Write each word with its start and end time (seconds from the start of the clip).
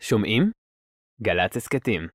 שומעים? 0.00 0.50
גל"צ 1.22 1.56
הסכתים. 1.56 2.08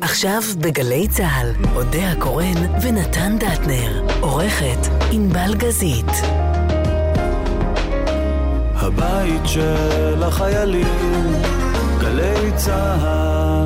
עכשיו 0.00 0.40
בגלי 0.60 1.08
צה"ל, 1.08 1.64
אודה 1.76 2.12
הקורן 2.12 2.80
ונתן 2.82 3.36
דטנר. 3.38 4.20
עורכת 4.20 4.88
ענבל 5.12 5.54
גזית. 5.56 6.06
הבית 8.74 9.42
של 9.46 10.22
החיילים, 10.22 11.32
גלי 12.00 12.56
צה"ל. 12.56 13.59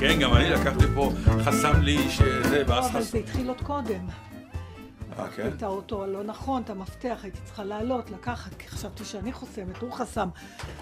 כן, 0.00 0.18
גם 0.20 0.34
אני 0.34 0.50
לקחתי 0.50 0.84
פה, 0.94 1.12
חסם 1.44 1.80
לי 1.82 2.10
שזה, 2.10 2.62
לא, 2.66 2.72
ואז 2.72 2.90
אבל 2.90 3.00
חסם. 3.00 3.10
זה 3.10 3.18
התחיל 3.18 3.48
עוד 3.48 3.60
קודם. 3.60 4.06
אה, 5.18 5.28
כן? 5.36 5.48
את 5.56 5.62
האוטו 5.62 6.04
הלא 6.04 6.22
נכון, 6.22 6.62
את 6.62 6.70
המפתח, 6.70 7.18
הייתי 7.22 7.38
צריכה 7.44 7.64
לעלות, 7.64 8.10
לקחת, 8.10 8.50
כי 8.58 8.68
חשבתי 8.68 9.04
שאני 9.04 9.32
חוסמת, 9.32 9.78
הוא 9.80 9.92
חסם. 9.92 10.28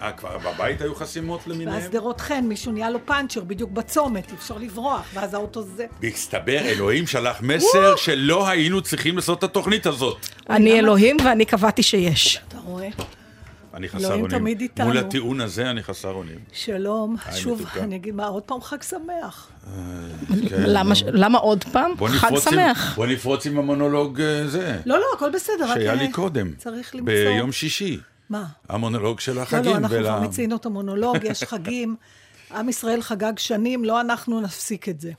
אה, 0.02 0.12
כבר 0.12 0.38
בבית 0.38 0.80
היו 0.80 0.94
חסימות 0.94 1.40
ואז 1.40 1.48
למיניהם? 1.48 1.82
שדרות 1.82 2.20
חן, 2.20 2.44
מישהו 2.48 2.72
נהיה 2.72 2.90
לו 2.90 2.98
פאנצ'ר 3.06 3.40
בדיוק 3.40 3.70
בצומת, 3.70 4.30
אי 4.30 4.36
אפשר 4.36 4.58
לברוח, 4.58 5.06
ואז 5.14 5.34
האוטו 5.34 5.62
זה. 5.62 5.86
בהצטבר, 6.00 6.58
אלוהים 6.58 7.06
שלח 7.06 7.42
מסר 7.42 7.96
שלא 7.96 8.48
היינו 8.48 8.82
צריכים 8.82 9.16
לעשות 9.16 9.38
את 9.38 9.44
התוכנית 9.44 9.86
הזאת. 9.86 10.28
אני 10.50 10.78
אלוהים 10.78 11.16
ואני 11.24 11.44
קבעתי 11.44 11.82
שיש. 11.82 12.40
אתה 12.48 12.58
רואה? 12.58 12.88
אני 13.78 13.88
חסר 13.88 13.98
אלוהים 14.06 14.22
אונים. 14.24 14.38
תמיד 14.38 14.60
איתנו. 14.60 14.86
מול 14.86 14.98
הטיעון 14.98 15.40
הזה 15.40 15.70
אני 15.70 15.82
חסר 15.82 16.10
אונים. 16.12 16.38
שלום, 16.52 17.16
שוב. 17.36 17.66
אני 17.80 17.96
אגיד 17.96 18.14
מה, 18.14 18.26
עוד 18.26 18.42
פעם 18.42 18.60
חג 18.60 18.82
שמח. 18.82 19.50
כן, 20.48 20.62
למה 21.12 21.38
עוד 21.38 21.64
פעם? 21.72 21.90
חג 22.08 22.30
שמח. 22.38 22.96
בוא 22.96 23.06
נפרוץ 23.06 23.46
עם 23.46 23.58
המונולוג 23.58 24.20
אה, 24.20 24.46
זה, 24.48 24.80
לא, 24.86 24.98
לא, 24.98 25.04
הכל 25.16 25.30
בסדר. 25.30 25.74
שהיה 25.74 25.94
לי 25.94 26.06
אה, 26.06 26.12
קודם. 26.12 26.54
צריך 26.58 26.94
למצוא... 26.94 27.12
ביום 27.14 27.52
שישי. 27.52 27.98
מה? 28.30 28.44
המונולוג 28.68 29.20
של 29.20 29.32
לא, 29.32 29.40
החגים. 29.40 29.64
לא, 29.72 29.76
אנחנו 29.76 29.96
ול- 29.96 30.02
כבר 30.02 30.20
מיצינו 30.20 30.56
את 30.56 30.66
המונולוג, 30.66 31.16
יש 31.22 31.42
חגים. 31.44 31.96
עם 32.56 32.68
ישראל 32.68 33.02
חגג 33.02 33.32
שנים, 33.38 33.84
לא 33.84 34.00
אנחנו 34.00 34.40
נפסיק 34.40 34.88
את 34.88 35.00
זה. 35.00 35.12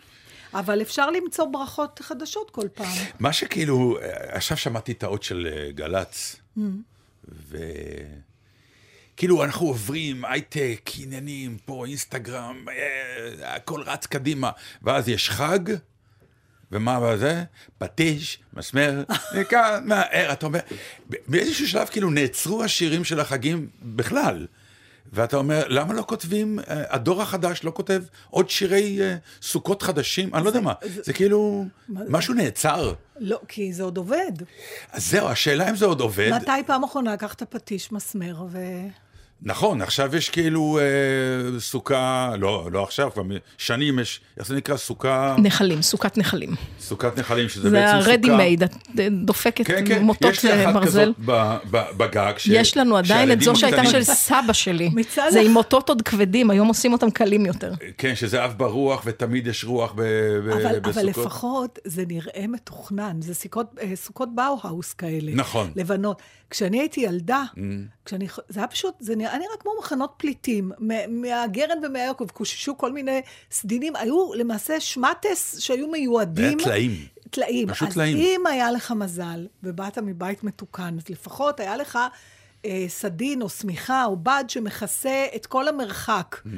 אבל 0.53 0.81
אפשר 0.81 1.09
למצוא 1.09 1.45
ברכות 1.52 1.99
חדשות 2.03 2.49
כל 2.52 2.67
פעם. 2.73 2.87
מה 3.19 3.33
שכאילו, 3.33 3.97
אה, 4.02 4.07
עכשיו 4.35 4.57
שמעתי 4.57 4.91
את 4.91 5.03
האות 5.03 5.23
של 5.23 5.47
אה, 5.52 5.71
גל"צ, 5.71 6.35
Mm. 6.57 6.61
וכאילו 9.19 9.43
אנחנו 9.43 9.67
עוברים 9.67 10.25
הייטק, 10.25 10.89
עניינים, 10.97 11.57
פה 11.65 11.85
אינסטגרם, 11.85 12.65
אה, 12.69 13.55
הכל 13.55 13.81
רץ 13.81 14.05
קדימה, 14.05 14.51
ואז 14.83 15.09
יש 15.09 15.29
חג, 15.29 15.59
ומה 16.71 16.99
בזה? 16.99 17.43
פטיש, 17.77 18.39
מסמר, 18.53 19.03
מכאן, 19.39 19.83
מהר, 19.85 20.31
אתה 20.31 20.45
אומר, 20.45 20.59
באיזשהו 21.27 21.67
שלב 21.67 21.87
כאילו 21.87 22.09
נעצרו 22.09 22.63
השירים 22.63 23.03
של 23.03 23.19
החגים 23.19 23.67
בכלל. 23.81 24.47
ואתה 25.13 25.37
אומר, 25.37 25.63
למה 25.67 25.93
לא 25.93 26.03
כותבים, 26.07 26.59
אה, 26.59 26.83
הדור 26.89 27.21
החדש 27.21 27.63
לא 27.63 27.71
כותב 27.75 28.03
עוד 28.29 28.49
שירי 28.49 29.01
אה, 29.01 29.15
סוכות 29.41 29.81
חדשים? 29.81 30.35
אני 30.35 30.43
לא 30.43 30.49
יודע 30.49 30.61
מה, 30.61 30.73
זה 30.83 31.13
כאילו, 31.13 31.65
משהו 31.89 32.33
נעצר. 32.33 32.93
לא, 33.19 33.39
כי 33.47 33.73
זה 33.73 33.83
עוד 33.83 33.97
עובד. 33.97 34.31
אז 34.91 35.09
זהו, 35.09 35.27
השאלה 35.27 35.69
אם 35.69 35.75
זה 35.75 35.85
עוד 35.85 35.99
עובד. 35.99 36.31
מתי 36.33 36.51
פעם 36.65 36.83
אחרונה 36.83 37.13
לקחת 37.13 37.43
פטיש 37.43 37.91
מסמר 37.91 38.43
ו... 38.49 38.57
נכון, 39.43 39.81
עכשיו 39.81 40.15
יש 40.15 40.29
כאילו 40.29 40.79
אה, 40.79 41.59
סוכה, 41.59 42.33
לא, 42.39 42.69
לא 42.71 42.83
עכשיו, 42.83 43.09
כבר 43.13 43.23
שנים 43.57 43.99
יש, 43.99 44.21
איך 44.37 44.47
זה 44.47 44.55
נקרא? 44.55 44.77
סוכה, 44.77 45.35
נחלים, 45.39 45.81
סוכת 45.81 46.17
נחלים. 46.17 46.49
סוכת 46.79 47.19
נחלים, 47.19 47.49
שזה 47.49 47.69
זה 47.69 47.75
בעצם 47.75 47.99
סוכה. 48.01 48.11
ה-ready 48.11 48.59
made, 48.59 48.63
את 48.65 48.99
דופקת 49.25 49.67
כן, 49.67 49.83
כן, 49.87 50.03
מוטות 50.03 50.31
יש 50.31 50.45
לי 50.45 50.65
אחת 50.65 50.73
ברזל. 50.73 50.87
כזאת 50.87 51.15
ב- 51.25 51.57
ב- 51.71 51.97
בגג. 51.97 52.33
ש- 52.37 52.47
יש 52.47 52.77
לנו 52.77 52.97
עדיין 52.97 53.31
את 53.31 53.41
זו 53.41 53.55
שהייתה 53.55 53.86
של 53.86 54.03
סבא 54.03 54.53
שלי. 54.53 54.89
מצלח. 54.93 55.25
זה 55.31 55.39
עם 55.41 55.52
מוטות 55.52 55.89
עוד 55.89 56.02
כבדים, 56.02 56.49
היום 56.49 56.67
עושים 56.67 56.93
אותם 56.93 57.09
קלים 57.09 57.45
יותר. 57.45 57.73
כן, 57.97 58.15
שזה 58.15 58.45
אף 58.45 58.53
ברוח 58.58 59.02
ותמיד 59.05 59.47
יש 59.47 59.64
רוח 59.65 59.93
ב- 59.95 60.02
ב- 60.02 60.49
אבל, 60.49 60.80
בסוכות. 60.80 60.97
אבל 60.97 61.08
לפחות 61.09 61.80
זה 61.85 62.03
נראה 62.08 62.45
מתוכנן, 62.47 63.21
זה 63.21 63.33
סוכות, 63.35 63.65
אה, 63.81 63.95
סוכות 63.95 64.30
באו-האוס 64.35 64.93
כאלה. 64.93 65.31
נכון. 65.35 65.67
Mm. 65.67 65.80
לבנות. 65.80 66.21
כשאני 66.49 66.80
הייתי 66.80 67.02
ילדה, 67.02 67.43
כשאני, 68.09 68.27
זה 68.49 68.59
היה 68.59 68.67
פשוט, 68.67 68.95
זה 68.99 69.15
נראה 69.15 69.37
נראה 69.37 69.58
כמו 69.59 69.71
מחנות 69.80 70.14
פליטים, 70.17 70.71
מהגרן 71.08 71.86
ומהיעקב, 71.86 72.27
קוששו 72.33 72.77
כל 72.77 72.92
מיני 72.92 73.21
סדינים, 73.52 73.95
היו 73.95 74.33
למעשה 74.33 74.80
שמטס 74.80 75.59
שהיו 75.59 75.87
מיועדים. 75.87 76.58
היה 76.59 76.67
טלאים. 76.67 76.92
טלאים. 77.30 77.67
פשוט 77.67 77.87
אז 77.87 77.93
טלאים. 77.93 78.17
אם 78.17 78.47
היה 78.47 78.71
לך 78.71 78.92
מזל, 78.92 79.47
ובאת 79.64 79.97
מבית 79.97 80.43
מתוקן, 80.43 80.95
אז 80.97 81.09
לפחות 81.09 81.59
היה 81.59 81.77
לך 81.77 81.99
אה, 82.65 82.86
סדין 82.87 83.42
או 83.42 83.49
שמיכה 83.49 84.05
או 84.05 84.17
בד 84.17 84.43
שמכסה 84.47 85.26
את 85.36 85.45
כל 85.45 85.67
המרחק. 85.67 86.36
Mm. 86.45 86.49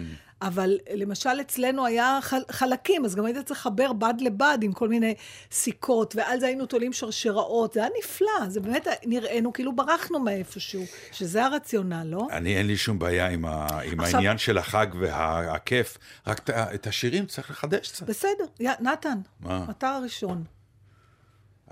אבל 0.41 0.77
למשל 0.95 1.29
אצלנו 1.41 1.85
היה 1.85 2.19
חל, 2.21 2.41
חלקים, 2.51 3.05
אז 3.05 3.15
גם 3.15 3.25
היית 3.25 3.37
צריך 3.37 3.59
לחבר 3.59 3.93
בד 3.93 4.13
לבד 4.19 4.57
עם 4.61 4.73
כל 4.73 4.87
מיני 4.89 5.13
סיכות, 5.51 6.15
ועל 6.15 6.39
זה 6.39 6.45
היינו 6.47 6.65
תולים 6.65 6.93
שרשראות, 6.93 7.73
זה 7.73 7.79
היה 7.79 7.89
נפלא, 7.99 8.49
זה 8.49 8.59
באמת, 8.59 8.87
נראינו 9.05 9.53
כאילו 9.53 9.75
ברחנו 9.75 10.19
מאיפשהו, 10.19 10.83
שזה 11.11 11.45
הרציונל, 11.45 12.03
לא? 12.03 12.27
אני, 12.31 12.57
אין 12.57 12.67
לי 12.67 12.77
שום 12.77 12.99
בעיה 12.99 13.27
עם, 13.29 13.45
ה, 13.45 13.67
עם 13.83 13.99
עכשיו- 13.99 14.15
העניין 14.15 14.37
של 14.37 14.57
החג 14.57 14.87
והכיף, 14.99 15.97
רק 16.27 16.39
את 16.39 16.49
ה- 16.49 16.73
את 16.73 16.87
השירים 16.87 17.25
צריך 17.25 17.51
לחדש 17.51 17.91
קצת. 17.91 18.09
בסדר, 18.09 18.45
יא, 18.59 18.71
נתן, 18.79 19.17
מה? 19.39 19.65
אתה 19.69 19.89
הראשון. 19.89 20.43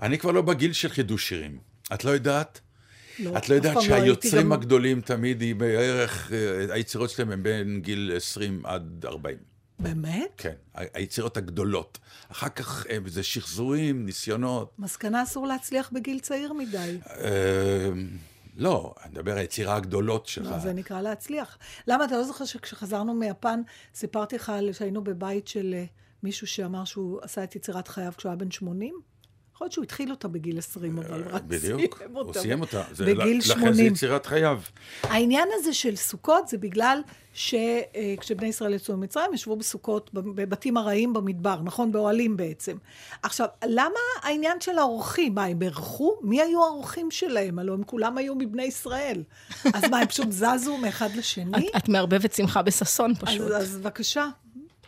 אני 0.00 0.18
כבר 0.18 0.30
לא 0.30 0.42
בגיל 0.42 0.72
של 0.72 0.88
חידוש 0.88 1.28
שירים. 1.28 1.58
את 1.94 2.04
לא 2.04 2.10
יודעת? 2.10 2.60
לא, 3.20 3.36
את 3.38 3.48
לא 3.48 3.54
יודעת 3.54 3.74
לא 3.74 3.80
שהיוצרים 3.82 4.42
גם- 4.42 4.52
הגדולים 4.52 5.00
תמיד 5.00 5.40
היא 5.40 5.54
בערך, 5.54 6.32
אה, 6.32 6.74
היצירות 6.74 7.10
שלהם 7.10 7.30
הן 7.30 7.42
בין 7.42 7.80
גיל 7.80 8.12
20 8.16 8.66
עד 8.66 9.04
40. 9.08 9.36
באמת? 9.78 10.30
כן, 10.36 10.54
היצירות 10.74 11.36
הגדולות. 11.36 11.98
אחר 12.32 12.48
כך 12.48 12.86
אה, 12.90 12.98
זה 13.06 13.22
שחזורים, 13.22 14.06
ניסיונות. 14.06 14.72
מסקנה 14.78 15.22
אסור 15.22 15.46
להצליח 15.46 15.90
בגיל 15.92 16.18
צעיר 16.20 16.52
מדי. 16.52 16.98
אה, 17.10 17.90
לא, 18.56 18.94
אני 19.02 19.12
מדבר 19.12 19.32
על 19.32 19.38
היצירה 19.38 19.76
הגדולות 19.76 20.26
שלך. 20.26 20.50
לא, 20.50 20.58
זה 20.58 20.72
נקרא 20.72 21.00
להצליח. 21.02 21.58
למה 21.86 22.04
אתה 22.04 22.16
לא 22.16 22.24
זוכר 22.24 22.44
שכשחזרנו 22.44 23.14
מיפן, 23.14 23.60
סיפרתי 23.94 24.36
לך 24.36 24.52
שהיינו 24.72 25.04
בבית 25.04 25.48
של 25.48 25.74
אה, 25.74 25.84
מישהו 26.22 26.46
שאמר 26.46 26.84
שהוא 26.84 27.18
עשה 27.22 27.44
את 27.44 27.56
יצירת 27.56 27.88
חייו 27.88 28.12
כשהוא 28.16 28.30
היה 28.30 28.36
בן 28.36 28.50
80? 28.50 28.94
יכול 29.60 29.66
להיות 29.66 29.72
שהוא 29.72 29.82
התחיל 29.84 30.10
אותה 30.10 30.28
בגיל 30.28 30.58
20, 30.58 30.98
אבל 30.98 31.22
רק 31.28 31.34
אה, 31.34 31.38
בדיוק, 31.38 31.98
סיים 31.98 32.10
הוא 32.12 32.18
אותה. 32.22 32.40
סיים 32.40 32.60
אותה. 32.60 32.82
זה- 32.92 33.04
בגיל 33.04 33.38
לכן 33.38 33.48
זה 33.48 33.54
80. 33.60 33.92
יצירת 33.92 34.26
חייו. 34.26 34.60
העניין 35.02 35.48
הזה 35.54 35.74
של 35.74 35.96
סוכות 35.96 36.48
זה 36.48 36.58
בגלל 36.58 37.00
שכשבני 37.34 38.48
ישראל 38.48 38.74
יצאו 38.74 38.96
ממצרים, 38.96 39.34
ישבו 39.34 39.56
בסוכות, 39.56 40.10
בבתים 40.14 40.76
ארעיים 40.78 41.12
במדבר, 41.12 41.60
נכון? 41.64 41.92
באוהלים 41.92 42.36
בעצם. 42.36 42.76
עכשיו, 43.22 43.46
למה 43.66 43.98
העניין 44.22 44.60
של 44.60 44.78
האורחים? 44.78 45.34
מה, 45.34 45.44
הם 45.44 45.58
בירכו? 45.58 46.16
מי 46.22 46.42
היו 46.42 46.64
האורחים 46.64 47.10
שלהם? 47.10 47.58
הלוא 47.58 47.74
הם 47.74 47.82
כולם 47.84 48.18
היו 48.18 48.34
מבני 48.34 48.62
ישראל. 48.64 49.22
אז 49.74 49.84
מה, 49.90 49.98
הם 49.98 50.06
פשוט 50.06 50.26
זזו 50.30 50.76
מאחד 50.76 51.08
לשני? 51.16 51.68
את- 51.68 51.76
את 51.76 51.88
מערבבת 51.88 52.32
שמחה 52.32 52.62
בששון 52.62 53.14
פשוט. 53.14 53.40
אז, 53.50 53.62
אז 53.62 53.76
בבקשה. 53.78 54.28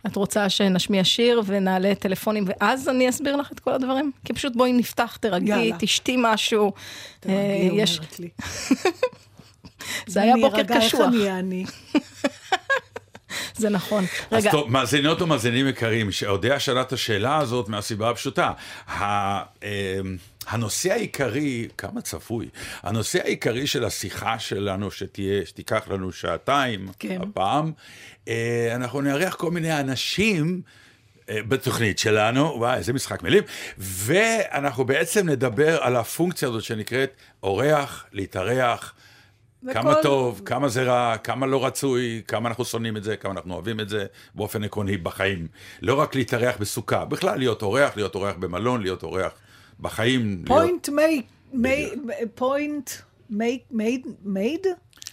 את 0.06 0.16
רוצה 0.16 0.48
שנשמיע 0.48 1.04
שיר 1.04 1.42
ונעלה 1.46 1.94
טלפונים, 1.94 2.44
ואז 2.46 2.88
אני 2.88 3.08
אסביר 3.08 3.36
לך 3.36 3.52
את 3.52 3.60
כל 3.60 3.72
הדברים? 3.72 4.12
כי 4.24 4.32
פשוט 4.32 4.52
בואי 4.56 4.72
נפתח, 4.72 5.18
תרגעי. 5.20 5.72
תשתי 5.78 6.16
משהו. 6.18 6.72
תרגי, 7.20 7.34
אה, 7.36 7.68
יש- 7.72 7.98
אומרת 7.98 8.20
לי. 8.20 8.28
זה 10.06 10.22
היה 10.22 10.32
אני 10.32 10.40
בוקר 10.42 10.56
ארגע, 10.58 10.74
איך 10.76 10.84
קשוח, 10.84 11.00
אני 11.08 11.30
אעני? 11.30 11.64
זה 13.56 13.68
נכון. 13.68 14.04
אז 14.30 14.42
רגע, 14.42 14.50
טוב, 14.50 14.70
מאזינות 14.70 15.22
ומאזינים 15.22 15.68
יקרים, 15.68 16.12
שאודיה 16.12 16.60
שאלה 16.60 16.80
את 16.82 16.92
השאלה 16.92 17.36
הזאת 17.38 17.68
מהסיבה 17.68 18.10
הפשוטה. 18.10 18.52
ה- 18.88 19.42
אמ, 19.62 20.16
הנושא 20.46 20.92
העיקרי, 20.92 21.68
כמה 21.78 22.00
צפוי, 22.00 22.48
הנושא 22.82 23.18
העיקרי 23.24 23.66
של 23.66 23.84
השיחה 23.84 24.38
שלנו, 24.38 24.90
שתהיה, 24.90 25.46
שתיקח 25.46 25.82
לנו 25.90 26.12
שעתיים 26.12 26.88
כן. 26.98 27.18
הפעם, 27.22 27.72
אנחנו 28.74 29.00
נארח 29.00 29.34
כל 29.34 29.50
מיני 29.50 29.80
אנשים 29.80 30.62
אה, 31.28 31.42
בתוכנית 31.48 31.98
שלנו, 31.98 32.54
וואי, 32.56 32.76
איזה 32.76 32.92
משחק 32.92 33.22
מילים, 33.22 33.42
ואנחנו 33.78 34.84
בעצם 34.84 35.28
נדבר 35.28 35.82
על 35.82 35.96
הפונקציה 35.96 36.48
הזאת 36.48 36.62
שנקראת 36.62 37.10
אורח, 37.42 38.06
להתארח. 38.12 38.94
כמה 39.72 39.90
וכל- 39.90 40.02
טוב, 40.02 40.42
כמה 40.44 40.68
זה 40.68 40.82
רע, 40.82 41.16
כמה 41.18 41.46
לא 41.46 41.64
רצוי, 41.66 42.22
כמה 42.28 42.48
אנחנו 42.48 42.64
שונאים 42.64 42.96
את 42.96 43.04
זה, 43.04 43.16
כמה 43.16 43.32
אנחנו 43.32 43.54
אוהבים 43.54 43.80
את 43.80 43.88
זה, 43.88 44.06
באופן 44.34 44.64
עקרוני 44.64 44.96
בחיים. 44.96 45.46
לא 45.82 45.94
רק 45.94 46.14
להתארח 46.14 46.56
בסוכה, 46.56 47.04
בכלל 47.04 47.38
להיות 47.38 47.62
אורח, 47.62 47.96
להיות 47.96 48.14
אורח 48.14 48.34
במלון, 48.38 48.82
להיות 48.82 49.02
אורח 49.02 49.32
בחיים. 49.80 50.44
פוינט 50.46 50.88
מי... 50.88 51.22
מי... 51.52 51.90
פוינט 52.34 52.90
made, 53.32 54.06
made? 54.24 54.66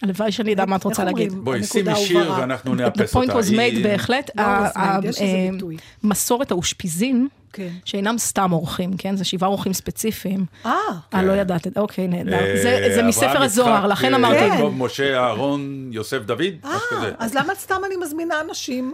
הלוואי 0.04 0.32
שאני 0.32 0.54
אדע 0.54 0.66
מה 0.66 0.76
את 0.76 0.84
רוצה 0.84 1.04
להגיד. 1.04 1.34
בואי, 1.34 1.64
שימי 1.64 1.96
שיר. 1.96 2.34
ואנחנו 2.40 2.53
נאפס 2.53 2.62
אותה. 2.62 2.74
The 2.74 3.16
point 3.16 3.34
was 3.40 3.52
made 3.52 3.60
היא- 3.60 3.84
בהחלט. 3.84 4.32
לא 4.38 4.42
ה- 4.42 4.70
was 4.70 4.76
made, 4.76 4.80
ה- 4.80 5.00
יש 5.04 5.16
לזה 5.16 5.24
אה, 5.26 5.50
ביטוי. 5.52 5.78
מסורת 6.04 6.52
האושפיזין, 6.52 7.28
כן. 7.54 7.68
שאינם 7.86 8.18
סתם 8.18 8.52
אורחים, 8.54 8.92
כן? 8.98 9.16
זה 9.16 9.24
שבעה 9.26 9.50
אורחים 9.50 9.74
ספציפיים. 9.74 10.46
אה, 10.66 10.72
אה, 11.14 11.22
לא 11.24 11.32
ידעת 11.34 11.68
את 11.68 11.74
זה, 11.74 11.80
אוקיי, 11.80 12.08
נהדר. 12.08 12.34
אה, 12.34 12.60
זה- 12.64 12.90
זה 12.96 13.04
מספר 13.04 13.44
הזוהר, 13.44 13.88
לכן 13.88 14.14
אה, 14.14 14.20
אמרתי. 14.20 14.40
כן. 14.58 14.64
משה, 14.78 15.18
אהרון, 15.20 15.90
יוסף, 15.94 16.20
דוד, 16.26 16.42
אה. 16.66 16.78
אז 17.20 17.34
למה 17.34 17.56
סתם 17.56 17.76
אני 17.88 17.96
מזמינה 18.06 18.36
אנשים? 18.50 18.94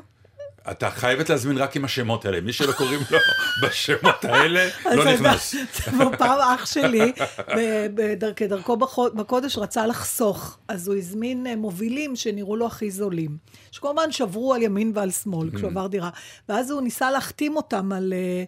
אתה 0.72 0.92
חייבת 0.92 1.30
להזמין 1.30 1.58
רק 1.58 1.76
עם 1.76 1.86
השמות 1.86 2.26
האלה. 2.26 2.42
מי 2.42 2.54
שלא 2.54 2.72
קוראים 2.72 3.00
לו 3.12 3.18
בשמות 3.62 4.26
האלה, 4.26 4.70
לא 4.86 5.14
נכנס. 5.14 5.56
פעם 6.18 6.40
אח 6.40 6.66
שלי, 6.66 7.14
כדרכו 8.36 8.78
בקודש, 9.16 9.58
רצה 9.58 9.88
לחסוך, 9.88 10.58
אז 10.68 10.88
הוא 10.88 10.98
הזמין 10.98 11.48
אה, 11.48 11.56
מובילים 11.56 12.16
שנראו 12.16 12.56
לו 12.56 12.68
הכי 12.68 12.92
זולים. 12.92 13.38
שכמובן 13.72 14.12
שברו 14.12 14.54
על 14.54 14.62
ימין 14.62 14.92
ועל 14.96 15.12
שמאל 15.12 15.50
כשהוא 15.56 15.70
עבר 15.70 15.88
דירה. 15.88 16.10
ואז 16.50 16.72
הוא 16.72 16.82
ניסה 16.82 17.12
להחתים 17.12 17.56
אותם 17.56 17.92
על... 17.92 18.14
אה, 18.14 18.44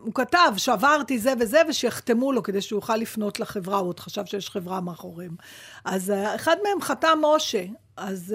הוא 0.00 0.14
כתב 0.14 0.52
שעברתי 0.56 1.18
זה 1.18 1.32
וזה, 1.40 1.60
ושיחתמו 1.68 2.32
לו 2.32 2.42
כדי 2.42 2.60
שהוא 2.60 2.76
יוכל 2.76 2.96
לפנות 2.96 3.40
לחברה, 3.40 3.78
הוא 3.78 3.88
עוד 3.88 4.00
חשב 4.00 4.24
שיש 4.26 4.50
חברה 4.50 4.80
מאחוריהם. 4.80 5.36
אז 5.84 6.10
אה, 6.10 6.34
אחד 6.34 6.56
מהם 6.64 6.80
חתם 6.80 7.18
משה, 7.22 7.64
אז 7.96 8.34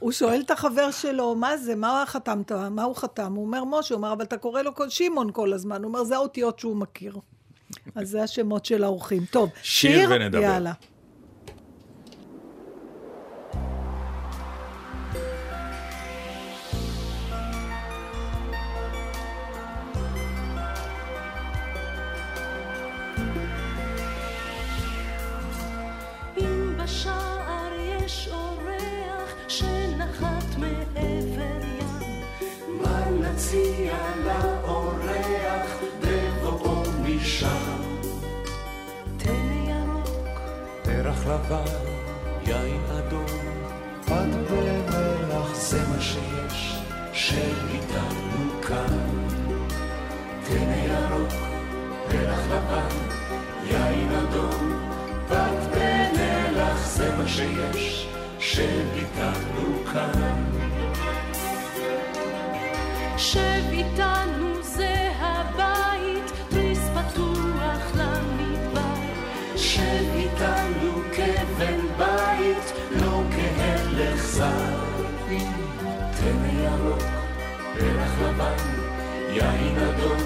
הוא 0.00 0.12
שואל 0.12 0.40
את 0.40 0.50
החבר 0.50 0.90
שלו, 0.90 1.34
מה 1.34 1.56
זה, 1.56 1.74
מה 1.74 2.04
חתמת, 2.06 2.52
מה 2.52 2.82
הוא 2.82 2.96
חתם? 2.96 3.32
הוא 3.34 3.44
אומר 3.46 3.64
משה, 3.64 3.94
הוא 3.94 4.02
אומר, 4.02 4.12
אבל 4.12 4.24
אתה 4.24 4.36
קורא 4.36 4.62
לו 4.62 4.74
כל- 4.74 4.88
שמעון 4.88 5.30
כל 5.32 5.52
הזמן, 5.52 5.82
הוא 5.82 5.88
אומר, 5.88 6.04
זה 6.04 6.16
האותיות 6.16 6.58
שהוא 6.58 6.76
מכיר. 6.76 7.16
אז 7.94 8.08
זה 8.08 8.22
השמות 8.22 8.64
של 8.64 8.84
האורחים. 8.84 9.24
טוב, 9.30 9.50
שיר 9.62 10.08
ונדבר. 10.10 10.38
יאללה. 10.42 10.72
מה 33.36 33.42
נציע 33.42 33.96
לאורח 34.24 35.70
בבואו 36.00 36.82
משם? 37.02 37.82
תן 39.16 39.52
ירוק, 39.68 40.28
פרח 40.82 41.26
לבן, 41.26 41.64
יין 42.46 42.80
אדום, 42.98 43.26
פת 44.04 44.50
ומלח, 44.50 45.54
זה 45.54 45.80
מה 45.88 46.00
שיש, 46.00 46.76
שאיתנו 47.12 48.62
כאן. 48.68 48.98
תן 50.44 50.72
ירוק, 50.86 51.32
פרח 52.08 52.40
לבן, 52.50 52.96
יין 53.64 54.12
אדום, 54.12 54.88
פת 55.28 55.76
ומלח, 55.76 56.86
זה 56.86 57.16
מה 57.16 57.28
שיש, 57.28 58.08
שאיתנו 58.38 59.84
כאן. 59.92 60.75
שב 63.18 63.62
איתנו 63.70 64.62
זה 64.62 65.10
הבית, 65.18 66.32
תריס 66.48 66.78
פתוח 66.78 67.82
למדבר. 67.94 68.94
שב 69.56 70.04
איתנו 70.14 71.02
כבן 71.12 71.80
בית, 71.98 72.72
לא 72.90 73.22
כהלך 73.30 74.26
זר. 74.26 74.86
תן 76.20 76.58
ירוק, 76.58 77.02
פרח 77.78 78.12
לבן, 78.22 78.56
יין 79.30 79.76
אדום, 79.78 80.22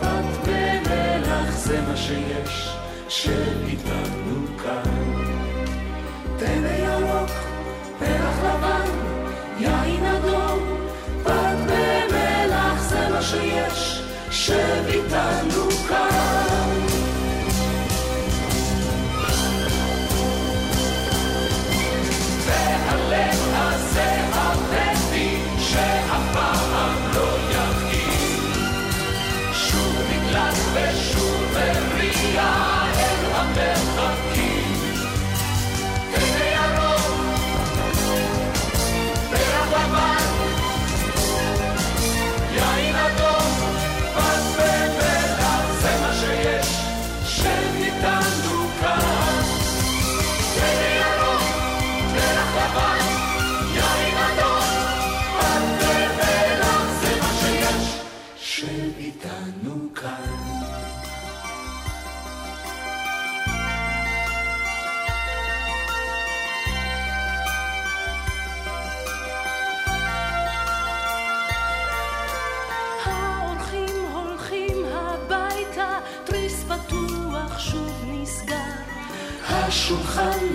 פת 0.00 0.48
ומלח, 0.48 1.50
זה 1.50 1.80
מה 1.80 1.96
שיש, 1.96 2.76
שב 3.08 3.64
איתנו 3.66 4.39
שב 15.10 15.16
איתנו 15.16 15.69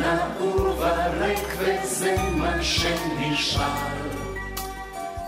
נעור 0.05 0.75
וריק 0.79 1.47
וזה 1.59 2.15
מה 2.35 2.63
שנשאר. 2.63 3.95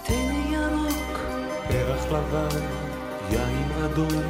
תן 0.03 0.31
ירוק, 0.49 1.19
פרח 1.67 2.05
לבן, 2.11 2.59
יין 3.31 3.71
אדום, 3.85 4.23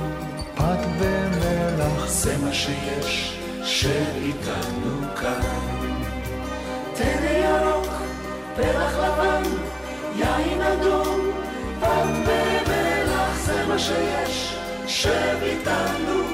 פת 0.56 0.80
ומלח, 1.00 2.08
זה 2.08 2.38
מה 2.38 2.54
שיש, 2.54 3.38
שאיתנו 3.63 5.16
כאן. 5.16 5.42
תן 6.94 7.24
ירוק, 7.24 7.94
פרח 8.56 8.98
לבן, 8.98 9.44
יין 10.16 10.62
אדום, 10.62 11.32
פת 11.80 12.08
ומלח, 12.25 13.38
זה 13.46 13.66
מה 13.68 13.80
שיש, 13.80 14.58
שאיתנו 14.88 16.16
כאן. 16.16 16.27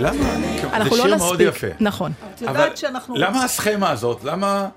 למה? 0.00 0.34
אנחנו 0.72 0.96
זה 0.96 1.02
לא 1.02 1.08
שיר 1.08 1.16
מאוד 1.16 1.40
יפה. 1.40 1.66
נספיק. 1.66 1.80
נכון. 1.80 2.12
את 2.34 2.42
אבל 2.42 2.60
יודעת 2.60 2.76
שאנחנו... 2.76 3.14
למה 3.18 3.44
הסכמה 3.44 3.90
הזאת? 3.90 4.24
למה... 4.24 4.68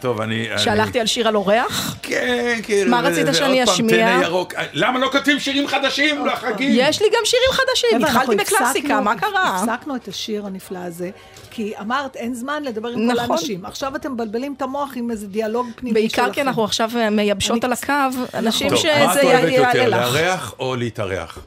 טוב, 0.00 0.20
אני... 0.20 0.50
אני- 0.52 0.58
שהלכתי 0.58 1.00
על 1.00 1.06
שיר 1.06 1.28
על 1.28 1.36
אורח? 1.36 1.96
כן, 2.02 2.58
כאילו... 2.62 2.90
מה 2.90 3.00
רצית 3.00 3.26
שאני 3.34 3.64
פעם, 3.64 3.74
אשמיע? 3.74 4.16
תן 4.16 4.22
ירוק. 4.22 4.54
למה 4.72 4.98
לא 4.98 5.08
כותבים 5.12 5.40
שירים 5.40 5.66
חדשים 5.68 6.26
לחגים? 6.26 6.70
יש 6.74 7.02
לי 7.02 7.08
גם 7.08 7.20
שירים 7.24 7.50
חדשים, 7.52 8.04
התחלתי 8.04 8.36
בקלאסיקה, 8.36 9.00
מה 9.00 9.18
קרה? 9.18 9.56
הפסקנו 9.56 9.96
את 9.96 10.08
השיר 10.08 10.46
הנפלא 10.46 10.78
הזה, 10.78 11.10
כי 11.50 11.72
אמרת, 11.80 12.16
אין 12.16 12.34
זמן 12.34 12.62
לדבר 12.62 12.88
עם 12.88 13.08
כל 13.08 13.14
נכון. 13.20 13.30
האנשים. 13.30 13.64
עכשיו 13.64 13.96
אתם 13.96 14.12
מבלבלים 14.12 14.54
את 14.56 14.62
המוח 14.62 14.90
עם 14.96 15.10
איזה 15.10 15.26
דיאלוג 15.26 15.66
פנימי 15.76 16.00
שלכם. 16.00 16.22
בעיקר 16.22 16.34
כי 16.34 16.42
אנחנו 16.42 16.64
עכשיו 16.64 16.90
מייבשות 17.10 17.64
על 17.64 17.72
הקו, 17.72 17.92
אנשים 18.34 18.68
טוב, 18.68 18.78
שזה 18.78 19.04
מה 19.06 19.12
את 19.14 19.24
אוהבת 19.24 19.48
יעלה 19.52 19.68
יותר, 19.68 19.88
לך. 19.88 20.14
לארח 20.14 20.54
או 20.58 20.76
להתארח? 20.76 21.38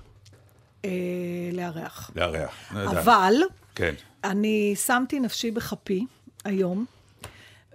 אה, 0.86 0.90
לארח. 1.52 2.12
לארח. 2.16 2.52
לא 2.74 2.80
יודע. 2.80 3.02
אבל 3.02 3.34
כן. 3.76 3.94
אני 4.24 4.76
שמתי 4.86 5.20
נפשי 5.20 5.52
בכפי 5.52 6.06
היום, 6.46 6.86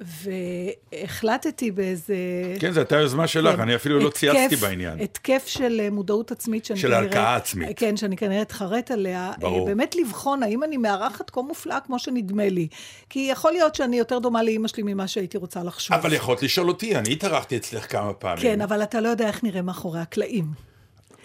והחלטתי 0.00 1.70
באיזה... 1.70 2.16
כן, 2.58 2.72
זו 2.72 2.80
הייתה 2.80 2.96
יוזמה 2.96 3.26
שלך, 3.26 3.56
כן, 3.56 3.60
אני 3.60 3.74
אפילו 3.74 3.98
לא 3.98 4.10
צייצתי 4.10 4.56
בעניין. 4.56 5.00
התקף 5.00 5.44
של 5.46 5.80
אה, 5.84 5.90
מודעות 5.90 6.32
עצמית 6.32 6.64
שאני 6.64 6.78
של 6.80 6.88
כנראה... 6.88 7.02
הלקאה 7.02 7.36
עצמית. 7.36 7.78
כן, 7.78 7.96
שאני 7.96 8.16
כנראה 8.16 8.42
אתחרט 8.42 8.90
עליה. 8.90 9.32
ברור. 9.38 9.60
אה, 9.60 9.64
באמת 9.74 9.96
לבחון 9.96 10.42
האם 10.42 10.64
אני 10.64 10.76
מארחת 10.76 11.30
כה 11.30 11.42
מופלאה 11.42 11.80
כמו 11.80 11.98
שנדמה 11.98 12.48
לי. 12.48 12.68
כי 13.10 13.28
יכול 13.32 13.52
להיות 13.52 13.74
שאני 13.74 13.98
יותר 13.98 14.18
דומה 14.18 14.42
לאימא 14.42 14.68
שלי 14.68 14.82
ממה 14.82 15.08
שהייתי 15.08 15.38
רוצה 15.38 15.62
לחשוב. 15.62 15.96
אבל 15.96 16.12
יכולת 16.12 16.42
לשאול 16.42 16.68
אותי, 16.68 16.96
אני 16.96 17.12
התארחתי 17.12 17.56
אצלך 17.56 17.92
כמה 17.92 18.12
פעמים. 18.12 18.42
כן, 18.42 18.60
אבל 18.60 18.82
אתה 18.82 19.00
לא 19.00 19.08
יודע 19.08 19.26
איך 19.26 19.44
נראה 19.44 19.62
מאחורי 19.62 20.00
הקלעים. 20.00 20.68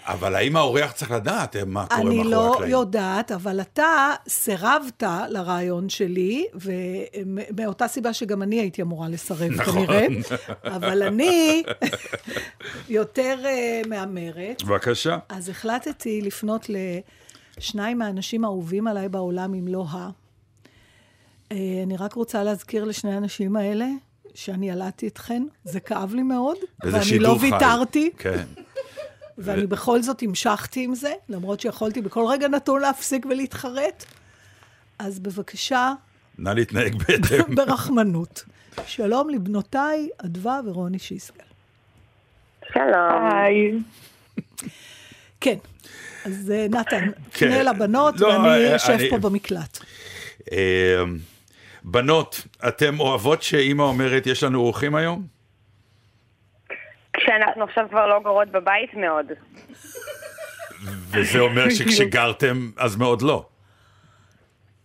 אבל 0.06 0.36
האם 0.36 0.56
האורח 0.56 0.92
צריך 0.92 1.12
לדעת 1.12 1.56
אה, 1.56 1.66
מה 1.66 1.86
קורה 1.86 2.02
אני 2.02 2.18
מאחורי 2.18 2.32
לא 2.32 2.54
הקלעים? 2.54 2.72
יודעת, 2.72 3.32
אבל 3.32 3.62
אתה 3.62 4.14
סירבת 4.28 5.04
לרעיון 5.30 5.90
שלי, 5.90 6.46
ומאותה 6.54 7.88
סיבה 7.88 8.14
שגם 8.14 8.42
אני 8.42 8.60
הייתי 8.60 8.82
אמורה 8.82 9.10
לסרב 9.10 9.52
נכון. 9.52 9.86
כנראה, 9.86 10.08
אבל 10.76 11.04
אני 11.04 11.64
יותר 12.90 13.40
אה, 13.46 13.82
מהמרת. 13.88 14.64
בבקשה. 14.64 15.18
אז 15.30 15.50
החלטתי 15.50 16.22
לפנות 16.22 16.70
לשניים 17.58 17.98
מהאנשים 17.98 18.44
האהובים 18.44 18.88
עליי 18.88 19.10
בעולם, 19.10 19.54
אם 19.54 19.68
לא 19.68 19.86
ה. 19.92 20.10
אה, 21.52 21.58
אני 21.84 21.98
רק 21.98 22.14
רוצה 22.14 22.44
להזכיר 22.44 22.84
לשני 22.84 23.14
האנשים 23.14 23.56
האלה, 23.56 23.88
שאני 24.34 24.70
ילדתי 24.70 25.08
אתכן, 25.08 25.44
זה 25.64 25.80
כאב 25.80 26.14
לי 26.14 26.24
מאוד, 26.24 26.58
ואני 26.84 27.20
לא. 27.20 27.38
ויתרתי, 27.42 28.10
כן. 28.18 28.44
ואני 29.38 29.68
בכל 29.68 30.02
זאת 30.02 30.22
המשכתי 30.22 30.84
עם 30.84 30.96
זה, 30.96 31.14
למרות 31.30 31.60
שיכולתי 31.60 32.02
בכל 32.02 32.26
רגע 32.30 32.48
נתון 32.48 32.82
להפסיק 32.82 33.26
ולהתחרט. 33.26 34.06
אז 35.00 35.20
בבקשה, 35.20 35.94
נא 36.38 36.50
להתנהג 36.50 36.96
בהתאם. 36.96 37.56
ברחמנות. 37.58 38.44
שלום 38.86 39.30
לבנותיי, 39.30 40.10
אדווה 40.18 40.60
ורוני 40.66 41.00
שיסגל. 41.00 41.44
שלום. 42.74 43.32
היי. 43.34 43.72
כן, 45.42 45.56
אז 46.26 46.52
אה, 46.52 46.66
נתן, 46.70 47.10
כן. 47.34 47.50
פנה 47.52 47.64
לבנות, 47.64 48.20
לא, 48.20 48.28
ואני 48.28 48.48
אה, 48.48 48.76
אשב 48.76 48.90
אני- 48.90 49.10
פה 49.10 49.18
במקלט. 49.18 49.80
אה, 50.52 51.04
בנות, 51.84 52.48
אתן 52.68 53.00
אוהבות 53.00 53.44
שאימא 53.44 53.84
אומרת, 53.84 54.28
יש 54.28 54.44
לנו 54.44 54.60
אורחים 54.60 54.96
היום? 54.96 55.33
כשאנחנו 57.24 57.64
עכשיו 57.64 57.86
כבר 57.90 58.08
לא 58.08 58.20
גרות 58.24 58.48
בבית 58.48 58.94
מאוד. 58.94 59.26
וזה 61.12 61.40
אומר 61.40 61.70
שכשגרתם, 61.78 62.70
אז 62.78 62.96
מאוד 62.96 63.22
לא. 63.22 63.46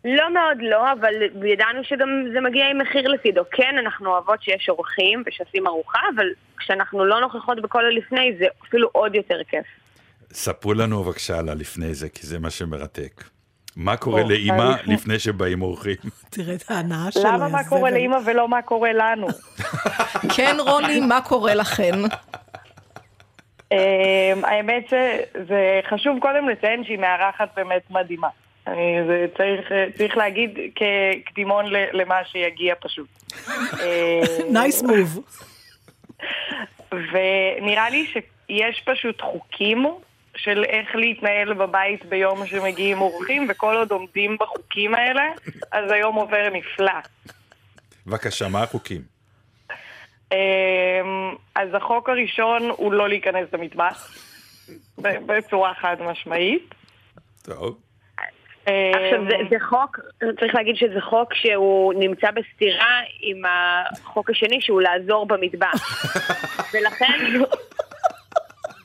לא 0.04 0.32
מאוד 0.32 0.58
לא, 0.60 0.92
אבל 0.92 1.14
ידענו 1.44 1.84
שגם 1.84 2.08
זה 2.32 2.40
מגיע 2.40 2.70
עם 2.70 2.78
מחיר 2.78 3.08
לצידו. 3.08 3.42
כן, 3.50 3.74
אנחנו 3.78 4.10
אוהבות 4.10 4.42
שיש 4.42 4.68
אורחים 4.68 5.22
ושעושים 5.26 5.66
ארוחה, 5.66 6.00
אבל 6.16 6.26
כשאנחנו 6.56 7.04
לא 7.04 7.20
נוכחות 7.20 7.62
בכל 7.62 7.84
הלפני, 7.84 8.36
זה 8.38 8.44
אפילו 8.68 8.88
עוד 8.92 9.14
יותר 9.14 9.40
כיף. 9.48 9.66
ספרו 10.32 10.74
לנו 10.74 11.04
בבקשה 11.04 11.38
על 11.38 11.48
הלפני 11.48 11.94
זה, 11.94 12.08
כי 12.08 12.26
זה 12.26 12.38
מה 12.38 12.50
שמרתק. 12.50 13.24
מה 13.78 13.96
קורה 13.96 14.22
לאימא. 14.22 14.72
לפני 14.86 15.18
שבאים 15.18 15.62
אורחים? 15.62 15.96
תראה 16.30 16.54
את 16.54 16.70
ההנאה 16.70 17.10
שלו. 17.10 17.22
למה 17.24 17.48
מה 17.48 17.64
קורה. 17.68 17.90
לאימא 17.90 18.18
ולא 18.24 18.48
מה 18.48 18.62
קורה 18.62 18.92
לנו? 18.92 19.26
כן, 20.36 20.56
רוני, 20.60 21.00
מה 21.00 21.20
קורה 21.20 21.54
לכן? 21.54 21.92
אמ, 23.72 23.78
האמת 24.44 24.84
שזה 24.88 25.80
חשוב 25.90 26.18
קודם 26.20 26.48
לציין 26.48 26.84
שהיא 26.84 26.98
מארחת 26.98 27.48
באמת 27.56 27.82
מדהימה. 27.90 28.28
זה 29.06 29.26
צריך, 29.36 29.68
צריך 29.98 30.16
להגיד 30.16 30.50
כקדימון 30.74 31.66
ל- 31.66 31.86
למה 31.92 32.14
שיגיע 32.24 32.74
פשוט. 32.80 33.08
נייס 34.54 34.82
מוב. 34.82 35.24
ונראה 36.92 37.90
לי 37.90 38.06
שיש 38.12 38.82
פשוט 38.84 39.20
חוקים 39.20 39.86
של 40.38 40.64
איך 40.64 40.96
להתנהל 40.96 41.54
בבית 41.54 42.04
ביום 42.04 42.46
שמגיעים 42.46 43.00
אורחים, 43.00 43.46
וכל 43.50 43.76
עוד 43.76 43.90
עומדים 43.90 44.36
בחוקים 44.40 44.94
האלה, 44.94 45.22
אז 45.72 45.90
היום 45.90 46.14
עובר 46.14 46.48
נפלא. 46.52 46.92
בבקשה, 48.06 48.48
מה 48.48 48.62
החוקים? 48.62 49.02
אמ, 50.32 50.36
אז 51.54 51.68
החוק 51.74 52.08
הראשון 52.08 52.62
הוא 52.76 52.92
לא 52.92 53.08
להיכנס 53.08 53.48
למטבח, 53.52 54.16
ב- 55.02 55.26
בצורה 55.26 55.74
חד 55.74 55.96
משמעית. 56.00 56.74
טוב. 57.42 57.78
עכשיו, 58.94 59.24
זה, 59.30 59.36
אמ, 59.36 59.48
זה 59.50 59.56
חוק, 59.68 59.98
צריך 60.40 60.54
להגיד 60.54 60.76
שזה 60.76 61.00
חוק 61.00 61.34
שהוא 61.34 61.94
נמצא 61.94 62.30
בסתירה 62.30 63.00
עם 63.20 63.42
החוק 63.48 64.30
השני, 64.30 64.60
שהוא 64.60 64.80
לעזור 64.80 65.26
במטבח. 65.26 66.04
ולכן, 66.74 67.40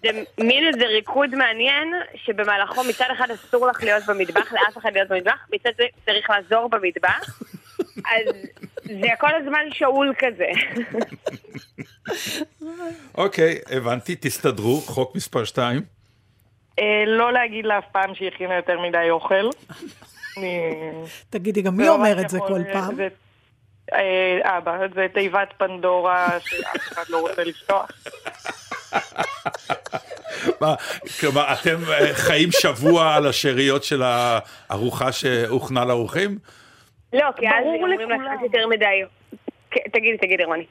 זה 0.03 0.09
מין 0.37 0.67
איזה 0.67 0.85
ריקוד 0.85 1.35
מעניין, 1.35 1.93
שבמהלכו 2.15 2.83
מצד 2.83 3.05
אחד 3.17 3.27
אסור 3.31 3.67
לך 3.67 3.83
להיות 3.83 4.03
במטבח, 4.07 4.53
לאף 4.53 4.77
אחד 4.77 4.93
להיות 4.93 5.09
במטבח, 5.09 5.47
מצד 5.53 5.69
זה 5.77 5.83
צריך 6.05 6.29
לעזור 6.29 6.69
במטבח. 6.69 7.39
אז 7.95 8.35
זה 8.83 9.07
כל 9.19 9.35
הזמן 9.35 9.65
שאול 9.73 10.13
כזה. 10.17 10.45
אוקיי, 13.17 13.59
הבנתי, 13.71 14.15
תסתדרו, 14.19 14.81
חוק 14.81 15.15
מספר 15.15 15.43
2. 15.45 15.81
אה, 16.79 16.83
לא 17.07 17.33
להגיד 17.33 17.65
לה 17.65 17.77
אף 17.77 17.85
פעם 17.91 18.15
שהיא 18.15 18.27
הכינה 18.27 18.55
יותר 18.55 18.79
מדי 18.79 19.09
אוכל. 19.09 19.49
תגידי, 21.29 21.61
גם 21.61 21.77
מי 21.77 21.89
אומר 21.89 22.21
את 22.21 22.29
זה 22.29 22.39
כל 22.39 22.61
פעם? 22.73 22.95
זה- 22.95 23.07
אה, 23.93 24.57
אבא, 24.57 24.77
זה 24.95 25.05
תיבת 25.13 25.49
פנדורה 25.57 26.37
שאף 26.39 26.75
אחד 26.93 27.03
לא 27.09 27.17
רוצה 27.21 27.43
לפתוח. 27.43 27.89
מה, 30.61 30.75
כלומר, 31.19 31.53
אתם 31.53 31.77
אה, 31.91 32.13
חיים 32.13 32.49
שבוע 32.51 33.15
על 33.15 33.27
השאריות 33.27 33.83
של 33.83 34.01
הארוחה 34.03 35.11
שהוכנה 35.11 35.85
לאורחים? 35.85 36.37
לא, 37.13 37.25
כי 37.35 37.47
אז 37.47 37.53
ברור 37.59 37.75
אומרים 37.75 38.09
לך 38.09 38.41
יותר 38.43 38.67
מדי. 38.67 39.01
תגידי, 39.91 40.17
תגידי, 40.17 40.43
רוני. 40.43 40.65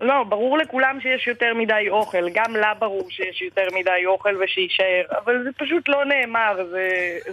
לא, 0.00 0.24
ברור 0.28 0.58
לכולם 0.58 0.98
שיש 1.00 1.26
יותר 1.26 1.54
מדי 1.54 1.88
אוכל, 1.88 2.28
גם 2.32 2.56
לה 2.56 2.74
ברור 2.74 3.10
שיש 3.10 3.42
יותר 3.42 3.66
מדי 3.74 4.06
אוכל 4.06 4.42
ושיישאר, 4.42 5.02
אבל 5.24 5.44
זה 5.44 5.50
פשוט 5.58 5.88
לא 5.88 6.04
נאמר, 6.04 6.64
זה, 6.70 6.88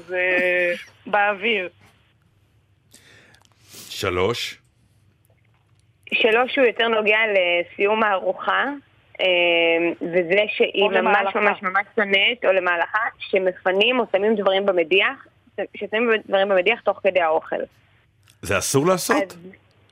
זה 0.08 0.26
באוויר. 1.06 1.70
שלוש. 3.90 4.58
שלוש 6.14 6.58
הוא 6.58 6.66
יותר 6.66 6.88
נוגע 6.88 7.20
לסיום 7.34 8.04
הארוחה, 8.04 8.66
וזה 10.02 10.42
שהיא 10.48 10.90
ממש 10.90 10.98
למהלכה. 10.98 11.40
ממש 11.40 11.62
ממש 11.62 11.86
שונאת, 11.96 12.46
או 12.46 12.52
למהלכה, 12.52 13.00
שמפנים 13.20 14.00
או 14.00 14.06
שמים 14.12 14.36
דברים 14.36 14.66
במדיח, 14.66 15.28
ששמים 15.78 16.10
דברים 16.28 16.50
במדיח 16.50 16.80
תוך 16.82 17.00
כדי 17.04 17.22
האוכל. 17.22 17.56
זה 18.42 18.58
אסור 18.58 18.88
לעשות? 18.88 19.36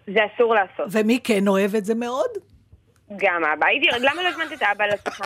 זה 0.07 0.19
אסור 0.35 0.55
לעשות. 0.55 0.87
ומי 0.91 1.19
כן 1.23 1.47
אוהב 1.47 1.75
את 1.75 1.85
זה 1.85 1.95
מאוד? 1.95 2.29
גם 3.17 3.43
אבא. 3.45 3.65
הייתי, 3.65 3.87
למה 3.99 4.23
לא 4.23 4.27
הזמנת 4.27 4.53
את 4.53 4.61
האבא 4.61 4.85
לשיחה? 4.85 5.25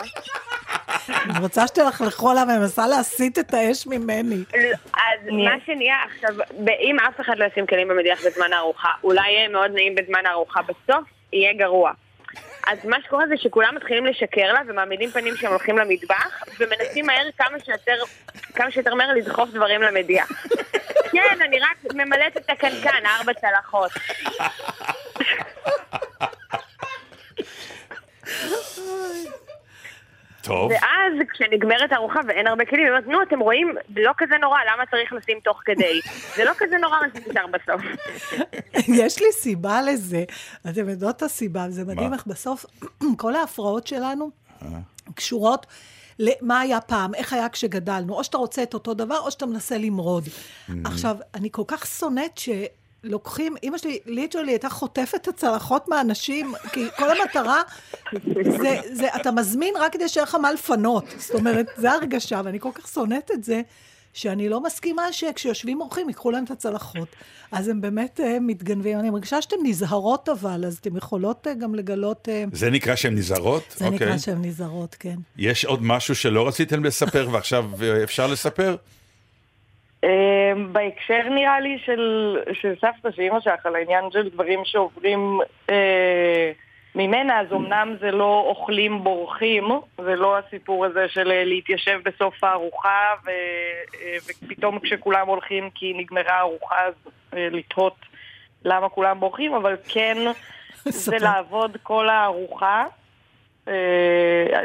אני 1.08 1.38
רוצה 1.42 1.66
שתלכלכו 1.66 2.30
עליו, 2.30 2.46
אני 2.50 2.58
מנסה 2.58 2.86
להסיט 2.86 3.38
את 3.38 3.54
האש 3.54 3.86
ממני. 3.86 4.44
אז 4.94 5.26
מה 5.32 5.54
שנהיה 5.66 5.96
עכשיו, 6.04 6.30
אם 6.80 6.96
אף 7.00 7.20
אחד 7.20 7.38
לא 7.38 7.44
ישים 7.44 7.66
כלים 7.66 7.88
במדיח 7.88 8.26
בזמן 8.26 8.52
הארוחה, 8.52 8.88
אולי 9.04 9.30
יהיה 9.30 9.48
מאוד 9.48 9.70
נעים 9.70 9.94
בזמן 9.94 10.26
הארוחה, 10.26 10.60
בסוף 10.62 11.04
יהיה 11.32 11.52
גרוע. 11.52 11.92
אז 12.66 12.78
מה 12.84 12.96
שקורה 13.04 13.26
זה 13.26 13.34
שכולם 13.36 13.74
מתחילים 13.74 14.06
לשקר 14.06 14.52
לה 14.52 14.60
ומעמידים 14.66 15.10
פנים 15.10 15.36
שהם 15.36 15.50
הולכים 15.50 15.78
למטבח 15.78 16.42
ומנסים 16.60 17.06
מהר 17.06 17.30
כמה 17.38 17.60
שיותר, 17.64 17.96
כמה 18.54 18.70
שיותר 18.70 18.94
מהר 18.94 19.12
לדחוף 19.12 19.50
דברים 19.50 19.82
למדיח. 19.82 20.28
כן, 21.12 21.42
אני 21.42 21.60
רק 21.60 21.94
ממלאת 21.94 22.36
את 22.36 22.50
הקנקן, 22.50 23.06
ארבע 23.06 23.32
צלחות. 23.34 23.90
טוב. 30.44 30.70
ואז 30.70 31.12
כשנגמרת 31.32 31.92
הארוחה 31.92 32.20
ואין 32.28 32.46
הרבה 32.46 32.64
כלים, 32.64 32.82
היא 32.82 32.90
אומרת, 32.90 33.06
נו, 33.06 33.22
אתם 33.22 33.40
רואים, 33.40 33.68
לא 33.96 34.12
כזה 34.18 34.34
נורא, 34.40 34.58
למה 34.72 34.86
צריך 34.90 35.12
לשים 35.12 35.38
תוך 35.44 35.60
כדי? 35.64 36.00
זה 36.36 36.44
לא 36.44 36.52
כזה 36.58 36.76
נורא 36.78 36.96
מה 37.00 37.06
שנשאר 37.14 37.46
בסוף. 37.46 37.82
יש 38.88 39.22
לי 39.22 39.32
סיבה 39.32 39.82
לזה. 39.82 40.24
אתם 40.70 40.88
יודעות 40.88 41.16
את 41.16 41.22
הסיבה, 41.22 41.70
זה 41.70 41.84
מדהים? 41.84 42.12
איך 42.12 42.26
בסוף 42.26 42.66
כל 43.22 43.34
ההפרעות 43.34 43.86
שלנו 43.86 44.30
קשורות 45.14 45.66
למה 46.18 46.60
היה 46.60 46.80
פעם, 46.80 47.14
איך 47.14 47.32
היה 47.32 47.48
כשגדלנו. 47.48 48.14
או 48.14 48.24
שאתה 48.24 48.38
רוצה 48.38 48.62
את 48.62 48.74
אותו 48.74 48.94
דבר, 48.94 49.18
או 49.18 49.30
שאתה 49.30 49.46
מנסה 49.46 49.78
למרוד. 49.78 50.24
עכשיו, 50.84 51.16
אני 51.34 51.48
כל 51.52 51.62
כך 51.66 51.86
שונאת 51.86 52.38
ש... 52.38 52.48
לוקחים, 53.04 53.54
אימא 53.62 53.78
שלי, 53.78 53.98
ליטרלי 54.06 54.52
הייתה 54.52 54.68
חוטפת 54.68 55.14
את 55.14 55.28
הצלחות 55.28 55.88
מהאנשים, 55.88 56.54
כי 56.72 56.86
כל 56.96 57.20
המטרה 57.20 57.62
זה, 58.60 58.80
זה, 58.92 59.08
אתה 59.16 59.30
מזמין 59.30 59.74
רק 59.80 59.92
כדי 59.92 60.08
שיהיה 60.08 60.24
לך 60.24 60.34
מה 60.34 60.52
לפנות. 60.52 61.04
זאת 61.18 61.34
אומרת, 61.34 61.66
זה 61.76 61.92
הרגשה, 61.92 62.40
ואני 62.44 62.60
כל 62.60 62.70
כך 62.74 62.88
שונאת 62.88 63.30
את 63.34 63.44
זה, 63.44 63.62
שאני 64.14 64.48
לא 64.48 64.62
מסכימה 64.62 65.12
שכשיושבים 65.12 65.80
אורחים 65.80 66.08
ייקחו 66.08 66.30
להם 66.30 66.44
את 66.44 66.50
הצלחות. 66.50 67.08
אז 67.52 67.68
הם 67.68 67.80
באמת 67.80 68.20
uh, 68.20 68.40
מתגנבים. 68.40 68.98
אני 68.98 69.10
מרגישה 69.10 69.42
שאתן 69.42 69.56
נזהרות 69.62 70.28
אבל, 70.28 70.64
אז 70.64 70.78
אתן 70.80 70.96
יכולות 70.96 71.46
uh, 71.46 71.50
גם 71.60 71.74
לגלות... 71.74 72.28
Uh, 72.28 72.56
זה 72.56 72.70
נקרא 72.70 72.96
שהן 72.96 73.14
נזהרות? 73.14 73.62
זה 73.76 73.84
אוקיי. 73.84 74.06
נקרא 74.06 74.18
שהן 74.18 74.44
נזהרות, 74.44 74.96
כן. 74.98 75.16
יש 75.36 75.64
עוד 75.64 75.82
משהו 75.82 76.14
שלא 76.14 76.48
רציתם 76.48 76.84
לספר 76.84 77.28
ועכשיו 77.32 77.64
אה, 77.82 78.02
אפשר 78.02 78.26
לספר? 78.26 78.76
אה, 80.04 80.52
בהקשר 80.72 81.28
נראה 81.30 81.60
לי 81.60 81.78
של, 81.84 82.36
של 82.52 82.74
סבתא 82.80 83.10
שאימא 83.16 83.40
שלך, 83.40 83.66
על 83.66 83.74
העניין 83.76 84.04
של 84.12 84.28
דברים 84.28 84.60
שעוברים 84.64 85.38
אה, 85.70 86.52
ממנה, 86.94 87.40
אז 87.40 87.52
אמנם 87.52 87.96
זה 88.00 88.10
לא 88.10 88.44
אוכלים 88.48 89.04
בורחים, 89.04 89.64
זה 89.96 90.16
לא 90.16 90.38
הסיפור 90.38 90.84
הזה 90.84 91.08
של 91.08 91.30
אה, 91.30 91.44
להתיישב 91.44 92.00
בסוף 92.04 92.44
הארוחה, 92.44 93.14
ו, 93.24 93.30
אה, 93.30 94.16
ופתאום 94.26 94.78
כשכולם 94.78 95.28
הולכים 95.28 95.70
כי 95.74 95.92
נגמרה 95.96 96.32
הארוחה, 96.32 96.84
אז 96.86 96.94
אה, 97.36 97.48
לתהות 97.50 97.96
למה 98.64 98.88
כולם 98.88 99.20
בורחים, 99.20 99.54
אבל 99.54 99.76
כן 99.88 100.16
זה. 100.84 101.16
לעבוד 101.20 101.76
כל 101.82 102.08
הארוחה. 102.08 102.86
אה, 103.68 103.74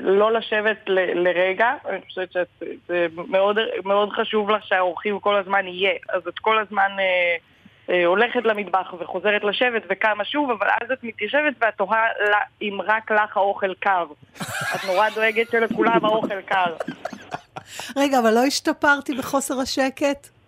לא 0.02 0.32
לשבת 0.32 0.78
ל- 0.88 1.28
לרגע, 1.28 1.74
אני 1.90 2.00
חושבת 2.08 2.32
שזה 2.32 3.08
מאוד, 3.28 3.58
מאוד 3.86 4.10
חשוב 4.10 4.50
לך 4.50 4.66
שהאורחים 4.66 5.20
כל 5.20 5.36
הזמן 5.36 5.68
יהיה, 5.68 5.94
אז 6.10 6.22
את 6.28 6.40
כל 6.40 6.60
הזמן 6.60 6.92
אה, 7.00 7.36
אה, 7.90 8.06
הולכת 8.06 8.44
למטבח 8.44 8.94
וחוזרת 9.00 9.44
לשבת 9.44 9.84
וקמה 9.90 10.26
שוב, 10.26 10.52
אבל 10.52 10.68
אז 10.82 10.92
את 10.92 11.04
מתיישבת 11.04 11.54
ואת 11.62 11.74
תוהה 11.78 12.08
אם 12.62 12.80
רק 12.86 13.12
לך 13.12 13.38
האוכל 13.38 13.74
קר. 13.74 14.06
את 14.76 14.86
נורא 14.88 15.10
דואגת 15.10 15.52
שלכולם 15.52 16.06
האוכל 16.06 16.42
קר. 16.42 16.74
רגע, 17.98 18.20
אבל 18.20 18.34
לא 18.34 18.44
השתפרתי 18.48 19.14
בחוסר 19.16 19.60
השקט? 19.60 20.39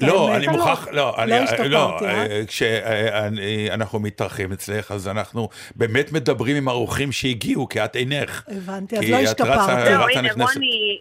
לא, 0.00 0.36
אני 0.36 0.46
לא. 0.46 0.52
מוכרח, 0.52 0.88
לא, 0.88 0.94
לא 0.94 1.14
אני, 1.22 1.38
השתפרתי, 1.38 1.68
לא, 1.68 1.98
אה? 2.06 2.26
כשאנחנו 2.46 3.98
מתארחים 4.00 4.52
אצלך, 4.52 4.92
אז 4.92 5.08
אנחנו 5.08 5.48
באמת 5.76 6.12
מדברים 6.12 6.56
עם 6.56 6.68
האורחים 6.68 7.12
שהגיעו, 7.12 7.68
כי 7.68 7.84
את 7.84 7.96
אינך. 7.96 8.42
הבנתי, 8.48 8.96
אז 8.96 9.02
כי 9.04 9.12
לא 9.12 9.16
השתפרתי. 9.16 9.90
לא, 9.90 10.04
רצה 10.04 10.18
הנה, 10.18 10.28
נכנסת. 10.28 10.54
רוני, 10.54 11.00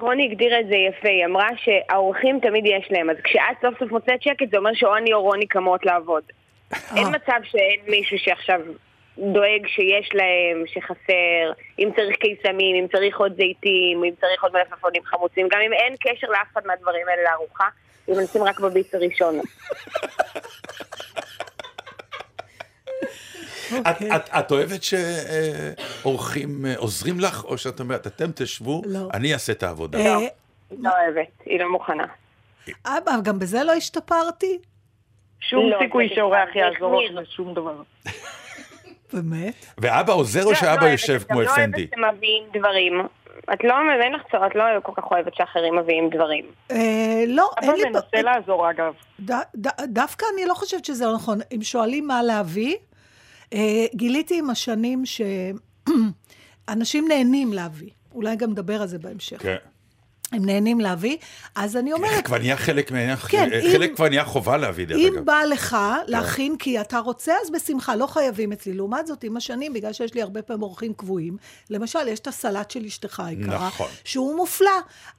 רוני 0.00 0.28
הגדירה 0.30 0.60
את 0.60 0.66
זה 0.66 0.74
יפה, 0.74 1.08
היא 1.08 1.24
אמרה 1.24 1.48
שהאורחים 1.56 2.40
תמיד 2.42 2.64
יש 2.66 2.88
להם, 2.90 3.10
אז 3.10 3.16
כשאת 3.24 3.56
סוף 3.62 3.78
סוף 3.78 3.90
מוצאת 3.90 4.22
שקט, 4.22 4.50
זה 4.50 4.56
אומר 4.56 4.70
שאוני 4.74 5.12
או 5.12 5.22
רוני 5.22 5.46
קמות 5.46 5.86
לעבוד. 5.86 6.22
אין 6.96 7.08
מצב 7.08 7.40
שאין 7.44 7.80
מישהו 7.88 8.18
שעכשיו 8.18 8.60
דואג 9.18 9.66
שיש 9.66 10.10
להם, 10.14 10.64
שחסר, 10.66 11.52
אם 11.78 11.90
צריך 11.96 12.16
קיסמים, 12.16 12.76
אם 12.76 12.86
צריך 12.92 13.18
עוד 13.18 13.32
זיתים, 13.36 14.04
אם 14.04 14.12
צריך 14.20 14.42
עוד 14.42 14.52
מלפפונים 14.52 15.02
חמוצים, 15.04 15.48
גם 15.50 15.60
אם 15.66 15.72
אין 15.72 15.94
קשר 16.00 16.26
לאף 16.26 16.46
אחד 16.52 16.66
מהדברים 16.66 17.08
האלה 17.08 17.22
לארוחה, 17.22 17.68
אם 18.08 18.20
נשים 18.20 18.42
רק 18.42 18.60
בביס 18.60 18.94
הראשון. 18.94 19.40
את, 23.80 24.02
את, 24.16 24.28
את 24.38 24.50
אוהבת 24.50 24.80
שאורחים 24.82 26.66
אה, 26.66 26.74
עוזרים 26.76 27.20
לך, 27.20 27.44
או 27.44 27.58
שאת 27.58 27.80
אומרת, 27.80 28.06
אתם 28.06 28.30
תשבו, 28.34 28.82
לא. 28.86 29.08
אני 29.14 29.32
אעשה 29.32 29.52
את 29.52 29.62
העבודה. 29.62 29.98
אה, 29.98 30.16
היא 30.16 30.28
לא 30.80 30.90
אוהבת, 30.90 31.28
היא 31.44 31.60
לא 31.60 31.72
מוכנה. 31.72 32.06
אבא, 32.86 33.12
גם 33.22 33.38
בזה 33.38 33.64
לא 33.64 33.72
השתפרתי? 33.72 34.58
שום 35.40 35.70
לא, 35.70 35.78
סיכוי 35.82 36.08
שאורח 36.14 36.48
זה 36.54 36.60
יעזור. 36.60 37.02
לך 37.02 37.12
בשום 37.12 37.54
דבר. 37.54 37.82
באמת? 39.12 39.66
ואבא 39.78 40.12
עוזר 40.12 40.44
או 40.44 40.50
לא, 40.50 40.54
שאבא 40.56 40.86
לא 40.86 40.90
יושב 40.90 41.18
כמו 41.28 41.38
גם 41.38 41.44
לא 41.44 41.52
אפנדי? 41.52 41.86
אוהבת 41.96 42.12
שמביאים 42.14 42.44
דברים. 42.52 43.02
את 43.52 43.64
לא, 43.64 43.74
אין 44.02 44.12
לך 44.12 44.22
צורך, 44.30 44.42
את 44.50 44.54
לא 44.54 44.64
כל 44.82 44.92
כך 44.96 45.10
אוהבת 45.10 45.34
שאחרים 45.34 45.76
מביאים 45.76 46.10
דברים. 46.10 46.44
אה, 46.70 47.24
לא, 47.26 47.50
אין 47.62 47.74
לי... 47.74 47.84
מנסה 47.84 48.22
לעזור 48.22 48.70
אגב. 48.70 48.92
ד, 49.20 49.30
ד, 49.56 49.68
דווקא 49.84 50.26
אני 50.34 50.46
לא 50.46 50.54
חושבת 50.54 50.84
שזה 50.84 51.06
לא 51.06 51.14
נכון. 51.14 51.38
אם 51.54 51.62
שואלים 51.62 52.06
מה 52.06 52.22
להביא, 52.22 52.76
אה, 53.52 53.58
גיליתי 53.94 54.38
עם 54.38 54.50
השנים 54.50 55.02
שאנשים 55.06 57.04
נהנים 57.08 57.52
להביא. 57.52 57.90
אולי 58.14 58.36
גם 58.36 58.50
נדבר 58.50 58.82
על 58.82 58.86
זה 58.86 58.98
בהמשך. 58.98 59.42
כן. 59.42 59.56
הם 60.32 60.44
נהנים 60.46 60.80
להביא, 60.80 61.16
אז 61.54 61.76
אני 61.76 61.92
אומרת, 61.92 62.24
כבר 62.24 62.38
נהיה 62.38 62.56
חלק 62.56 62.88
כן, 63.28 63.48
חלק 63.72 63.90
אם- 63.90 63.94
כבר 63.96 64.08
נהיה 64.08 64.24
חובה 64.24 64.56
להביא, 64.56 64.86
דרך 64.86 64.98
אם 64.98 65.12
אגב. 65.14 65.24
בא 65.24 65.42
לך 65.50 65.76
להכין 66.06 66.56
כי 66.58 66.80
אתה 66.80 66.98
רוצה, 66.98 67.32
אז 67.42 67.50
בשמחה, 67.50 67.96
לא 67.96 68.06
חייבים 68.06 68.52
אצלי. 68.52 68.72
לעומת 68.72 69.06
זאת, 69.06 69.24
עם 69.24 69.36
השנים, 69.36 69.72
בגלל 69.72 69.92
שיש 69.92 70.14
לי 70.14 70.22
הרבה 70.22 70.42
פעמים 70.42 70.62
אורחים 70.62 70.92
קבועים, 70.94 71.36
למשל, 71.70 72.08
יש 72.08 72.18
את 72.20 72.26
הסלט 72.26 72.70
של 72.70 72.84
אשתך 72.84 73.20
היקרה, 73.20 73.66
נכון. 73.66 73.88
שהוא 74.04 74.36
מופלא. 74.36 74.70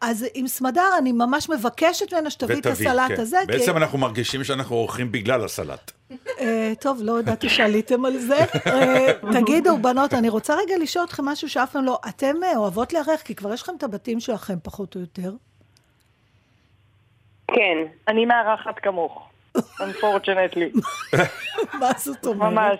אז 0.01 0.25
עם 0.33 0.47
סמדר, 0.47 0.89
אני 0.97 1.11
ממש 1.11 1.49
מבקשת 1.49 2.13
ממנה 2.13 2.29
שתביא 2.29 2.55
את 2.57 2.65
הסלט 2.65 3.07
כן. 3.07 3.21
הזה. 3.21 3.37
כי- 3.41 3.57
בעצם 3.57 3.77
אנחנו 3.77 3.97
מרגישים 3.97 4.43
שאנחנו 4.43 4.75
אורחים 4.75 5.11
בגלל 5.11 5.45
הסלט. 5.45 5.91
אה, 6.39 6.73
טוב, 6.79 6.99
לא 7.01 7.19
ידעתי 7.19 7.49
שעליתם 7.49 8.05
על 8.05 8.17
זה. 8.17 8.37
אה, 8.67 9.13
תגידו, 9.33 9.77
בנות, 9.77 10.13
אני 10.13 10.29
רוצה 10.29 10.55
רגע 10.55 10.77
לשאול 10.81 11.05
אתכם 11.05 11.25
משהו 11.25 11.49
שאף 11.49 11.71
פעם 11.71 11.85
לא... 11.85 11.99
אתם 12.09 12.35
אה, 12.43 12.57
אוהבות 12.57 12.93
לארח, 12.93 13.21
כי 13.21 13.35
כבר 13.35 13.53
יש 13.53 13.61
לכם 13.61 13.75
את 13.77 13.83
הבתים 13.83 14.19
שלכם, 14.19 14.55
פחות 14.63 14.95
או 14.95 15.01
יותר. 15.01 15.31
כן. 17.47 17.77
אני 18.07 18.25
מארחת 18.25 18.79
כמוך, 18.79 19.29
unfortunately. 19.57 20.79
מה 21.79 21.91
זאת 21.97 22.25
אומרת? 22.25 22.51
ממש. 22.53 22.79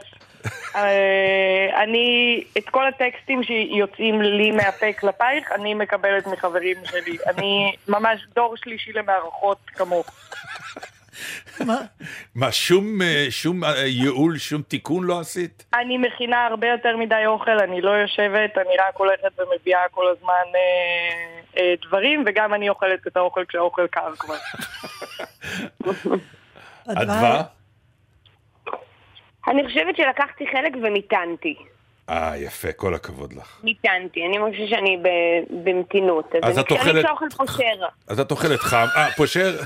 אני, 1.84 2.43
את 2.58 2.70
כל 2.70 2.88
הטקסטים 2.88 3.43
שיוצאים 3.43 4.22
לי 4.22 4.52
מהפה 4.52 4.93
כלפייך, 5.00 5.52
אני 5.52 5.74
מקבלת 5.74 6.28
מחברים 6.28 6.78
שלי. 6.86 7.17
אני 7.28 7.76
ממש 7.88 8.28
דור 8.36 8.58
שלישי 8.58 8.93
למארחות 8.93 9.58
כמוך. 9.67 10.08
מה? 11.65 11.82
מה, 12.36 12.51
שום, 12.51 13.01
אה, 13.01 13.25
שום 13.30 13.63
אה, 13.63 13.86
ייעול, 13.86 14.38
שום 14.38 14.62
תיקון 14.62 15.03
לא 15.03 15.19
עשית? 15.19 15.65
אני 15.73 15.97
מכינה 15.97 16.45
הרבה 16.45 16.67
יותר 16.67 16.97
מדי 16.97 17.25
אוכל, 17.25 17.60
אני 17.60 17.82
לא 17.82 17.91
יושבת, 17.91 18.58
אני 18.58 18.77
רק 18.88 18.95
הולכת 18.95 19.39
ומביאה 19.39 19.89
כל 19.91 20.06
הזמן 20.08 20.45
אה, 20.56 21.39
אה, 21.58 21.73
דברים, 21.88 22.23
וגם 22.25 22.53
אני 22.53 22.69
אוכלת 22.69 23.08
את 23.08 23.17
האוכל 23.17 23.45
כשהאוכל 23.47 23.88
קר 23.88 24.15
כבר. 24.19 24.36
אדווה? 26.88 27.43
אני 29.47 29.67
חושבת 29.67 29.95
שלקחתי 29.97 30.47
חלק 30.51 30.73
ומיתנתי. 30.84 31.56
אה, 32.10 32.38
יפה, 32.38 32.72
כל 32.72 32.93
הכבוד 32.93 33.34
לך. 33.34 33.60
מיתנתי, 33.63 34.26
אני 34.26 34.38
מרגישה 34.38 34.67
שאני 34.76 34.98
במתינות. 35.63 36.36
אז 36.43 36.54
אני- 36.58 36.62
את 36.65 36.72
אוכלת- 36.72 36.96
כשאני 36.96 37.10
אוכל 37.10 37.26
פושר. 37.38 37.86
אז 38.08 38.20
את 38.20 38.32
אוכלת 38.32 38.60
חם, 38.60 38.86
אה, 38.96 39.12
פושר? 39.17 39.60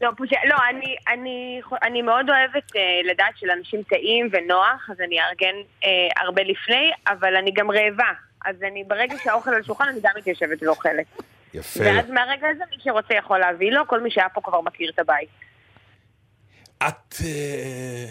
לא, 0.00 0.10
פושר, 0.16 0.36
לא, 0.44 0.56
אני, 0.70 0.96
אני, 1.08 1.60
אני 1.82 2.02
מאוד 2.02 2.30
אוהבת 2.30 2.76
אה, 2.76 2.80
לדעת 3.04 3.32
שלאנשים 3.36 3.82
טעים 3.82 4.28
ונוח, 4.32 4.90
אז 4.90 5.00
אני 5.00 5.20
אארגן 5.20 5.54
אה, 5.84 5.88
הרבה 6.22 6.42
לפני, 6.42 6.90
אבל 7.08 7.36
אני 7.36 7.50
גם 7.52 7.70
רעבה. 7.70 8.12
אז 8.44 8.56
אני, 8.62 8.84
ברגע 8.84 9.14
שהאוכל 9.24 9.50
על 9.50 9.60
השולחן, 9.60 9.84
אני 9.88 10.00
גם 10.02 10.10
מתיישבת 10.18 10.62
ואוכלת. 10.62 11.06
יפה. 11.54 11.80
ואז 11.84 12.10
מהרגע 12.10 12.48
הזה, 12.48 12.64
מי 12.70 12.76
שרוצה 12.84 13.14
יכול 13.14 13.38
להביא 13.38 13.72
לו, 13.72 13.86
כל 13.86 14.00
מי 14.00 14.10
שהיה 14.10 14.28
פה 14.28 14.40
כבר 14.40 14.60
מכיר 14.60 14.90
את 14.94 14.98
הבית. 14.98 15.28
את 16.88 17.14
אה, 17.24 18.06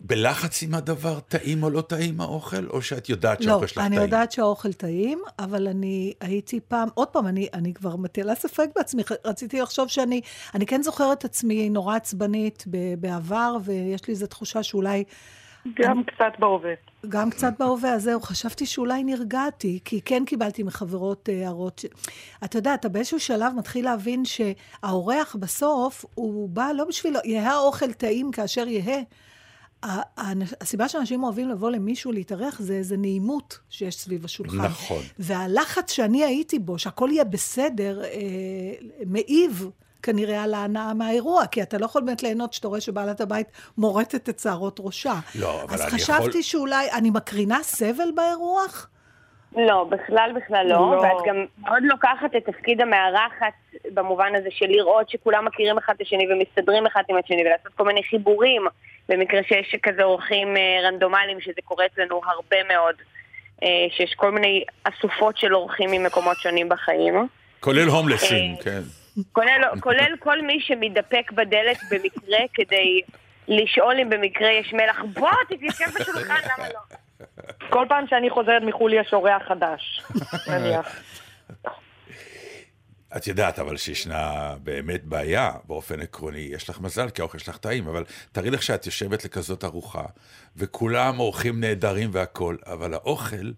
בלחץ 0.00 0.62
עם 0.62 0.74
הדבר, 0.74 1.20
טעים 1.20 1.62
או 1.62 1.70
לא 1.70 1.80
טעים 1.80 2.20
האוכל, 2.20 2.66
או 2.66 2.82
שאת 2.82 3.08
יודעת 3.08 3.40
לא, 3.40 3.46
שהאוכל 3.46 3.66
שלך 3.66 3.78
אני 3.78 3.88
טעים? 3.88 4.02
יודעת 4.02 4.32
שהאוכל 4.32 4.72
טעים, 4.72 5.22
אבל 5.38 5.68
אני 5.68 6.12
הייתי 6.20 6.60
פעם, 6.60 6.88
עוד 6.94 7.08
פעם, 7.08 7.26
אני, 7.26 7.48
אני 7.54 7.74
כבר 7.74 7.96
מטילה 7.96 8.34
ספק 8.34 8.68
בעצמי, 8.76 9.02
רציתי 9.24 9.60
לחשוב 9.60 9.88
שאני, 9.88 10.20
אני 10.54 10.66
כן 10.66 10.82
זוכרת 10.82 11.24
עצמי 11.24 11.70
נורא 11.70 11.96
עצבנית 11.96 12.64
בעבר, 12.98 13.56
ויש 13.64 14.08
לי 14.08 14.12
איזו 14.12 14.26
תחושה 14.26 14.62
שאולי, 14.62 15.04
גם 15.74 16.02
קצת 16.04 16.32
בהווה. 16.38 16.72
גם 17.08 17.30
קצת 17.30 17.52
בהווה, 17.58 17.94
אז 17.94 18.02
זהו, 18.02 18.20
חשבתי 18.20 18.66
שאולי 18.66 19.04
נרגעתי, 19.04 19.78
כי 19.84 20.00
כן 20.00 20.24
קיבלתי 20.26 20.62
מחברות 20.62 21.28
אה, 21.28 21.44
הערות. 21.44 21.78
ש... 21.78 21.86
אתה 22.44 22.58
יודע, 22.58 22.74
אתה 22.74 22.88
באיזשהו 22.88 23.20
שלב 23.20 23.52
מתחיל 23.56 23.84
להבין 23.84 24.22
שהאורח 24.24 25.36
בסוף, 25.40 26.04
הוא 26.14 26.48
בא 26.48 26.70
לא 26.74 26.84
בשביל, 26.84 27.16
יהא 27.24 27.52
האוכל 27.52 27.92
טעים 27.92 28.30
כאשר 28.30 28.68
יהא. 28.68 29.02
הסיבה 29.82 30.88
שאנשים 30.88 31.22
אוהבים 31.24 31.48
לבוא 31.48 31.70
למישהו 31.70 32.12
להתארח 32.12 32.60
זה 32.60 32.72
איזה 32.72 32.96
נעימות 32.96 33.58
שיש 33.70 33.96
סביב 33.96 34.24
השולחן. 34.24 34.56
נכון. 34.58 35.02
והלחץ 35.18 35.90
שאני 35.92 36.24
הייתי 36.24 36.58
בו, 36.58 36.78
שהכל 36.78 37.08
יהיה 37.12 37.24
בסדר, 37.24 38.04
אה, 38.04 38.10
מעיב 39.06 39.70
כנראה 40.02 40.42
על 40.42 40.54
ההנאה 40.54 40.94
מהאירוע, 40.94 41.46
כי 41.46 41.62
אתה 41.62 41.78
לא 41.78 41.84
יכול 41.86 42.02
באמת 42.02 42.22
ליהנות 42.22 42.52
שאתה 42.52 42.68
רואה 42.68 42.80
שבעלת 42.80 43.20
הבית 43.20 43.46
מורטת 43.78 44.28
את 44.28 44.38
שערות 44.38 44.80
ראשה. 44.82 45.20
לא, 45.34 45.62
אבל 45.62 45.74
אז 45.74 45.80
אני 45.80 45.90
חשבתי 45.90 46.24
יכול- 46.28 46.42
שאולי, 46.42 46.90
אני 46.92 47.10
מקרינה 47.10 47.58
סבל 47.62 48.08
באירוח? 48.14 48.88
לא, 49.56 49.84
בכלל 49.90 50.32
בכלל 50.36 50.66
לא, 50.66 50.74
לא. 50.74 51.00
ואת 51.00 51.26
גם 51.26 51.44
מאוד 51.62 51.82
לוקחת 51.82 52.36
את 52.36 52.44
תפקיד 52.44 52.80
המארחת 52.80 53.52
במובן 53.94 54.34
הזה 54.34 54.48
של 54.50 54.66
לראות 54.66 55.10
שכולם 55.10 55.44
מכירים 55.44 55.78
אחד 55.78 55.94
את 55.96 56.00
השני 56.00 56.26
ומסתדרים 56.32 56.86
אחד 56.86 57.02
עם 57.08 57.16
השני 57.24 57.42
ולעשות 57.42 57.72
כל 57.72 57.84
מיני 57.84 58.02
חיבורים 58.02 58.62
במקרה 59.08 59.40
שיש 59.42 59.74
כזה 59.82 60.02
אורחים 60.02 60.56
אה, 60.56 60.80
רנדומליים, 60.82 61.40
שזה 61.40 61.60
קורה 61.64 61.86
אצלנו 61.86 62.20
הרבה 62.24 62.56
מאוד, 62.68 62.94
אה, 63.62 63.68
שיש 63.90 64.14
כל 64.14 64.30
מיני 64.30 64.64
אסופות 64.84 65.38
של 65.38 65.54
אורחים 65.54 65.90
ממקומות 65.90 66.36
שונים 66.36 66.68
בחיים. 66.68 67.14
כולל 67.60 67.88
הומלסים, 67.88 68.54
אה, 68.58 68.62
כן. 68.62 68.80
כולל, 69.32 69.62
כולל 69.80 70.16
כל 70.18 70.42
מי 70.42 70.60
שמתדפק 70.60 71.32
בדלת 71.32 71.78
במקרה 71.90 72.38
כדי 72.54 73.00
לשאול 73.48 74.00
אם 74.00 74.10
במקרה 74.10 74.50
יש 74.50 74.72
מלח, 74.72 75.02
בוא 75.12 75.30
תתיישב 75.48 75.84
בשולחן, 76.00 76.40
למה 76.44 76.68
לא? 76.68 76.96
כל 77.70 77.86
פעם 77.88 78.04
שאני 78.10 78.30
חוזרת 78.30 78.62
מחו"ל 78.66 78.94
יש 78.94 79.10
אורח 79.12 79.42
חדש, 79.48 80.02
נניח. 80.50 80.86
את 83.16 83.26
יודעת, 83.26 83.58
אבל 83.58 83.76
שישנה 83.76 84.54
באמת 84.62 85.04
בעיה 85.04 85.52
באופן 85.64 86.00
עקרוני. 86.00 86.38
יש 86.52 86.70
לך 86.70 86.80
מזל, 86.80 87.10
כי 87.10 87.20
האוכל 87.22 87.38
שלך 87.38 87.56
טעים, 87.56 87.88
אבל 87.88 88.04
תארי 88.32 88.50
לך 88.50 88.62
שאת 88.62 88.86
יושבת 88.86 89.24
לכזאת 89.24 89.64
ארוחה, 89.64 90.02
וכולם 90.56 91.18
אורחים 91.20 91.60
נהדרים 91.60 92.10
והכול, 92.12 92.58
אבל 92.66 92.94
האוכל, 92.94 93.50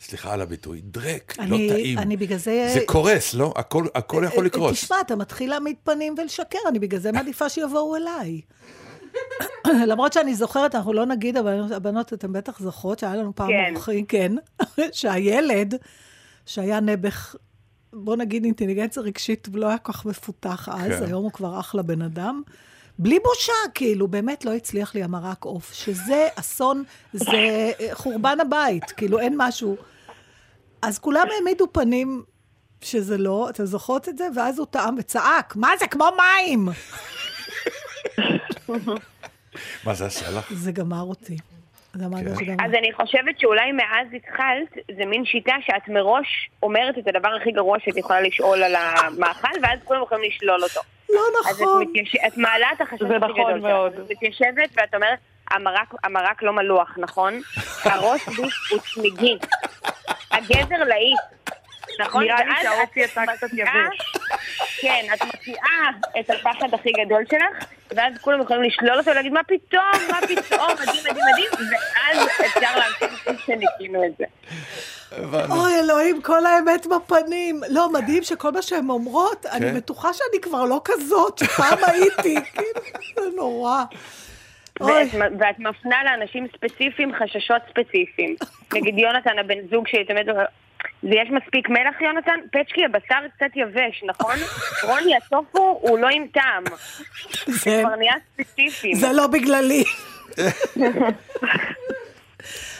סליחה 0.00 0.32
על 0.32 0.40
הביטוי, 0.40 0.80
דרק, 0.84 1.34
לא 1.38 1.42
אני- 1.44 1.68
טעים. 1.68 1.98
אני 1.98 2.16
בגלל 2.16 2.38
זה... 2.38 2.70
זה 2.74 2.80
קורס, 2.86 3.34
לא? 3.34 3.52
הכל, 3.56 3.84
הכל 3.94 4.22
יכול 4.26 4.40
אה, 4.40 4.46
לקרוס. 4.46 4.84
תשמע, 4.84 4.96
אתה 5.06 5.16
מתחיל 5.16 5.50
להעמיד 5.50 5.76
פנים 5.84 6.14
ולשקר, 6.18 6.58
אני 6.68 6.78
בגלל 6.78 7.00
זה 7.00 7.12
מעדיפה 7.12 7.48
שיבואו 7.48 7.96
אליי. 7.96 8.40
למרות 9.90 10.12
שאני 10.12 10.34
זוכרת, 10.34 10.74
אנחנו 10.74 10.92
לא 10.92 11.06
נגיד, 11.06 11.36
אבל 11.36 11.72
הבנות, 11.74 12.12
אתן 12.12 12.32
בטח 12.32 12.58
זוכרות 12.60 12.98
שהיה 12.98 13.16
לנו 13.16 13.32
פעם 13.34 13.48
כן. 13.48 13.72
אורחים, 13.74 14.06
כן, 14.06 14.32
שהילד, 14.92 15.74
שהיה 16.46 16.80
נעבך, 16.80 17.34
בוא 17.92 18.16
נגיד 18.16 18.44
אינטליגנציה 18.44 19.02
רגשית, 19.02 19.48
לא 19.54 19.66
היה 19.66 19.78
כל 19.78 19.92
כך 19.92 20.06
מפותח 20.06 20.68
אז, 20.72 20.92
כן. 20.98 21.04
היום 21.04 21.22
הוא 21.22 21.32
כבר 21.32 21.60
אחלה 21.60 21.82
בן 21.82 22.02
אדם. 22.02 22.42
בלי 22.98 23.18
בושה, 23.24 23.52
כאילו, 23.74 24.08
באמת 24.08 24.44
לא 24.44 24.52
הצליח 24.52 24.94
לי 24.94 25.02
המרק 25.02 25.44
עוף, 25.44 25.72
שזה 25.72 26.28
אסון, 26.34 26.84
זה 27.12 27.72
אה, 27.80 27.88
חורבן 27.92 28.40
הבית, 28.40 28.84
כאילו, 28.84 29.18
אין 29.18 29.34
משהו. 29.36 29.76
אז 30.82 30.98
כולם 30.98 31.26
העמידו 31.36 31.66
פנים 31.72 32.22
שזה 32.80 33.18
לא, 33.18 33.48
אתם 33.50 33.64
זוכרות 33.64 34.08
את 34.08 34.18
זה? 34.18 34.28
ואז 34.36 34.58
הוא 34.58 34.66
טעם 34.66 34.94
וצעק, 34.98 35.56
מה 35.56 35.70
זה, 35.78 35.86
כמו 35.86 36.08
מים! 36.16 36.68
מה 39.84 39.94
זה 39.94 40.06
עשה 40.06 40.38
לך? 40.38 40.52
זה 40.52 40.72
גמר 40.72 41.02
אותי. 41.02 41.36
זה 41.94 42.04
כן. 42.46 42.56
אז 42.64 42.74
אני 42.78 42.92
חושבת 42.92 43.40
שאולי 43.40 43.72
מאז 43.72 44.06
התחלת, 44.16 44.96
זה 44.96 45.04
מין 45.06 45.24
שיטה 45.24 45.54
שאת 45.66 45.88
מראש 45.88 46.50
אומרת 46.62 46.98
את 46.98 47.08
הדבר 47.08 47.28
הכי 47.40 47.52
גרוע 47.52 47.78
שאת 47.84 47.96
יכולה 47.96 48.20
לשאול 48.20 48.62
על 48.62 48.74
המאכל, 48.74 49.48
ואז 49.62 49.78
כולם 49.84 50.02
יכולים 50.02 50.30
לשלול 50.30 50.62
אותו. 50.62 50.80
לא 51.10 51.20
אז 51.50 51.56
את, 51.56 51.62
נכון. 51.62 51.82
מתייש... 51.82 52.16
את 52.26 52.36
מעלה 52.36 52.66
את 52.76 52.80
החשש 52.80 53.02
זה 53.02 53.16
הכי 53.16 53.40
נכון. 53.40 53.60
מאוד. 53.60 53.92
את 53.92 54.10
מתיישבת 54.10 54.70
ואת 54.76 54.94
אומרת, 54.94 55.18
המרק, 55.50 55.94
המרק 56.04 56.42
לא 56.42 56.52
מלוח, 56.52 56.94
נכון? 56.98 57.40
הראש 57.84 58.26
הוא 58.70 58.78
צמיגי. 58.94 59.38
הגזר 60.30 60.84
להיט. 60.88 61.20
נכון? 62.00 62.24
נראה 62.24 62.36
לי 62.62 62.82
את 62.82 62.96
יצא 62.96 63.22
קצת 63.36 63.46
מציעה- 63.52 63.68
יבש. 63.76 63.98
כן, 64.80 65.04
את 65.14 65.22
מציעה 65.34 65.90
את 66.20 66.30
הפחד 66.30 66.74
הכי 66.74 66.92
גדול 67.04 67.24
שלך, 67.30 67.64
ואז 67.90 68.12
כולם 68.20 68.40
יכולים 68.42 68.62
לשלול 68.62 68.98
אותו 68.98 69.10
ולהגיד, 69.10 69.32
מה 69.32 69.40
פתאום, 69.42 69.82
מה 70.10 70.18
פתאום, 70.20 70.68
מדהים, 70.82 71.02
מדהים, 71.10 71.24
מדהים, 71.32 71.68
ואז 71.96 72.28
אפשר 72.46 72.78
להמשיך 72.78 73.20
כפי 73.20 73.32
שניסינו 73.46 74.04
את 74.04 74.12
זה. 74.18 74.24
אוי, 75.50 75.80
אלוהים, 75.80 76.22
כל 76.22 76.46
האמת 76.46 76.86
בפנים. 76.86 77.60
לא, 77.68 77.92
מדהים 77.92 78.22
שכל 78.22 78.50
מה 78.52 78.62
שהן 78.62 78.90
אומרות, 78.90 79.46
אני 79.46 79.60
כן. 79.70 79.74
בטוחה 79.76 80.12
שאני 80.12 80.40
כבר 80.42 80.64
לא 80.64 80.80
כזאת, 80.84 81.38
שפעם 81.38 81.78
הייתי. 81.86 82.34
כאילו, 82.54 82.80
זה 83.30 83.36
נורא. 83.36 83.82
ואת, 84.80 85.08
ואת 85.14 85.58
מפנה 85.58 86.04
לאנשים 86.04 86.46
ספציפיים 86.56 87.12
חששות 87.14 87.62
ספציפיים. 87.70 88.36
נגיד 88.74 88.98
יונתן, 88.98 89.38
הבן 89.38 89.68
זוג 89.70 89.88
שלי, 89.88 90.04
תמיד 90.04 90.26
אומר, 91.02 91.14
זה 91.14 91.20
יש 91.22 91.28
מספיק 91.42 91.68
מלח, 91.68 92.00
יונתן? 92.00 92.40
פצ'קי, 92.52 92.84
הבשר 92.84 93.28
קצת 93.36 93.56
יבש, 93.56 94.02
נכון? 94.06 94.34
רוני, 94.88 95.16
הטופו 95.16 95.78
הוא 95.82 95.98
לא 95.98 96.08
עם 96.08 96.26
טעם. 96.32 96.64
זה 97.46 97.82
כבר 97.84 97.96
נהיה 97.96 98.14
ספציפיים. 98.34 98.94
זה 98.94 99.12
לא 99.12 99.26
בגללי. 99.26 99.84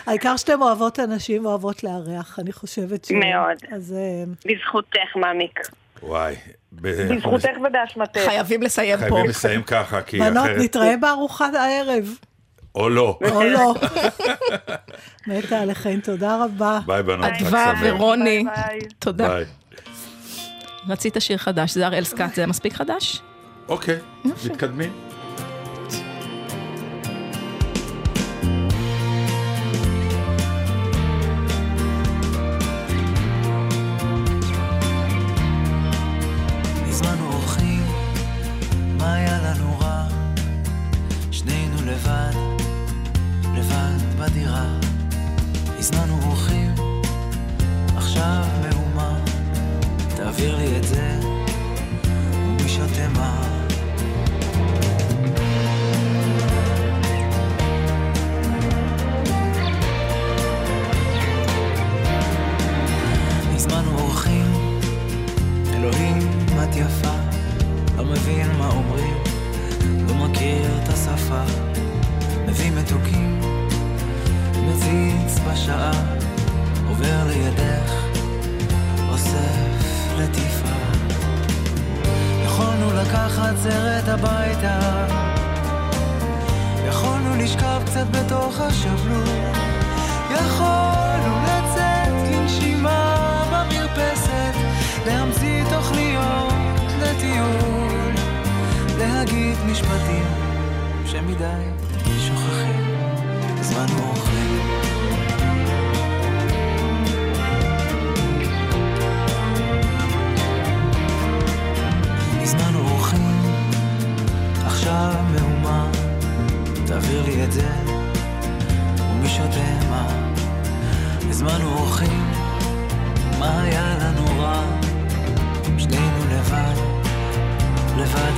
העיקר 0.06 0.36
שאתן 0.36 0.62
אוהבות 0.62 1.00
אנשים 1.00 1.46
ואוהבות 1.46 1.84
לארח, 1.84 2.38
אני 2.38 2.52
חושבת 2.52 3.04
ש... 3.04 3.10
מאוד. 3.10 3.76
אז... 3.76 3.94
אה, 3.98 4.24
בזכותך, 4.46 5.16
מעמיק. 5.16 5.60
וואי. 6.02 6.34
בזכותך 6.72 7.50
ובאשמתך. 7.68 8.20
חייבים 8.20 8.62
לסיים 8.62 8.98
פה. 8.98 9.04
חייבים 9.04 9.26
לסיים 9.26 9.62
ככה, 9.62 10.02
כי 10.02 10.18
בנות, 10.18 10.44
אחרת... 10.44 10.58
נתראה 10.58 10.96
בארוחת 10.96 11.54
הערב. 11.54 12.08
או 12.74 12.88
לא. 12.88 13.18
או 13.30 13.42
לא. 13.42 13.74
מתה 15.26 15.60
עליכם, 15.60 16.00
תודה 16.04 16.44
רבה. 16.44 16.80
ביי 16.86 17.02
בנות, 17.02 17.24
חג 17.24 17.32
אדווה 17.46 17.72
שמח. 17.76 17.80
ורוני, 17.82 18.44
ביי 18.44 18.64
ביי. 18.66 18.80
תודה. 18.98 19.28
ביי. 19.28 19.44
רצית 20.88 21.16
שיר 21.18 21.36
חדש, 21.36 21.74
זה 21.74 21.86
הראל 21.86 22.04
סקאט, 22.04 22.34
זה 22.34 22.46
מספיק 22.46 22.72
חדש? 22.72 23.22
אוקיי, 23.68 23.98
מתקדמים. 24.24 25.11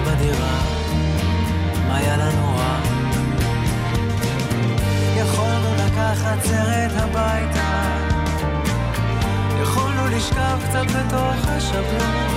בדירה, 0.04 0.58
מה 1.88 1.96
היה 1.96 2.16
לנו 2.16 2.56
רע? 2.56 2.78
יכולנו 5.16 5.74
לקחת 5.74 6.42
סרט 6.44 6.92
הביתה, 6.96 7.96
יכולנו 9.62 10.06
לשכב 10.06 10.58
קצת 10.68 10.86
בתוך 10.86 11.48
השבלון, 11.48 12.28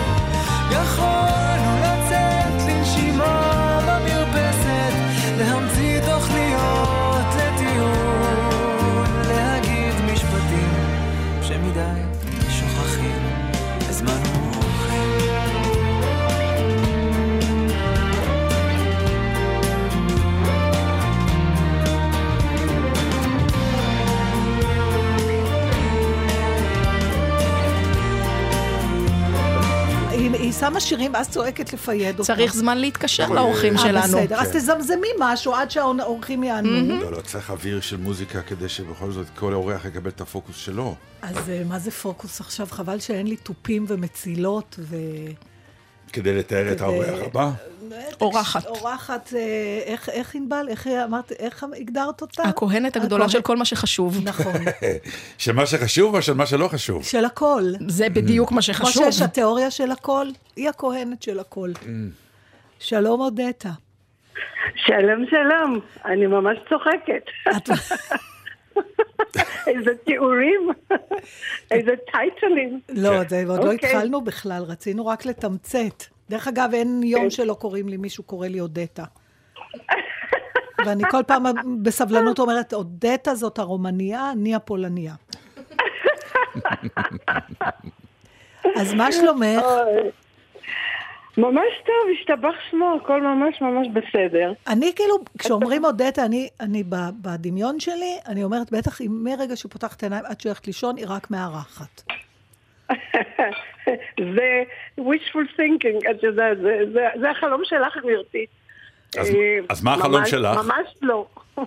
יכולנו 0.71 1.77
לצאת 1.80 2.67
לנשימה 2.67 3.80
במרפסת, 3.88 4.93
להמציא 5.38 5.77
שמה 30.60 30.80
שירים 30.80 31.13
ואז 31.13 31.30
צועקת 31.30 31.74
לפייד 31.74 32.20
אותם. 32.20 32.34
צריך 32.34 32.54
זמן 32.54 32.78
להתקשר 32.78 33.30
לאורחים 33.30 33.74
אה, 33.74 33.80
שלנו. 33.80 34.17
בסדר, 34.17 34.36
אז 34.41 34.50
תזמזמי 34.52 35.08
משהו 35.20 35.54
עד 35.54 35.72
שהאורחים 35.72 36.43
יענו. 36.43 37.00
לא, 37.00 37.12
לא, 37.12 37.22
צריך 37.22 37.52
אוויר 37.52 37.82
של 37.82 37.98
מוזיקה 37.98 38.41
כדי 38.41 38.70
שבכל 38.70 39.12
זאת 39.12 39.28
כל 39.36 39.54
אורח 39.54 39.86
יקבל 39.86 40.10
את 40.10 40.22
הפוקוס 40.22 40.56
שלו. 40.58 40.96
אז 41.22 41.50
אה, 41.50 41.62
מה 41.65 41.80
זה 41.80 41.91
פוקוס 41.91 42.41
עכשיו? 42.41 42.67
חבל 42.72 43.00
שאין 43.00 43.28
לי 43.28 43.36
תופים 43.36 43.86
ומצילות 43.88 44.80
ו... 44.80 44.96
כדי 46.13 46.36
לתאר 46.38 46.72
את 46.72 46.82
האורח 46.82 47.20
הבא. 47.26 47.52
אורחת. 48.22 48.65
אורחת, 48.65 49.34
אה, 49.36 49.39
איך, 49.86 50.10
איך 50.10 50.36
ענבל? 50.36 50.65
איך 50.70 50.88
אמרת, 50.88 51.32
איך 51.32 51.65
הגדרת 51.78 52.22
אותה? 52.22 52.43
הכהנת 52.43 52.96
הגדולה 52.96 53.30
של 53.30 53.41
כל 53.41 53.58
מה 53.58 53.65
שחשוב. 53.65 54.20
נכון. 54.24 54.54
של 55.38 55.52
מה 55.52 55.65
שחשוב 55.65 56.15
או 56.15 56.22
של 56.22 56.34
מה 56.34 56.46
שלא 56.46 56.67
חשוב? 56.67 57.04
של 57.04 57.26
הכל. 57.26 57.63
זה 57.88 58.10
בדיוק 58.10 58.52
מה 58.52 58.56
כמו 58.56 58.62
שחשוב. 58.62 59.04
שיש 59.04 59.22
התיאוריה 59.22 59.72
של 59.72 59.91
הכל, 59.91 60.28
היא 60.56 60.70
הכהנת 60.70 61.24
של 61.24 61.39
הכל. 61.39 61.72
שלום 62.80 63.20
עודטה. 63.20 63.70
שלום, 64.76 65.26
שלום. 65.30 65.80
אני 66.06 66.28
ממש 66.28 66.58
צוחקת. 66.70 67.26
איזה 69.68 69.92
תיאורים, 70.06 70.70
איזה 71.72 71.92
טייטלים. 72.12 72.80
לא, 72.90 73.12
זה 73.30 73.44
עוד 73.48 73.63
לא 73.63 73.74
אוקיי. 73.74 73.90
התחלנו 73.90 74.22
בכלל, 74.22 74.63
רצינו 74.63 75.08
רק 75.08 75.26
לתמצת. 75.26 76.04
דרך 76.30 76.48
אגב, 76.48 76.70
אין 76.74 77.02
יום 77.04 77.30
שלא 77.30 77.54
קוראים 77.54 77.90
לי, 77.90 77.98
מישהו 77.98 78.24
קורא 78.24 78.48
לי 78.48 78.60
עודטה. 78.60 79.04
ואני 80.86 81.04
כל 81.12 81.24
פעם 81.28 81.44
בסבלנות 81.82 82.40
אומרת, 82.40 82.74
עודטה 82.74 83.36
זאת 83.36 83.60
הרומניה, 83.60 84.32
אני 84.32 84.56
הפולניה. 84.56 85.13
אז 88.80 88.94
מה 88.94 89.12
שלומך? 89.12 89.63
ממש 91.38 91.73
טוב, 91.86 91.95
השתבח 92.19 92.56
שמו, 92.71 93.00
הכל 93.04 93.21
ממש 93.21 93.62
ממש 93.62 93.88
בסדר. 93.93 94.54
אני 94.67 94.91
כאילו, 94.95 95.15
כשאומרים 95.38 95.86
עודטה, 95.86 96.26
אני, 96.26 96.50
אני 96.60 96.84
בדמיון 97.21 97.80
שלי, 97.80 98.17
אני 98.28 98.43
אומרת, 98.43 98.71
בטח 98.71 99.02
אם 99.02 99.12
מרגע 99.23 99.56
שהיא 99.56 99.71
פותחת 99.71 100.04
עיניים 100.04 100.26
עד 100.26 100.41
שהיא 100.41 100.50
הולכת 100.50 100.67
לישון, 100.67 100.97
היא 100.97 101.06
רק 101.10 101.32
מארחת. 101.32 102.02
זה 104.36 104.63
wishful 105.00 105.47
thinking, 105.60 106.12
את 106.12 106.23
יודעת, 106.23 106.58
זה, 106.58 106.78
זה, 106.93 107.08
זה 107.21 107.32
החלום 107.32 107.62
שלך, 107.63 107.97
גברתי. 107.97 108.45
אז- 109.19 109.30
אה, 109.36 109.58
אז 109.69 109.84
מה 109.84 109.93
החלום 109.93 110.19
ממש- 110.21 110.30
שלך? 110.32 110.58
ממש 110.58 110.88
לא. 111.02 111.26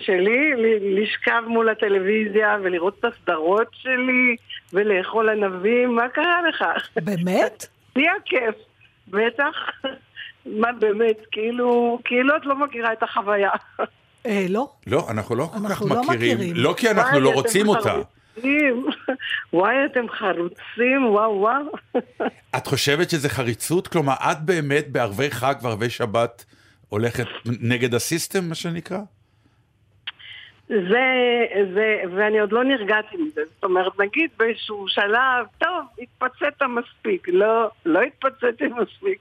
שלי, 0.00 0.52
ל- 0.56 1.02
לשכב 1.02 1.42
מול 1.46 1.68
הטלוויזיה 1.68 2.56
ולראות 2.62 2.98
את 2.98 3.04
הסדרות 3.04 3.68
שלי 3.72 4.36
ולאכול 4.72 5.28
ענבים, 5.28 5.94
מה 5.96 6.08
קרה 6.08 6.40
לך? 6.48 6.64
באמת? 6.96 7.66
שיא 7.94 8.10
הכיף, 8.20 8.54
בטח. 9.08 9.56
מה 10.60 10.72
באמת, 10.72 11.16
כאילו, 11.32 11.98
כאילו 12.04 12.36
את 12.36 12.46
לא 12.46 12.56
מכירה 12.56 12.92
את 12.92 13.02
החוויה. 13.02 13.50
אה, 14.26 14.46
לא. 14.48 14.70
לא, 14.86 15.06
אנחנו 15.10 15.34
לא 15.34 15.44
כל 15.44 15.58
כך 15.58 15.70
אנחנו 15.70 15.88
לא 15.88 16.02
מכירים. 16.02 16.56
לא 16.56 16.74
כי 16.76 16.90
אנחנו 16.90 17.20
לא 17.20 17.30
רוצים 17.30 17.68
אותה. 17.68 17.94
וואי, 19.52 19.74
אתם 19.86 20.08
חרוצים, 20.08 21.06
וואו 21.06 21.30
וואו. 21.30 21.62
את 22.56 22.66
חושבת 22.66 23.10
שזה 23.10 23.28
חריצות? 23.28 23.88
כלומר, 23.88 24.14
את 24.20 24.40
באמת 24.40 24.88
בערבי 24.88 25.30
חג 25.30 25.54
וערבי 25.62 25.90
שבת 25.90 26.44
הולכת 26.88 27.26
נגד 27.60 27.94
הסיסטם, 27.94 28.48
מה 28.48 28.54
שנקרא? 28.54 28.98
זה, 30.68 31.04
זה, 31.74 32.02
ואני 32.16 32.40
עוד 32.40 32.52
לא 32.52 32.64
נרגעתי 32.64 33.16
מזה. 33.16 33.40
זאת 33.54 33.64
אומרת, 33.64 34.00
נגיד 34.00 34.30
באיזשהו 34.38 34.88
שלב, 34.88 35.46
טוב, 35.58 35.84
התפצית 35.98 36.62
מספיק. 36.68 37.28
לא, 37.28 37.70
לא 37.86 38.00
התפציתי 38.02 38.64
מספיק. 38.66 39.18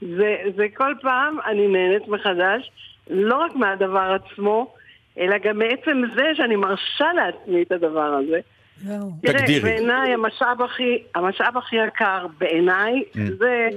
זה, 0.00 0.36
זה 0.56 0.66
כל 0.74 0.94
פעם, 1.02 1.36
אני 1.46 1.68
נהנית 1.68 2.08
מחדש, 2.08 2.70
לא 3.10 3.36
רק 3.36 3.54
מהדבר 3.56 4.16
עצמו, 4.24 4.74
אלא 5.18 5.38
גם 5.38 5.58
מעצם 5.58 6.02
זה 6.14 6.24
שאני 6.34 6.56
מרשה 6.56 7.12
לעצמי 7.12 7.62
את 7.62 7.72
הדבר 7.72 8.00
הזה. 8.24 8.40
זהו. 8.76 9.10
תראה, 9.22 9.38
תגדירי. 9.40 9.60
בעיניי 9.60 10.12
המשאב 10.12 10.62
הכי, 10.62 11.02
המשאב 11.14 11.56
הכי 11.56 11.76
יקר 11.76 12.26
בעיניי, 12.38 13.02
Mm. 13.12 13.18
זה, 13.38 13.68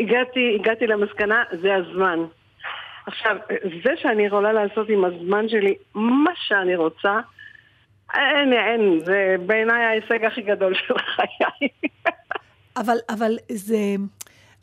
הגעתי, 0.00 0.56
הגעתי 0.60 0.86
למסקנה, 0.86 1.42
זה 1.52 1.74
הזמן. 1.74 2.18
עכשיו, 3.06 3.36
זה 3.84 3.90
שאני 3.96 4.26
יכולה 4.26 4.52
לעשות 4.52 4.88
עם 4.88 5.04
הזמן 5.04 5.48
שלי 5.48 5.74
מה 5.94 6.30
שאני 6.34 6.76
רוצה, 6.76 7.20
אין, 8.14 8.52
אין, 8.52 9.00
זה 9.04 9.36
בעיניי 9.46 9.84
ההישג 9.84 10.24
הכי 10.24 10.42
גדול 10.42 10.74
של 10.74 10.94
חיי. 10.98 11.68
אבל, 12.76 12.96
אבל 13.10 13.36
זה, 13.48 13.76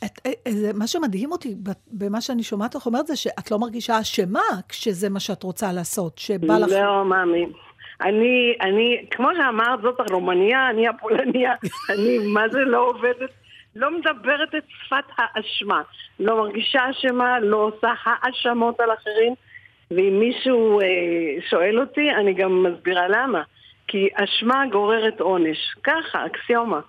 את, 0.05 0.19
אה, 0.25 0.51
זה... 0.51 0.71
מה 0.73 0.87
שמדהים 0.87 1.31
אותי 1.31 1.55
במה 1.91 2.21
שאני 2.21 2.43
שומעת 2.43 2.75
לך 2.75 2.85
אומרת 2.85 3.07
זה 3.07 3.15
שאת 3.15 3.51
לא 3.51 3.59
מרגישה 3.59 3.99
אשמה 4.01 4.41
כשזה 4.69 5.09
מה 5.09 5.19
שאת 5.19 5.43
רוצה 5.43 5.71
לעשות, 5.71 6.17
שבא 6.17 6.57
לך... 6.57 6.71
לא, 6.71 7.05
מאמי. 7.05 7.45
אני, 8.01 8.55
אני, 8.61 9.05
כמו 9.11 9.27
שאמרת, 9.37 9.81
זאת 9.81 9.99
הרומניה, 9.99 10.69
אני 10.69 10.87
הפולניה. 10.87 11.53
אני, 11.89 12.17
מה 12.33 12.49
זה 12.51 12.59
לא 12.59 12.89
עובדת, 12.89 13.29
לא 13.75 13.97
מדברת 13.97 14.55
את 14.57 14.63
שפת 14.85 15.03
האשמה. 15.17 15.81
לא 16.19 16.37
מרגישה 16.37 16.79
אשמה, 16.91 17.39
לא 17.39 17.57
עושה 17.57 17.87
האשמות 18.05 18.79
על 18.79 18.89
אחרים. 18.93 19.33
ואם 19.91 20.19
מישהו 20.19 20.79
אה, 20.81 20.85
שואל 21.49 21.79
אותי, 21.79 22.11
אני 22.11 22.33
גם 22.33 22.63
מסבירה 22.63 23.07
למה. 23.07 23.41
כי 23.87 24.07
אשמה 24.15 24.63
גוררת 24.71 25.19
עונש. 25.19 25.57
ככה, 25.83 26.25
אקסיומה. 26.25 26.79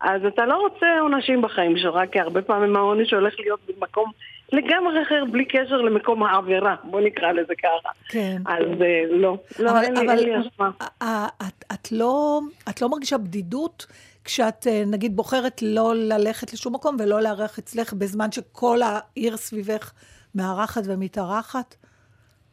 אז 0.00 0.24
אתה 0.24 0.46
לא 0.46 0.56
רוצה 0.56 0.86
עונשים 1.00 1.42
בחיים 1.42 1.78
שלך, 1.78 1.96
כי 2.12 2.20
הרבה 2.20 2.42
פעמים 2.42 2.76
העונש 2.76 3.12
הולך 3.14 3.34
להיות 3.38 3.60
במקום 3.68 4.10
לגמרי 4.52 5.02
אחר, 5.02 5.24
בלי 5.32 5.44
קשר 5.44 5.76
למקום 5.76 6.22
העבירה. 6.22 6.74
בוא 6.84 7.00
נקרא 7.00 7.32
לזה 7.32 7.52
ככה. 7.62 7.88
כן. 8.08 8.36
אז 8.46 8.82
אה, 8.82 9.02
לא, 9.10 9.36
לא, 9.58 9.70
אבל- 9.70 9.78
אין 9.82 9.94
לי- 9.94 10.00
אבל- 10.00 10.18
אין 10.18 10.28
לי 10.28 10.48
אשמה. 10.48 10.70
את, 11.42 11.64
את, 11.72 11.92
לא, 11.92 12.40
את 12.68 12.82
לא 12.82 12.88
מרגישה 12.88 13.18
בדידות 13.18 13.86
כשאת, 14.30 14.66
אה, 14.66 14.82
נגיד, 14.86 15.16
בוחרת 15.16 15.62
לא 15.62 15.92
ללכת 15.94 16.52
לשום 16.52 16.74
מקום 16.74 16.96
ולא 16.98 17.20
לארח 17.20 17.58
אצלך 17.58 17.92
בזמן 17.92 18.32
שכל 18.32 18.78
העיר 18.82 19.36
סביבך 19.36 19.92
מארחת 20.34 20.82
ומתארחת? 20.86 21.74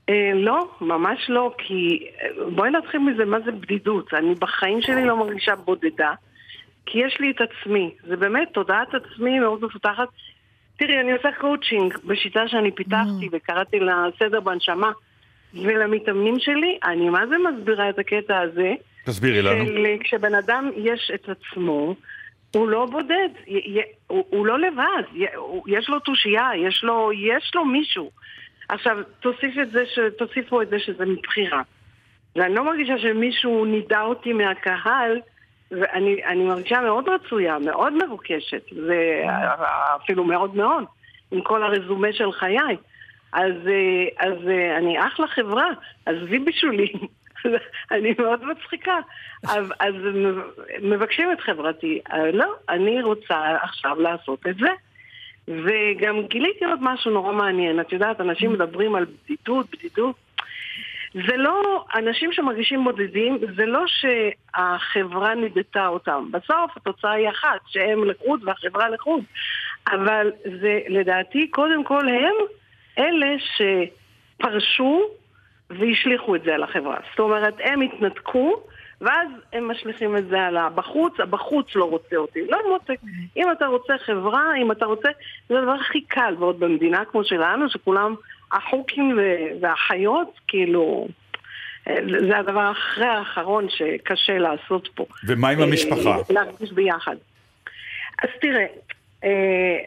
אה, 0.09 0.31
לא, 0.35 0.69
ממש 0.81 1.29
לא, 1.29 1.55
כי 1.57 2.07
אה, 2.21 2.27
בואי 2.55 2.69
נתחיל 2.69 2.99
מזה, 2.99 3.25
מה 3.25 3.37
זה 3.45 3.51
בדידות? 3.51 4.13
אני 4.13 4.35
בחיים 4.35 4.81
שלי 4.81 5.05
לא 5.05 5.17
מרגישה 5.17 5.55
בודדה, 5.55 6.13
כי 6.85 6.99
יש 7.05 7.17
לי 7.19 7.31
את 7.31 7.41
עצמי. 7.41 7.95
זה 8.07 8.15
באמת 8.15 8.47
תודעת 8.53 8.87
עצמי 8.93 9.39
מאוד 9.39 9.65
מפותחת. 9.65 10.07
תראי, 10.77 10.99
אני 11.01 11.11
עושה 11.11 11.29
קואוצ'ינג 11.39 11.97
בשיטה 12.05 12.47
שאני 12.47 12.71
פיתחתי 12.71 13.29
וקראתי 13.31 13.79
לה 13.79 14.05
סדר 14.19 14.39
בנשמה, 14.39 14.91
ולמתאמנים 15.53 16.39
שלי, 16.39 16.79
אני 16.83 17.09
מה 17.09 17.27
זה 17.27 17.35
מסבירה 17.37 17.89
את 17.89 17.99
הקטע 17.99 18.39
הזה, 18.39 18.73
תסבירי 19.07 19.41
לנו. 19.41 19.85
אה, 19.85 19.95
כשבן 20.03 20.35
אדם 20.35 20.69
יש 20.75 21.11
את 21.15 21.29
עצמו, 21.29 21.95
הוא 22.55 22.67
לא 22.67 22.85
בודד, 22.85 23.29
הוא, 24.07 24.25
הוא 24.29 24.45
לא 24.45 24.59
לבד, 24.59 25.03
יש 25.67 25.89
לו 25.89 25.99
תושייה, 25.99 26.49
יש 26.67 26.83
לו, 26.83 27.11
יש 27.13 27.51
לו 27.55 27.65
מישהו. 27.65 28.11
עכשיו, 28.69 28.97
תוסיף 29.19 29.53
את 29.61 29.71
זה, 29.71 29.85
ש- 29.85 30.17
תוסיפו 30.17 30.61
את 30.61 30.69
זה 30.69 30.79
שזה 30.79 31.05
מבחירה. 31.05 31.61
ואני 32.35 32.55
לא 32.55 32.65
מרגישה 32.65 32.97
שמישהו 32.97 33.65
נידה 33.65 34.01
אותי 34.01 34.33
מהקהל, 34.33 35.21
ואני 35.71 36.25
אני 36.25 36.43
מרגישה 36.43 36.81
מאוד 36.81 37.09
רצויה, 37.09 37.59
מאוד 37.59 37.93
מבוקשת, 38.05 38.61
זה 38.85 39.23
אפילו 39.95 40.23
מאוד 40.23 40.55
מאוד, 40.55 40.83
עם 41.31 41.41
כל 41.41 41.63
הרזומה 41.63 42.13
של 42.13 42.31
חיי. 42.31 42.77
אז, 43.33 43.51
אה, 43.67 44.27
אז 44.27 44.47
אה, 44.47 44.77
אני 44.77 45.07
אחלה 45.07 45.27
חברה, 45.27 45.65
עזבי 46.05 46.39
בישולים. 46.39 47.16
אני 47.91 48.13
מאוד 48.19 48.45
מצחיקה. 48.45 48.99
אז, 49.43 49.73
אז 49.79 49.93
מבקשים 50.81 51.31
את 51.31 51.41
חברתי. 51.41 51.99
אה, 52.11 52.31
לא, 52.31 52.53
אני 52.69 53.03
רוצה 53.03 53.57
עכשיו 53.61 54.01
לעשות 54.01 54.47
את 54.47 54.55
זה. 54.55 54.69
וגם 55.47 56.21
גיליתי 56.27 56.65
עוד 56.65 56.79
משהו 56.81 57.11
נורא 57.11 57.33
מעניין. 57.33 57.79
את 57.79 57.93
יודעת, 57.93 58.21
אנשים 58.21 58.53
מדברים 58.53 58.95
על 58.95 59.05
בדידות, 59.05 59.65
בדידות. 59.71 60.15
זה 61.13 61.37
לא, 61.37 61.85
אנשים 61.95 62.33
שמרגישים 62.33 62.83
בודדים, 62.83 63.37
זה 63.55 63.65
לא 63.65 63.83
שהחברה 63.87 65.35
נידתה 65.35 65.87
אותם. 65.87 66.27
בסוף 66.31 66.77
התוצאה 66.77 67.11
היא 67.11 67.29
אחת, 67.29 67.59
שהם 67.67 68.03
לחוד 68.03 68.43
והחברה 68.43 68.89
לחוד. 68.89 69.23
אבל 69.91 70.31
זה, 70.61 70.79
לדעתי, 70.87 71.47
קודם 71.47 71.83
כל 71.83 72.07
הם 72.07 72.33
אלה 72.97 73.35
שפרשו 73.39 75.07
והשליכו 75.69 76.35
את 76.35 76.43
זה 76.43 76.55
על 76.55 76.63
החברה. 76.63 76.97
זאת 77.09 77.19
אומרת, 77.19 77.53
הם 77.63 77.81
התנתקו, 77.81 78.63
ואז 79.01 79.27
הם 79.53 79.71
משליכים 79.71 80.17
את 80.17 80.27
זה 80.27 80.41
על 80.41 80.57
הבחוץ, 80.57 81.13
הבחוץ 81.19 81.75
לא 81.75 81.85
רוצה 81.85 82.15
אותי. 82.15 82.39
לא 82.49 82.57
מוצא. 82.71 82.93
אם 83.37 83.51
אתה 83.51 83.65
רוצה 83.65 83.93
חברה, 84.05 84.55
אם 84.61 84.71
אתה 84.71 84.85
רוצה... 84.85 85.09
זה 85.49 85.57
הדבר 85.59 85.71
הכי 85.71 86.01
קל, 86.01 86.35
ועוד 86.39 86.59
במדינה 86.59 87.05
כמו 87.05 87.23
שלנו, 87.23 87.69
שכולם 87.69 88.15
החוקים 88.51 89.19
והחיות, 89.61 90.39
כאילו... 90.47 91.07
זה 92.27 92.37
הדבר 92.37 92.71
אחרי 92.71 93.05
האחרון 93.05 93.67
שקשה 93.69 94.37
לעשות 94.37 94.89
פה. 94.95 95.05
ומה 95.27 95.49
עם 95.49 95.59
המשפחה? 95.59 96.09
אה, 96.09 96.21
להרגיש 96.29 96.71
ביחד. 96.71 97.15
אז 98.23 98.29
תראה, 98.41 98.65
אה, 99.23 99.77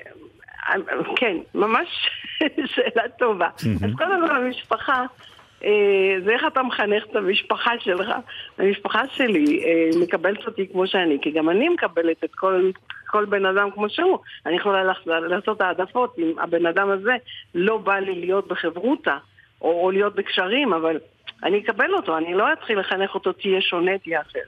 כן, 1.17 1.37
ממש 1.55 2.11
שאלה 2.75 3.09
טובה. 3.19 3.49
אז 3.57 3.93
קודם 3.99 4.29
כל 4.29 4.37
המשפחה, 4.37 4.93
אה, 4.93 5.07
זה 6.25 6.31
איך 6.33 6.43
אתה 6.47 6.63
מחנך 6.63 7.05
את 7.11 7.17
המשפחה 7.17 7.71
שלך. 7.79 8.09
המשפחה 8.59 9.03
שלי 9.09 9.65
אה, 9.65 10.01
מקבלת 10.03 10.47
אותי 10.47 10.67
כמו 10.73 10.87
שאני, 10.87 11.19
כי 11.23 11.31
גם 11.31 11.51
אני 11.51 11.69
מקבלת 11.69 12.25
את 12.25 12.35
כל, 12.35 12.71
כל 13.07 13.25
בן 13.25 13.47
אדם 13.47 13.71
כמו 13.71 13.89
שהוא. 13.89 14.19
אני 14.47 14.57
יכולה 14.57 14.93
לעשות 15.07 15.61
העדפות 15.61 16.15
אם 16.19 16.33
הבן 16.39 16.67
אדם 16.67 16.91
הזה 16.91 17.17
לא 17.55 17.79
בא 17.79 17.99
לי 17.99 18.15
להיות 18.21 18.49
בחברותה, 18.49 19.17
או, 19.63 19.85
או 19.85 19.91
להיות 19.91 20.15
בקשרים, 20.15 20.73
אבל 20.73 20.99
אני 21.43 21.59
אקבל 21.59 21.95
אותו, 21.95 22.19
אני 22.19 22.35
לא 22.35 22.53
אתחיל 22.53 22.79
לחנך 22.79 23.15
אותו 23.15 23.33
תהיה 23.33 23.61
שונה, 23.61 23.99
תהיה 23.99 24.21
אחרת. 24.21 24.43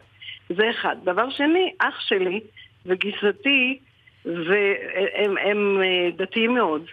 זה 0.48 0.70
אחד. 0.70 0.96
דבר 1.04 1.30
שני, 1.30 1.72
אח 1.78 2.00
שלי 2.00 2.40
וגיסתי, 2.86 3.78
והם 4.24 5.38
הם 5.38 5.82
אה, 5.82 6.10
דתיים 6.16 6.54
מאוד. 6.54 6.84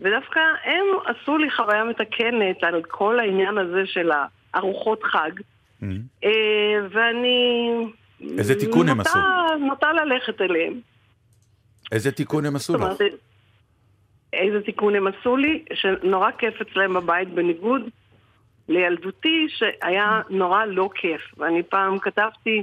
ודווקא 0.00 0.40
הם 0.64 0.84
עשו 1.06 1.38
לי 1.38 1.50
חוויה 1.50 1.84
מתקנת 1.84 2.64
על 2.64 2.82
כל 2.82 3.18
העניין 3.20 3.58
הזה 3.58 3.82
של 3.86 4.10
הארוחות 4.54 5.02
חג. 5.02 5.30
אה, 6.24 6.30
ואני... 6.90 7.70
איזה 8.38 8.54
תיקון 8.54 8.88
הם 8.88 8.96
נוטה- 8.96 9.10
עשו? 9.10 9.18
נוטה 9.66 9.92
ללכת 9.92 10.40
אליהם. 10.40 10.80
איזה 11.92 12.12
תיקון 12.12 12.46
הם 12.46 12.56
עשו 12.56 12.74
לך? 12.76 12.84
איזה 14.32 14.60
תיקון 14.60 14.94
הם 14.94 15.06
עשו 15.06 15.36
לי, 15.36 15.64
שנורא 15.74 16.30
כיף 16.38 16.54
אצלם 16.60 16.94
בבית 16.94 17.28
בניגוד 17.28 17.82
לילדותי, 18.68 19.46
שהיה 19.48 20.20
נורא 20.30 20.64
לא 20.64 20.90
כיף. 20.94 21.20
ואני 21.38 21.62
פעם 21.62 21.98
כתבתי 21.98 22.62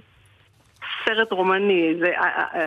סרט 1.05 1.31
רומני, 1.31 1.93
זה 1.99 2.05
אה, 2.05 2.21
אה, 2.21 2.61
אה, 2.61 2.65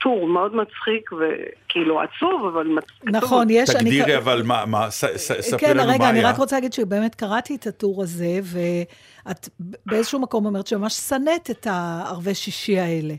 טור 0.00 0.26
מאוד 0.28 0.54
מצחיק 0.56 1.10
וכאילו 1.12 2.00
עצוב, 2.00 2.46
אבל 2.46 2.66
מצחיק. 2.66 3.04
נכון, 3.04 3.46
יש... 3.50 3.70
אני- 3.70 3.78
תגדירי 3.78 4.16
אבל 4.16 4.42
מה, 4.46 4.64
מה, 4.66 4.90
ס- 4.90 5.04
ס- 5.16 5.40
ספרי 5.40 5.58
כן, 5.58 5.76
לנו 5.76 5.86
מה 5.86 5.94
רגע, 5.94 6.10
אני 6.10 6.18
היה. 6.18 6.30
רק 6.30 6.36
רוצה 6.36 6.56
להגיד 6.56 6.72
שבאמת 6.72 7.14
קראתי 7.14 7.54
את 7.54 7.66
הטור 7.66 8.02
הזה, 8.02 8.40
ואת 8.42 9.48
באיזשהו 9.86 10.20
מקום 10.20 10.46
אומרת 10.46 10.66
שממש 10.66 10.92
שנאת 10.92 11.50
את 11.50 11.66
הערבי 11.70 12.34
שישי 12.34 12.78
האלה. 12.78 13.14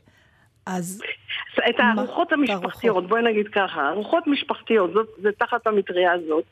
אז... 0.65 1.01
את 1.69 1.75
הארוחות 1.77 2.31
המשפחתיות, 2.31 3.07
בואי 3.07 3.21
נגיד 3.23 3.47
ככה, 3.47 3.89
ארוחות 3.89 4.27
משפחתיות, 4.27 4.93
זאת, 4.93 5.07
זה 5.21 5.29
תחת 5.39 5.67
המטריה 5.67 6.11
הזאת. 6.11 6.43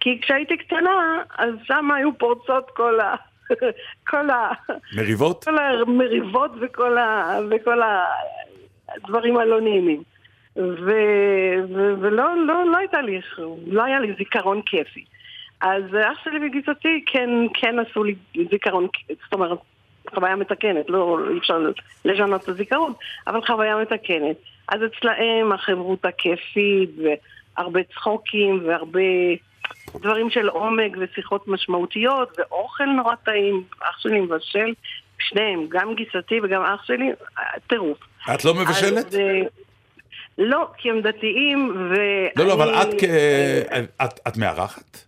כי 0.00 0.18
כשהייתי 0.22 0.56
קטנה, 0.56 1.22
אז 1.38 1.50
שם 1.64 1.90
היו 1.96 2.18
פורצות 2.18 2.70
כל 2.76 3.00
ה... 3.00 3.14
כל 4.10 4.30
ה... 4.30 4.52
מריבות? 4.96 5.44
כל 5.44 5.58
המריבות 5.58 6.50
וכל, 6.60 6.98
ה... 6.98 7.38
וכל 7.50 7.80
הדברים 8.88 9.36
הלא 9.36 9.60
נעימים. 9.60 10.02
ו... 10.56 10.92
ו... 11.74 11.94
ולא 12.00 12.36
לא, 12.46 12.70
לא 12.72 12.76
הייתה 12.76 13.02
לי, 13.02 13.20
לא 13.66 13.84
היה 13.84 14.00
לי 14.00 14.14
זיכרון 14.18 14.62
כיפי. 14.66 15.04
אז 15.60 15.82
אח 15.94 16.18
שלי 16.24 16.46
וגיסתי 16.46 17.04
כן, 17.06 17.30
כן 17.54 17.78
עשו 17.78 18.04
לי 18.04 18.14
זיכרון, 18.50 18.86
זאת 19.08 19.32
אומרת, 19.32 19.58
חוויה 20.14 20.36
מתקנת, 20.36 20.90
לא 20.90 21.18
אי 21.30 21.38
אפשר 21.38 21.58
לשנות 22.04 22.42
את 22.42 22.48
הזיכרון, 22.48 22.92
אבל 23.26 23.46
חוויה 23.46 23.76
מתקנת. 23.76 24.36
אז 24.68 24.80
אצלהם 24.84 25.52
החברות 25.52 26.04
הכיפית, 26.04 26.90
והרבה 27.56 27.80
צחוקים, 27.94 28.60
והרבה 28.66 29.00
דברים 30.00 30.30
של 30.30 30.48
עומק 30.48 30.92
ושיחות 31.00 31.48
משמעותיות, 31.48 32.38
ואוכל 32.38 32.84
נורא 32.84 33.14
טעים. 33.14 33.62
אח 33.80 33.98
שלי 33.98 34.20
מבשל, 34.20 34.74
שניהם, 35.18 35.66
גם 35.68 35.94
גיסתי 35.94 36.40
וגם 36.42 36.62
אח 36.62 36.84
שלי, 36.84 37.10
טירוף. 37.66 37.98
את 38.34 38.44
לא 38.44 38.54
מבשלת? 38.54 39.06
אז, 39.06 39.16
אה, 39.16 39.40
לא, 40.38 40.68
כי 40.78 40.90
הם 40.90 41.00
דתיים, 41.00 41.76
ו... 41.90 41.94
לא, 42.36 42.44
לא, 42.46 42.52
אבל 42.54 42.74
את 42.74 42.88
כ... 43.00 43.04
את- 44.04 44.20
את 44.28 44.36
מארחת? 44.36 45.04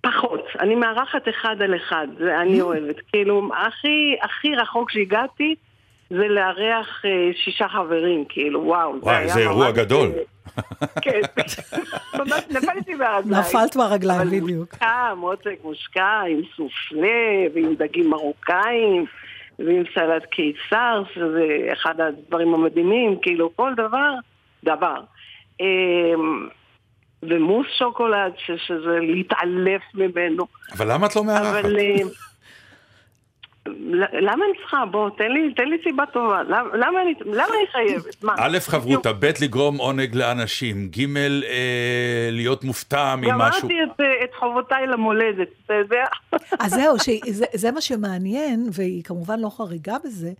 פחות. 0.00 0.44
אני 0.60 0.74
מארחת 0.74 1.28
אחד 1.28 1.62
על 1.62 1.76
אחד, 1.76 2.06
זה 2.18 2.40
אני 2.40 2.60
אוהבת. 2.60 2.96
כאילו, 3.12 3.50
הכי, 3.66 4.16
הכי 4.22 4.54
רחוק 4.54 4.90
שהגעתי 4.90 5.54
זה 6.16 6.28
לארח 6.28 7.04
אה, 7.04 7.30
שישה 7.44 7.68
חברים, 7.68 8.24
כאילו, 8.28 8.60
וואו. 8.64 8.94
וואי, 9.02 9.28
זה 9.28 9.40
אירוע 9.40 9.70
גדול. 9.70 10.10
כן, 11.02 11.20
ממש 12.18 12.42
נפלתי 12.50 12.94
מהרגליים. 12.94 13.40
נפלת 13.40 13.76
מהרגליים, 13.76 14.20
אבל 14.20 14.40
בדיוק. 14.40 14.72
מושקע, 14.72 15.14
מותק 15.16 15.56
מושקע, 15.64 16.20
עם 16.28 16.40
סופלה, 16.56 17.48
ועם 17.54 17.74
דגים 17.74 18.10
מרוקאים, 18.10 19.06
ועם 19.58 19.82
סלט 19.94 20.24
קיסר, 20.24 21.02
שזה 21.14 21.46
אחד 21.72 22.00
הדברים 22.00 22.54
המדהימים, 22.54 23.18
כאילו, 23.22 23.56
כל 23.56 23.72
דבר, 23.76 24.14
דבר. 24.64 25.00
אמ, 25.60 26.48
ומוס 27.22 27.66
שוקולד, 27.78 28.32
שזה 28.46 28.98
להתעלף 29.00 29.82
ממנו. 29.94 30.46
אבל 30.72 30.92
למה 30.92 31.06
את 31.06 31.16
לא 31.16 31.24
מארחת? 31.24 31.64
אבל... 31.64 31.76
למה 34.12 34.44
אני 34.44 34.58
צריכה? 34.60 34.84
בוא, 34.86 35.10
תן 35.10 35.30
לי, 35.32 35.54
תן 35.54 35.68
לי 35.68 35.76
סיבה 35.82 36.06
טובה. 36.06 36.42
למה, 36.42 36.76
למה, 36.76 37.02
אני, 37.02 37.14
למה 37.24 37.44
אני 37.44 37.66
חייבת? 37.72 38.24
מה? 38.24 38.34
א', 38.38 38.58
חברותה, 38.60 39.12
ב', 39.12 39.30
לגרום 39.42 39.76
עונג 39.76 40.14
לאנשים, 40.14 40.88
ג', 40.88 41.16
אה, 41.16 42.28
להיות 42.32 42.64
מופתע 42.64 43.16
ממשהו. 43.16 43.32
גמרתי 43.32 43.74
את, 43.82 44.00
אה, 44.00 44.24
את 44.24 44.30
חובותיי 44.38 44.86
למולדת, 44.86 45.48
אתה 45.66 45.74
יודע? 45.74 46.04
אז 46.60 46.72
זהו, 46.72 46.98
שזה, 46.98 47.44
זה 47.54 47.70
מה 47.70 47.80
שמעניין, 47.80 48.68
והיא 48.72 49.02
כמובן 49.04 49.40
לא 49.40 49.48
חריגה 49.48 49.96
בזה, 50.04 50.32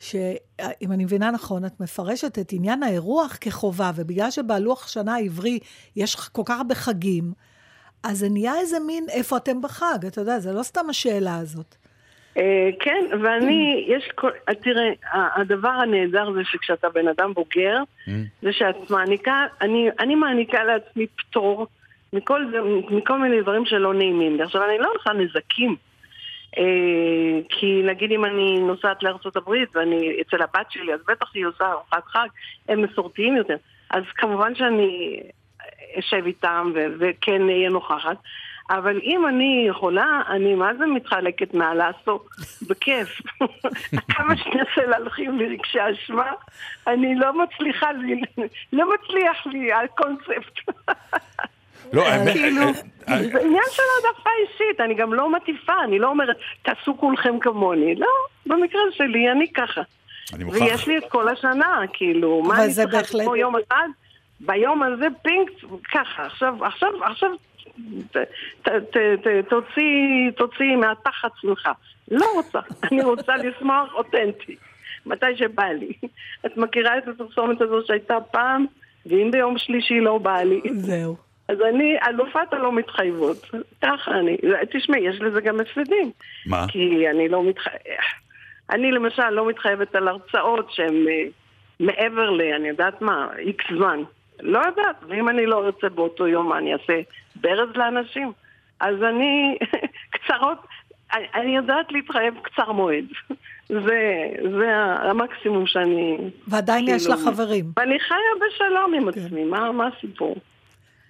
שאם 0.00 0.92
אני 0.92 1.04
מבינה 1.04 1.30
נכון, 1.30 1.64
את 1.64 1.80
מפרשת 1.80 2.38
את 2.38 2.52
עניין 2.52 2.82
האירוח 2.82 3.38
כחובה, 3.40 3.90
ובגלל 3.94 4.30
שבלוח 4.30 4.88
שנה 4.88 5.14
העברי 5.14 5.58
יש 5.96 6.16
כל 6.32 6.42
כך 6.44 6.56
הרבה 6.58 6.74
חגים, 6.74 7.32
אז 8.02 8.18
זה 8.18 8.28
נהיה 8.28 8.54
איזה 8.60 8.78
מין, 8.86 9.06
איפה 9.08 9.36
אתם 9.36 9.62
בחג? 9.62 9.98
אתה 10.06 10.20
יודע, 10.20 10.38
זה 10.38 10.52
לא 10.52 10.62
סתם 10.62 10.90
השאלה 10.90 11.36
הזאת. 11.38 11.79
אה, 12.36 12.70
כן, 12.80 13.04
ואני, 13.22 13.84
יש 13.88 14.08
כל... 14.14 14.30
אה, 14.48 14.54
תראה, 14.54 14.90
הדבר 15.12 15.68
הנהדר 15.68 16.32
זה 16.32 16.40
שכשאתה 16.44 16.88
בן 16.88 17.08
אדם 17.08 17.32
בוגר, 17.34 17.76
זה 18.42 18.52
שאת 18.52 18.90
מעניקה, 18.90 19.46
אני, 19.60 19.88
אני 19.98 20.14
מעניקה 20.14 20.64
לעצמי 20.64 21.06
פטור 21.06 21.66
מכל, 22.12 22.44
מכל 22.90 23.18
מיני 23.18 23.42
דברים 23.42 23.64
שלא 23.66 23.94
נעימים 23.94 24.36
לי. 24.36 24.42
עכשיו, 24.42 24.64
אני 24.64 24.78
לא 24.78 24.92
עושה 24.98 25.12
נזקים. 25.12 25.76
אה, 26.58 27.40
כי 27.48 27.82
נגיד 27.84 28.12
אם 28.12 28.24
אני 28.24 28.60
נוסעת 28.60 29.02
לארצות 29.02 29.36
הברית 29.36 29.76
ואני 29.76 30.16
אצל 30.20 30.42
הבת 30.42 30.66
שלי, 30.70 30.94
אז 30.94 31.00
בטח 31.08 31.32
שהיא 31.32 31.46
עושה 31.46 31.72
ארוחת 31.72 32.04
חג, 32.06 32.28
הם 32.68 32.82
מסורתיים 32.82 33.36
יותר. 33.36 33.56
אז 33.90 34.02
כמובן 34.14 34.54
שאני 34.54 35.20
אשב 35.98 36.26
איתם 36.26 36.72
וכן 36.98 37.48
אהיה 37.48 37.68
נוכחת. 37.68 38.16
אבל 38.70 39.00
אם 39.02 39.26
אני 39.28 39.64
יכולה, 39.68 40.22
אני 40.28 40.54
מה 40.54 40.74
זה 40.78 40.86
מתחלקת 40.86 41.54
העשור, 41.80 42.24
בכיף. 42.68 43.08
כמה 44.16 44.36
שננסה 44.36 44.86
להלכים 44.90 45.38
לי 45.38 45.48
רגשי 45.48 45.78
אשמה, 45.92 46.32
אני 46.86 47.14
לא 47.14 47.42
מצליחה 47.42 47.92
לי, 47.92 48.20
לא 48.72 48.86
מצליח 48.94 49.46
לי 49.46 49.72
הקונספט. 49.72 50.58
לא, 51.92 52.02
האמת- 52.08 52.32
כאילו, 52.32 52.62
אה, 52.62 52.68
אה, 53.08 53.22
זה 53.32 53.38
עניין 53.40 53.62
של 53.70 53.82
העדפה 54.06 54.30
אישית, 54.42 54.80
אני 54.80 54.94
גם 54.94 55.14
לא 55.14 55.32
מטיפה, 55.32 55.72
אני 55.84 55.98
לא 55.98 56.08
אומרת, 56.08 56.36
תעשו 56.62 56.96
כולכם 56.98 57.38
כמוני. 57.38 57.94
לא, 57.94 58.06
במקרה 58.46 58.80
שלי 58.92 59.30
אני 59.30 59.52
ככה. 59.52 59.80
אני 60.34 60.44
מוכרח. 60.44 60.62
ויש 60.62 60.88
לי 60.88 60.98
את 60.98 61.04
כל 61.08 61.28
השנה, 61.28 61.80
כאילו, 61.92 62.42
מה 62.42 62.62
אני 62.64 62.70
זה 62.70 62.84
צריכה 62.90 63.22
כמו 63.24 63.36
יום 63.36 63.54
אחד? 63.56 63.88
ביום 64.40 64.82
הזה 64.82 65.06
פינק, 65.22 65.50
ככה, 65.92 66.26
עכשיו, 66.26 66.64
עכשיו, 66.64 67.04
עכשיו, 67.04 67.30
ת- 68.10 68.16
ת- 68.62 68.68
ת- 68.68 69.26
ת- 69.26 69.48
תוציא, 69.48 70.30
תוציא 70.36 70.76
מהתחת 70.76 71.30
שמחה. 71.40 71.72
לא 72.10 72.26
רוצה, 72.34 72.58
אני 72.92 73.02
רוצה 73.02 73.36
לשמוח 73.36 73.94
אותנטי, 73.94 74.56
מתי 75.06 75.36
שבא 75.36 75.64
לי. 75.64 75.92
את 76.46 76.56
מכירה 76.56 76.98
את 76.98 77.08
הפרסומת 77.08 77.60
הזו 77.60 77.80
שהייתה 77.86 78.16
פעם, 78.30 78.66
ואם 79.06 79.30
ביום 79.32 79.58
שלישי 79.58 80.00
לא 80.00 80.18
בא 80.18 80.42
לי, 80.42 80.60
זהו. 80.74 81.16
אז 81.48 81.58
אני 81.68 81.96
אלופת 82.08 82.52
הלא 82.52 82.72
מתחייבות. 82.72 83.50
ככה 83.82 84.10
אני. 84.10 84.36
תשמעי, 84.70 85.00
יש 85.08 85.20
לזה 85.20 85.40
גם 85.40 85.60
הפסדים. 85.60 86.10
מה? 86.46 86.66
כי 86.68 87.08
אני 87.08 87.28
לא 87.28 87.44
מתחייבת... 87.44 87.80
אני 88.70 88.92
למשל 88.92 89.30
לא 89.30 89.48
מתחייבת 89.48 89.94
על 89.94 90.08
הרצאות 90.08 90.70
שהן 90.70 91.08
אה, 91.08 91.24
מעבר 91.80 92.30
ל... 92.30 92.40
אני 92.40 92.68
יודעת 92.68 93.02
מה, 93.02 93.28
איקס 93.38 93.64
זמן. 93.76 94.02
לא 94.42 94.58
יודעת, 94.58 94.96
ואם 95.08 95.28
אני 95.28 95.46
לא 95.46 95.66
ארצה 95.66 95.88
באותו 95.88 96.26
יום, 96.28 96.48
מה 96.48 96.58
אני 96.58 96.72
אעשה 96.72 97.00
ברז 97.36 97.68
לאנשים? 97.74 98.32
אז 98.80 98.94
אני 99.02 99.58
קצרות, 100.14 100.58
אני, 101.34 101.56
יודעת 101.56 101.92
להתחייב 101.92 102.34
קצר 102.42 102.72
מועד. 102.72 103.04
זה, 103.68 104.26
זה 104.58 104.70
המקסימום 105.10 105.66
שאני... 105.66 106.16
ועדיין 106.48 106.88
יש 106.88 107.02
כאילו, 107.06 107.18
לך 107.18 107.24
חברים. 107.24 107.64
ואני 107.76 108.00
חיה 108.00 108.16
בשלום 108.46 108.94
עם 108.94 109.08
עצמי, 109.08 109.44
מה, 109.44 109.72
מה 109.72 109.88
הסיפור? 109.96 110.36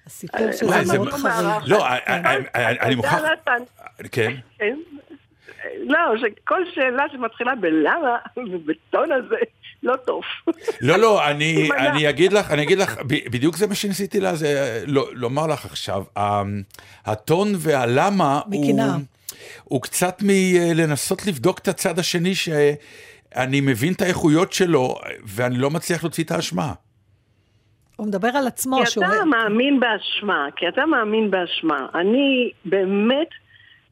הסיפור 0.06 0.40
וואי, 0.40 0.52
שזה 0.52 0.84
זה- 0.84 0.98
מאוד 0.98 1.08
חריג. 1.12 1.62
לא, 1.66 1.86
אני- 2.06 2.28
אני- 2.54 2.80
אני 2.80 2.94
מוכרח... 2.94 3.22
נתן, 3.32 3.62
כן. 4.12 4.32
לא, 5.86 5.98
שכל 6.20 6.60
שאלה 6.74 7.04
שמתחילה 7.12 7.54
בלמה, 7.54 8.16
ובטון 8.36 9.12
הזה, 9.12 9.36
לא 9.82 9.96
טוב. 9.96 10.22
לא, 10.80 10.96
לא, 10.96 11.28
אני. 11.30 11.68
אני 11.86 12.08
אגיד 12.08 12.32
לך, 12.32 12.50
אני 12.50 12.62
אגיד 12.62 12.78
לך, 12.78 12.98
ב- 12.98 13.30
בדיוק 13.32 13.56
זה 13.56 13.66
מה 13.66 13.74
שניסיתי 13.74 14.20
לה, 14.20 14.34
זה, 14.34 14.82
לא, 14.86 15.08
לומר 15.12 15.46
לך 15.46 15.64
עכשיו. 15.64 16.04
ה- 16.16 16.42
הטון 17.06 17.48
והלמה 17.58 18.40
הוא, 18.46 18.66
בקנאה. 18.68 18.96
הוא 19.64 19.82
קצת 19.82 20.22
מלנסות 20.22 21.26
לבדוק 21.26 21.58
את 21.58 21.68
הצד 21.68 21.98
השני, 21.98 22.34
שאני 22.34 23.60
מבין 23.60 23.92
את 23.92 24.02
האיכויות 24.02 24.52
שלו, 24.52 24.94
ואני 25.24 25.58
לא 25.58 25.70
מצליח 25.70 26.04
להוציא 26.04 26.24
את 26.24 26.30
האשמה. 26.30 26.72
הוא 27.96 28.06
מדבר 28.06 28.28
על 28.28 28.46
עצמו, 28.46 28.78
כי 28.84 28.90
שהוא... 28.90 29.04
אתה 29.04 29.24
מאמין 29.24 29.80
באשמה, 29.80 30.46
כי 30.56 30.68
אתה 30.68 30.86
מאמין 30.86 31.30
באשמה. 31.30 31.86
אני 31.94 32.50
באמת 32.64 33.28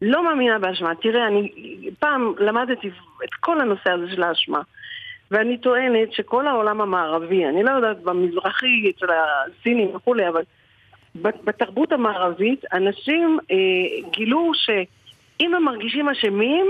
לא 0.02 0.24
מאמינה 0.24 0.58
באשמה. 0.58 0.94
תראה, 0.94 1.26
אני 1.26 1.52
פעם 1.98 2.32
למדתי 2.38 2.88
את 3.24 3.34
כל 3.40 3.60
הנושא 3.60 3.90
הזה 3.90 4.10
של 4.10 4.22
האשמה. 4.22 4.60
ואני 5.30 5.58
טוענת 5.58 6.12
שכל 6.12 6.46
העולם 6.46 6.80
המערבי, 6.80 7.46
אני 7.46 7.62
לא 7.62 7.70
יודעת 7.70 8.02
במזרחי, 8.02 8.90
אצל 8.90 9.06
הסינים 9.10 9.96
וכולי, 9.96 10.28
אבל 10.28 10.42
בת- 11.14 11.44
בתרבות 11.44 11.92
המערבית, 11.92 12.64
אנשים 12.72 13.38
אה, 13.50 13.56
גילו 14.10 14.52
שאם 14.54 15.54
הם 15.54 15.64
מרגישים 15.64 16.08
אשמים, 16.08 16.66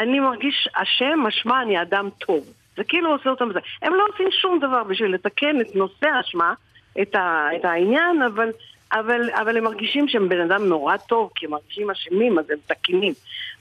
אני 0.00 0.20
מרגיש 0.20 0.68
אשם, 0.74 1.18
משמע 1.22 1.62
אני 1.62 1.82
אדם 1.82 2.08
טוב. 2.18 2.44
זה 2.76 2.84
כאילו 2.84 3.10
עושה 3.10 3.30
אותם 3.30 3.52
זה. 3.52 3.58
הם 3.82 3.94
לא 3.94 4.04
עושים 4.12 4.28
שום 4.30 4.58
דבר 4.58 4.84
בשביל 4.84 5.14
לתקן 5.14 5.60
את 5.60 5.76
נושא 5.76 6.06
האשמה, 6.06 6.54
את, 7.02 7.14
ה, 7.14 7.48
את 7.56 7.64
העניין, 7.64 8.22
אבל, 8.22 8.50
אבל, 8.94 9.30
אבל 9.30 9.56
הם 9.56 9.64
מרגישים 9.64 10.08
שהם 10.08 10.28
בן 10.28 10.40
אדם 10.40 10.64
נורא 10.64 10.96
טוב, 10.96 11.30
כי 11.34 11.46
הם 11.46 11.52
מרגישים 11.52 11.90
אשמים, 11.90 12.38
אז 12.38 12.50
הם 12.50 12.58
תקינים. 12.66 13.12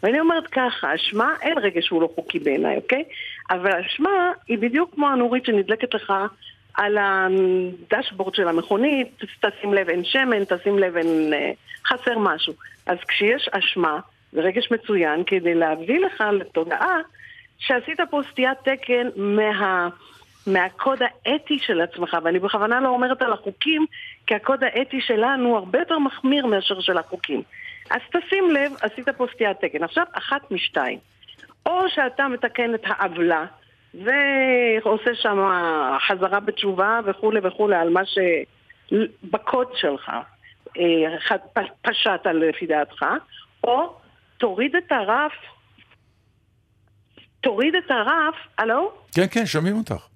ואני 0.04 0.20
אומרת 0.20 0.48
ככה, 0.48 0.96
אשמה, 0.96 1.34
אין 1.42 1.58
רגע 1.58 1.82
שהוא 1.82 2.02
לא 2.02 2.10
חוקי 2.16 2.40
בעיניי, 2.40 2.76
אוקיי? 2.76 3.04
אבל 3.50 3.72
אשמה 3.72 4.32
היא 4.48 4.58
בדיוק 4.58 4.94
כמו 4.96 5.08
הנורית 5.08 5.46
שנדלקת 5.46 5.94
לך 5.94 6.14
על 6.74 6.98
הדשבורד 7.02 8.36
של 8.36 8.48
המכונית, 8.48 9.08
תשים 9.18 9.74
לב 9.74 9.90
אין 9.90 10.04
שמן, 10.04 10.44
תשים 10.46 10.80
לב 10.80 10.98
אין... 10.98 11.34
אה, 11.34 11.52
חסר 11.88 12.18
משהו. 12.18 12.54
אז 12.86 12.98
כשיש 13.08 13.50
אשמה, 13.52 14.00
זה 14.32 14.42
רגש 14.42 14.72
מצוין 14.72 15.24
כדי 15.24 15.56
להביא 15.56 16.00
לך 16.00 16.24
לתודעה 16.34 16.98
שעשית 17.58 18.00
פה 18.10 18.22
סטיית 18.32 18.58
תקן 18.64 19.08
מה... 19.16 19.90
מהקוד 20.48 21.00
האתי 21.02 21.60
של 21.60 21.82
עצמך, 21.82 22.18
ואני 22.24 22.40
בכוונה 22.40 22.80
לא 22.80 22.90
אומרת 22.90 23.22
על 23.22 23.34
החוקים, 23.34 23.86
כי 24.28 24.36
הקוד 24.36 24.64
האתי 24.64 25.02
שלנו 25.02 25.58
הרבה 25.58 25.80
יותר 25.80 26.00
מחמיר 26.00 26.46
מאשר 26.46 26.82
של 26.82 26.98
החוקים. 26.98 27.42
אז 27.90 28.02
תשים 28.12 28.52
לב, 28.52 28.72
עשית 28.82 29.10
פה 29.10 29.26
סטיית 29.34 29.58
תקן. 29.62 29.84
עכשיו, 29.84 30.06
אחת 30.14 30.52
משתיים. 30.52 31.00
או 31.66 31.90
שאתה 31.90 32.28
מתקן 32.28 32.76
את 32.76 32.82
העוולה, 32.86 33.46
ועושה 33.94 35.16
שם 35.16 35.38
חזרה 36.08 36.40
בתשובה 36.40 37.00
וכולי 37.06 37.40
וכולי 37.44 37.76
על 37.76 37.90
מה 37.90 38.02
שבקוד 38.06 39.68
שלך 39.76 40.12
אה, 40.78 41.38
פשעת 41.82 42.26
לפי 42.26 42.66
דעתך, 42.66 43.06
או 43.64 43.94
תוריד 44.38 44.76
את 44.76 44.92
הרף, 44.92 45.32
תוריד 47.42 47.76
את 47.76 47.92
הרף, 47.92 48.36
הלו? 48.58 48.92
כן, 49.16 49.26
כן, 49.32 49.46
שומעים 49.46 49.78
אותך. 49.78 50.08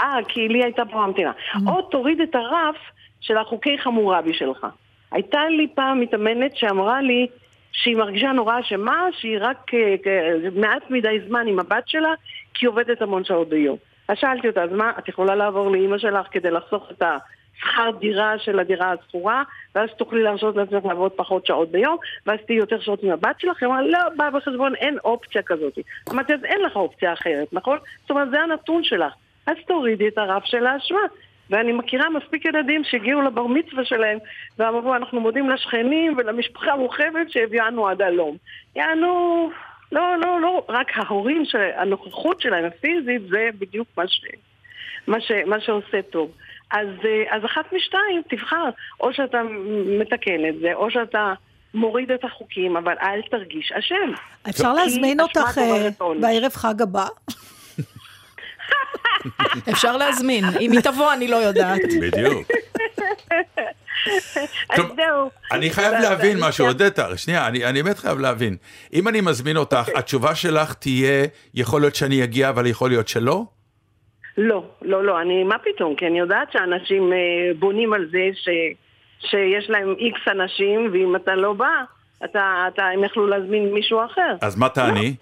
אה, 0.00 0.16
כי 0.28 0.48
לי 0.48 0.64
הייתה 0.64 0.82
פה 0.92 1.04
המתינה. 1.04 1.32
או 1.66 1.82
תוריד 1.82 2.20
את 2.20 2.34
הרף 2.34 2.76
של 3.20 3.36
החוקי 3.36 3.78
חמורבי 3.78 4.34
שלך. 4.34 4.66
הייתה 5.12 5.48
לי 5.48 5.66
פעם 5.74 6.00
מתאמנת 6.00 6.56
שאמרה 6.56 7.00
לי 7.00 7.26
שהיא 7.72 7.96
מרגישה 7.96 8.32
נורא 8.32 8.60
אשמה, 8.60 9.06
שהיא 9.12 9.38
רק 9.40 9.74
אה, 9.74 9.94
אה, 10.06 10.50
מעט 10.54 10.90
מדי 10.90 11.20
זמן 11.28 11.46
עם 11.46 11.58
הבת 11.58 11.88
שלה, 11.88 12.14
כי 12.54 12.66
היא 12.66 12.68
עובדת 12.68 13.02
המון 13.02 13.24
שעות 13.24 13.48
ביום. 13.48 13.76
אז 14.08 14.16
שאלתי 14.20 14.48
אותה, 14.48 14.62
אז 14.62 14.72
מה, 14.72 14.92
את 14.98 15.08
יכולה 15.08 15.34
לעבור 15.34 15.70
לאימא 15.70 15.98
שלך 15.98 16.26
כדי 16.30 16.50
לחסוך 16.50 16.90
את 16.90 17.02
השכר 17.02 17.90
דירה 17.98 18.38
של 18.38 18.58
הדירה 18.58 18.92
השכורה, 18.92 19.42
ואז 19.74 19.88
תוכלי 19.98 20.22
להרשות 20.22 20.56
לעצמך 20.56 20.84
לעבוד 20.84 21.12
פחות 21.12 21.46
שעות 21.46 21.70
ביום, 21.70 21.96
ואז 22.26 22.38
תהיי 22.46 22.58
יותר 22.58 22.80
שעות 22.80 23.02
עם 23.02 23.10
הבת 23.10 23.40
שלך? 23.40 23.62
היא 23.62 23.66
אמרה, 23.66 23.82
לא, 23.82 23.98
בא 24.16 24.30
בחשבון, 24.30 24.74
אין 24.74 24.98
אופציה 25.04 25.42
כזאת. 25.42 25.78
אמרתי, 26.10 26.34
אז 26.34 26.44
אין 26.44 26.60
לך 26.60 26.76
אופציה 26.76 27.12
אחרת, 27.12 27.52
נכון? 27.52 27.78
זאת 28.00 28.10
אומרת, 28.10 28.30
זה 28.30 28.40
הנתון 28.40 28.84
שלך. 28.84 29.12
אז 29.46 29.56
תורידי 29.66 30.08
את 30.08 30.18
הרף 30.18 30.44
של 30.44 30.66
האשמה. 30.66 31.00
ואני 31.50 31.72
מכירה 31.72 32.10
מספיק 32.10 32.44
ילדים 32.44 32.84
שהגיעו 32.84 33.22
לבר 33.22 33.46
מצווה 33.46 33.84
שלהם 33.84 34.18
ואמרו, 34.58 34.94
אנחנו 34.94 35.20
מודים 35.20 35.50
לשכנים 35.50 36.14
ולמשפחה 36.16 36.72
המורחבת 36.72 37.30
שהביאנו 37.30 37.88
עד 37.88 38.02
הלום. 38.02 38.36
יענו, 38.76 39.50
לא, 39.92 40.16
לא, 40.16 40.40
לא, 40.40 40.64
רק 40.68 40.86
ההורים, 40.94 41.44
שהנוכחות 41.44 42.40
שלהם 42.40 42.64
הפיזית 42.64 43.22
זה 43.28 43.48
בדיוק 43.58 43.88
מה, 43.96 44.08
ש, 44.08 44.20
מה, 45.06 45.20
ש, 45.20 45.32
מה 45.46 45.60
שעושה 45.60 46.02
טוב. 46.02 46.30
אז, 46.70 46.88
אז 47.30 47.44
אחת 47.44 47.72
משתיים, 47.72 48.22
תבחר, 48.28 48.68
או 49.00 49.12
שאתה 49.12 49.42
מתקן 50.00 50.48
את 50.48 50.58
זה, 50.60 50.74
או 50.74 50.90
שאתה 50.90 51.32
מוריד 51.74 52.10
את 52.10 52.24
החוקים, 52.24 52.76
אבל 52.76 52.94
אל 53.02 53.20
תרגיש 53.30 53.72
אשם. 53.72 54.12
אפשר 54.50 54.72
להזמין 54.72 55.20
אותך 55.20 55.58
אה. 55.58 55.88
בערב 56.20 56.52
חג 56.52 56.82
הבא? 56.82 57.06
אפשר 59.72 59.96
להזמין. 59.96 60.44
אם 60.60 60.72
היא 60.72 60.80
תבוא, 60.80 61.12
אני 61.12 61.28
לא 61.28 61.36
יודעת. 61.36 61.80
בדיוק. 62.00 62.46
אז 64.70 64.76
טוב, 64.76 64.86
זהו. 64.96 65.30
אני 65.52 65.70
חייב 65.70 65.92
להבין 65.92 66.38
משהו, 66.40 66.66
עודדה, 66.66 67.16
שנייה, 67.16 67.46
אני 67.46 67.64
אני 67.64 67.82
באמת 67.82 67.98
חייב 67.98 68.18
להבין. 68.18 68.56
אם 68.92 69.08
אני 69.08 69.20
מזמין 69.20 69.56
אותך, 69.56 69.88
התשובה 69.94 70.34
שלך 70.34 70.74
תהיה, 70.74 71.26
יכול 71.54 71.80
להיות 71.80 71.94
שאני 71.94 72.24
אגיע, 72.24 72.48
אבל 72.48 72.66
יכול 72.66 72.90
להיות 72.90 73.08
שלא? 73.08 73.44
לא, 74.38 74.64
לא, 74.82 75.04
לא, 75.04 75.20
אני, 75.20 75.44
מה 75.44 75.56
פתאום? 75.58 75.94
כי 75.96 76.06
אני 76.06 76.18
יודעת 76.18 76.52
שאנשים 76.52 77.12
אה, 77.12 77.18
בונים 77.58 77.92
על 77.92 78.08
זה 78.12 78.28
ש, 78.34 78.48
שיש 79.30 79.70
להם 79.70 79.94
איקס 79.98 80.20
אנשים, 80.28 80.90
ואם 80.92 81.16
אתה 81.16 81.34
לא 81.34 81.52
בא, 81.52 81.82
אתה, 82.24 82.68
אתה, 82.74 82.84
הם 82.84 83.04
יכלו 83.04 83.26
להזמין 83.26 83.74
מישהו 83.74 84.04
אחר. 84.04 84.36
אז 84.40 84.56
מה 84.56 84.68
תעני? 84.68 85.14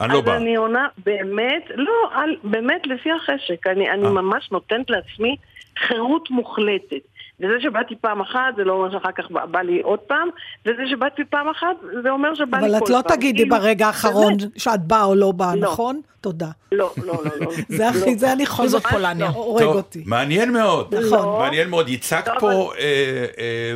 אני 0.00 0.12
לא 0.12 0.18
אז 0.18 0.24
בא. 0.24 0.36
אני 0.36 0.56
עונה, 0.56 0.88
באמת, 1.04 1.64
לא, 1.74 1.92
על, 2.12 2.36
באמת 2.44 2.86
לפי 2.86 3.10
החשק. 3.12 3.66
אני, 3.66 3.90
אני 3.90 4.04
אה. 4.04 4.10
ממש 4.10 4.48
נותנת 4.52 4.90
לעצמי 4.90 5.36
חירות 5.78 6.30
מוחלטת. 6.30 7.00
וזה 7.40 7.54
שבאתי 7.60 7.94
פעם 8.00 8.20
אחת, 8.20 8.56
זה 8.56 8.64
לא 8.64 8.72
אומר 8.72 8.92
שאחר 8.92 9.12
כך 9.12 9.30
בא, 9.30 9.46
בא 9.46 9.60
לי 9.60 9.80
עוד 9.80 9.98
פעם, 9.98 10.28
וזה 10.66 10.82
שבאתי 10.90 11.22
פעם 11.24 11.48
אחת, 11.48 11.76
זה 12.02 12.10
אומר 12.10 12.34
שבא 12.34 12.58
לי 12.58 12.62
כל 12.62 12.70
אבל 12.70 12.78
פעם. 12.78 12.82
את 12.84 12.90
לא 12.90 13.14
תגידי 13.16 13.42
כאילו, 13.42 13.56
ברגע 13.56 13.86
האחרון 13.86 14.36
באמת, 14.36 14.58
שאת 14.58 14.80
באה 14.80 15.04
או 15.04 15.14
לא 15.14 15.32
באה, 15.32 15.56
לא. 15.56 15.60
נכון? 15.60 16.00
תודה. 16.20 16.48
לא, 16.72 16.92
לא, 17.04 17.14
לא, 17.24 17.30
לא. 17.40 17.50
זה 17.76 17.88
הכי, 17.88 18.16
זה 18.16 18.32
אני 18.32 18.44
בכל 18.44 18.68
זאת 18.68 18.86
פולניה. 18.86 19.28
הורג 19.28 19.62
טוב, 19.62 19.76
אותי. 19.76 20.02
מעניין 20.06 20.52
מאוד. 20.52 20.94
נכון. 20.94 21.38
מעניין 21.42 21.70
מאוד. 21.70 21.88
ייצגת 21.88 22.28
לא, 22.28 22.40
פה 22.40 22.72
אה, 22.78 23.24
אה, 23.38 23.74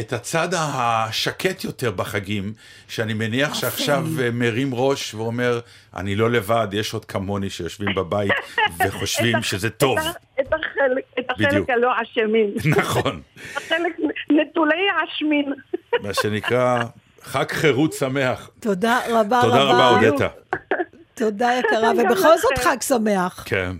את 0.00 0.12
הצד 0.12 0.48
השקט 0.54 1.64
יותר 1.64 1.90
בחגים, 1.90 2.52
שאני 2.88 3.14
מניח 3.14 3.54
שעכשיו 3.54 4.04
אה, 4.20 4.30
מרים 4.32 4.74
ראש 4.74 5.14
ואומר, 5.14 5.60
אני 5.96 6.16
לא 6.16 6.30
לבד, 6.30 6.68
יש 6.72 6.94
עוד 6.94 7.04
כמוני 7.04 7.50
שיושבים 7.50 7.94
בבית 7.94 8.32
וחושבים 8.78 9.42
שזה 9.42 9.70
טוב. 9.70 9.98
את 10.40 10.46
החלק, 10.46 11.04
את. 11.18 11.24
החלק 11.30 11.70
הלא 11.70 11.90
אשמים. 12.02 12.54
נכון. 12.80 13.20
החלק 13.56 13.96
נטולי 14.30 14.86
האשמין. 15.00 15.52
מה 16.04 16.14
שנקרא, 16.14 16.84
חג 17.22 17.52
חירות 17.52 17.92
שמח. 17.92 18.50
תודה 18.60 18.98
רבה 19.08 19.40
תודה 19.42 19.62
רבה, 19.62 19.88
אודטה. 19.88 20.28
תודה 21.14 21.50
יקרה, 21.58 21.90
ובכל 21.92 22.38
זאת. 22.38 22.58
חג 22.58 22.76
שמח. 22.80 23.44
כן. 23.46 23.72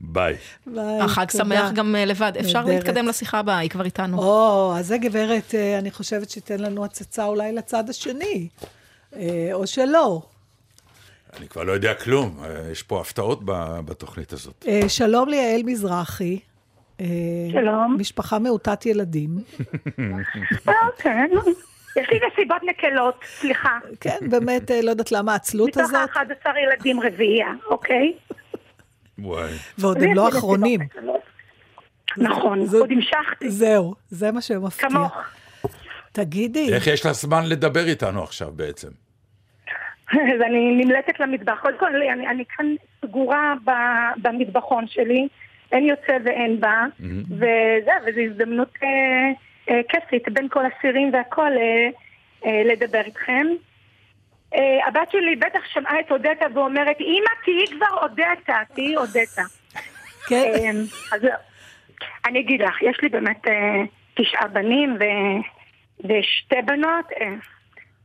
ביי. 0.00 0.36
ביי, 0.66 1.00
החג 1.00 1.24
תודה. 1.30 1.44
שמח 1.44 1.72
גם 1.72 1.96
אה, 1.96 2.04
לבד. 2.04 2.32
אפשר. 2.40 2.64
להתקדם 2.64 3.08
לשיחה 3.08 3.38
הבאה, 3.38 3.58
היא 3.58 3.70
כבר 3.70 3.84
איתנו. 3.84 4.18
או, 4.18 4.74
אז 4.76 4.86
זה 4.86 4.98
גברת, 4.98 5.54
אה, 5.54 5.78
אני 5.78 5.90
חושבת 5.90 6.30
שתיתן 6.30 6.60
לנו 6.60 6.84
הצצה 6.84 7.24
אולי 7.24 7.52
לצד 7.52 7.90
השני, 7.90 8.48
אה, 9.16 9.48
או 9.52 9.66
שלא. 9.66 10.22
אני 11.38 11.48
כבר 11.48 11.62
לא 11.62 11.72
יודע 11.72 11.94
כלום, 11.94 12.40
יש 12.72 12.82
פה 12.82 13.00
הפתעות 13.00 13.40
בתוכנית 13.84 14.32
הזאת. 14.32 14.66
שלום 14.88 15.28
ליעל 15.28 15.62
מזרחי. 15.64 16.38
שלום. 17.52 17.96
משפחה 17.98 18.38
מעוטת 18.38 18.86
ילדים. 18.86 19.38
כן. 21.02 21.30
יש 21.96 22.08
לי 22.10 22.20
נסיבות 22.32 22.62
מקלות, 22.62 23.14
סליחה. 23.24 23.78
כן, 24.00 24.16
באמת, 24.30 24.70
אה, 24.70 24.80
לא 24.82 24.90
יודעת 24.90 25.12
למה 25.12 25.32
העצלות 25.32 25.68
מתוך 25.68 25.82
הזאת, 25.82 26.10
ה-11 26.16 26.58
ילדים 26.58 27.00
רביעייה, 27.00 27.48
אוקיי? 27.70 28.12
וואי. 29.18 29.50
ועוד 29.78 30.02
הם 30.02 30.14
לא 30.14 30.28
אחרונים. 30.28 30.80
נכון, 32.16 32.66
זה- 32.66 32.78
עוד 32.78 32.90
המשכתי, 32.92 33.50
זהו, 33.50 33.94
זה 34.08 34.32
מה 34.32 34.40
שמפתיע. 34.40 34.88
כמוך. 34.88 35.12
תגידי, 36.12 36.74
איך 36.74 36.86
יש 36.86 37.06
לה 37.06 37.12
זמן 37.12 37.42
לדבר 37.46 37.86
איתנו 37.86 38.22
עכשיו 38.22 38.48
בעצם? 38.52 38.88
אז 40.12 40.40
אני 40.46 40.84
נמלטת 40.84 41.20
למטבח. 41.20 41.58
קודם 41.62 41.78
כל, 41.78 41.86
אני, 41.86 42.26
אני 42.28 42.44
כאן 42.56 42.66
סגורה 43.04 43.54
ב- 43.64 44.20
במטבחון 44.22 44.84
שלי, 44.88 45.28
אין 45.72 45.84
יוצא 45.86 46.16
ואין 46.24 46.60
בא, 46.60 46.84
וזה, 47.30 47.90
וזו 48.06 48.20
הזדמנות 48.30 48.68
אה, 48.82 48.88
כיפית 49.88 50.28
בין 50.28 50.48
כל 50.48 50.64
הסירים 50.66 51.10
והכל, 51.12 51.52
אה, 51.56 51.88
אה, 52.46 52.62
לדבר 52.64 53.00
איתכם. 53.00 53.46
אה, 54.54 54.86
הבת 54.86 55.10
שלי 55.10 55.36
בטח 55.36 55.60
שמעה 55.72 56.00
את 56.00 56.10
אודטה 56.10 56.46
ואומרת, 56.54 57.00
אמא, 57.00 57.30
תהיי 57.44 57.66
כבר 57.66 58.02
אודטה, 58.02 58.62
תהיי 58.74 58.96
אודטה. 58.96 59.42
כן. 60.28 60.36
אה, 60.36 60.70
אז 61.12 61.24
לא. 61.24 61.34
אני 62.26 62.40
אגיד 62.40 62.60
לך, 62.60 62.82
יש 62.82 62.98
לי 63.02 63.08
באמת 63.08 63.48
אה, 63.48 63.82
תשעה 64.14 64.48
בנים. 64.48 64.98
ושתי 66.00 66.62
בנות, 66.64 67.12
אה, 67.20 67.34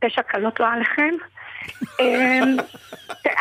תשע 0.00 0.22
כלות 0.22 0.60
לא 0.60 0.66
עליכם. 0.72 1.14
אה, 2.00 2.40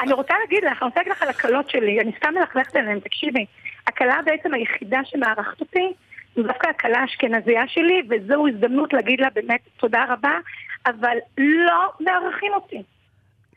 אני 0.02 0.14
רוצה 0.14 0.34
להגיד 0.40 0.64
לך, 0.64 0.82
אני 0.82 0.88
רוצה 0.90 1.00
להגיד 1.00 1.12
לך 1.12 1.22
על 1.22 1.30
הכלות 1.30 1.70
שלי, 1.70 2.02
אני 2.02 2.12
סתם 2.18 2.34
מלכלכת 2.40 2.76
עליהן, 2.76 3.00
תקשיבי. 3.00 3.46
הכלה 3.88 4.20
בעצם 4.26 4.54
היחידה 4.54 5.00
שמארחת 5.06 5.62
אותי, 5.62 5.94
דווקא 6.38 6.68
הכלה 6.68 7.00
האשכנזייה 7.00 7.64
שלי, 7.68 8.02
וזו 8.10 8.48
הזדמנות 8.48 8.94
להגיד 8.94 9.22
לה 9.22 9.28
באמת 9.36 9.60
תודה 9.78 10.06
רבה, 10.10 10.38
אבל 10.86 11.18
לא 11.38 11.92
מארחים 12.00 12.54
אותי. 12.54 12.84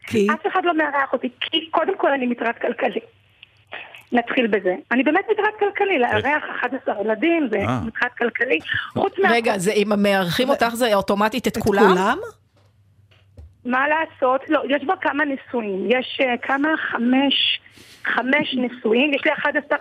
כי? 0.07 0.27
אף 0.31 0.47
אחד 0.47 0.65
לא 0.65 0.75
מארח 0.75 1.13
אותי, 1.13 1.29
כי 1.41 1.71
קודם 1.71 1.99
כל 1.99 2.13
אני 2.13 2.27
מטרד 2.27 2.55
כלכלי. 2.61 3.01
נתחיל 4.13 4.47
בזה. 4.47 4.75
אני 4.93 5.03
באמת 5.03 5.25
מטרד 5.31 5.53
כלכלי, 5.59 5.99
לארח 5.99 6.43
11 6.61 6.95
ילדים 7.01 7.49
זה 7.51 7.59
אה. 7.59 7.81
מטרד 7.87 8.11
כלכלי. 8.19 8.59
חוץ 8.93 9.19
מה... 9.19 9.29
רגע, 9.31 9.59
זה 9.59 9.73
אם 9.73 9.89
מארחים 9.99 10.49
אותך 10.49 10.69
זה 10.75 10.95
אוטומטית 10.95 11.47
את 11.47 11.57
כולם? 11.57 11.89
כולם? 11.89 12.19
מה 13.65 13.89
לעשות? 13.89 14.41
לא, 14.49 14.63
יש 14.69 14.85
בה 14.85 14.95
כמה 15.01 15.25
נישואים. 15.25 15.87
יש 15.89 16.19
אה, 16.21 16.37
כמה? 16.43 16.69
חמש, 16.91 17.61
חמש 18.05 18.55
נישואים. 18.55 19.15
יש 19.15 19.25
לי 19.25 19.33
11... 19.33 19.79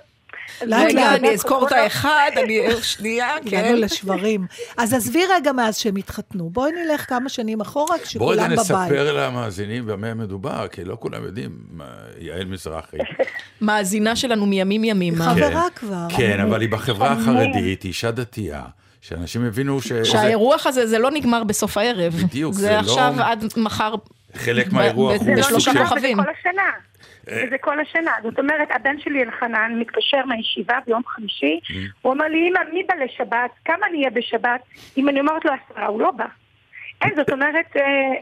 רגע, 0.61 1.15
אני 1.15 1.29
אזכור 1.33 1.67
את 1.67 1.71
האחד, 1.71 2.29
אני... 2.43 2.59
שנייה, 2.81 3.27
כן. 3.49 3.57
הגענו 3.57 3.77
לשברים. 3.77 4.45
אז 4.77 4.93
עזבי 4.93 5.23
רגע 5.35 5.51
מאז 5.51 5.77
שהם 5.77 5.95
התחתנו. 5.95 6.49
בואי 6.49 6.71
נלך 6.71 7.09
כמה 7.09 7.29
שנים 7.29 7.61
אחורה, 7.61 7.99
כשכולם 8.03 8.43
בבית. 8.45 8.59
נספר 8.59 9.13
למאזינים 9.13 9.85
במה 9.85 10.13
מדובר, 10.13 10.67
כי 10.67 10.83
לא 10.83 10.97
כולם 10.99 11.23
יודעים, 11.23 11.51
יעל 12.19 12.45
מזרחי. 12.45 12.97
מאזינה 13.61 14.15
שלנו 14.15 14.45
מימים 14.45 14.83
ימימה. 14.83 15.33
חברה 15.35 15.67
כבר. 15.75 16.05
כן, 16.17 16.39
אבל 16.39 16.61
היא 16.61 16.69
בחברה 16.69 17.11
החרדית, 17.11 17.85
אישה 17.85 18.11
דתייה, 18.11 18.63
שאנשים 19.01 19.45
הבינו 19.45 19.81
ש... 19.81 19.87
שהאירוח 20.03 20.67
הזה, 20.67 20.87
זה 20.87 20.99
לא 20.99 21.11
נגמר 21.11 21.43
בסוף 21.43 21.77
הערב. 21.77 22.13
בדיוק, 22.13 22.53
זה 22.53 22.61
זה 22.61 22.71
לא- 22.71 22.77
עכשיו 22.79 23.13
עד 23.17 23.45
מחר. 23.57 23.95
חלק 24.35 24.73
מהאירוח 24.73 25.15
הוא 25.21 25.35
בשלושה 25.35 25.43
סוג 25.49 25.59
של- 25.59 25.83
כוכבים. 25.85 26.19
וזה 26.19 26.25
כל 26.25 26.49
השנה. 26.49 26.69
וזה 27.27 27.57
כל 27.61 27.79
השנה. 27.79 28.11
זאת 28.23 28.39
אומרת, 28.39 28.67
הבן 28.71 28.99
שלי 28.99 29.23
אלחנן 29.23 29.71
מתקשר 29.79 30.25
מהישיבה 30.25 30.77
ביום 30.87 31.01
חמישי, 31.07 31.59
הוא 32.01 32.13
אומר 32.13 32.25
לי, 32.27 32.49
אמא, 32.49 32.59
מי 32.73 32.83
בא 32.83 32.95
לשבת? 33.03 33.51
כמה 33.65 33.85
נהיה 33.91 34.09
בשבת? 34.09 34.61
אם 34.97 35.09
אני 35.09 35.19
אומרת 35.19 35.45
לו 35.45 35.51
עשרה, 35.53 35.85
הוא 35.85 36.01
לא 36.01 36.11
בא. 36.11 36.25
אין, 37.01 37.15
זאת 37.15 37.29
אומרת... 37.29 37.65
אה, 37.77 37.81